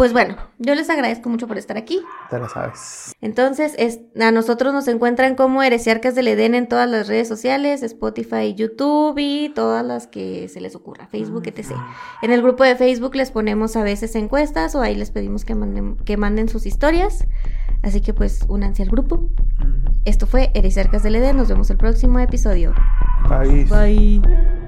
[0.00, 2.00] Pues bueno, yo les agradezco mucho por estar aquí.
[2.30, 3.12] Te lo sabes.
[3.20, 7.82] Entonces, es- a nosotros nos encuentran como Heresiarcas del Edén en todas las redes sociales,
[7.82, 11.72] Spotify, YouTube y todas las que se les ocurra, Facebook, etc.
[12.22, 15.54] En el grupo de Facebook les ponemos a veces encuestas o ahí les pedimos que
[15.54, 17.26] manden, que manden sus historias.
[17.82, 19.28] Así que pues únanse al grupo.
[20.06, 21.36] Esto fue Heresiarcas del Edén.
[21.36, 22.72] Nos vemos el próximo episodio.
[23.28, 23.68] País.
[23.68, 24.59] Bye.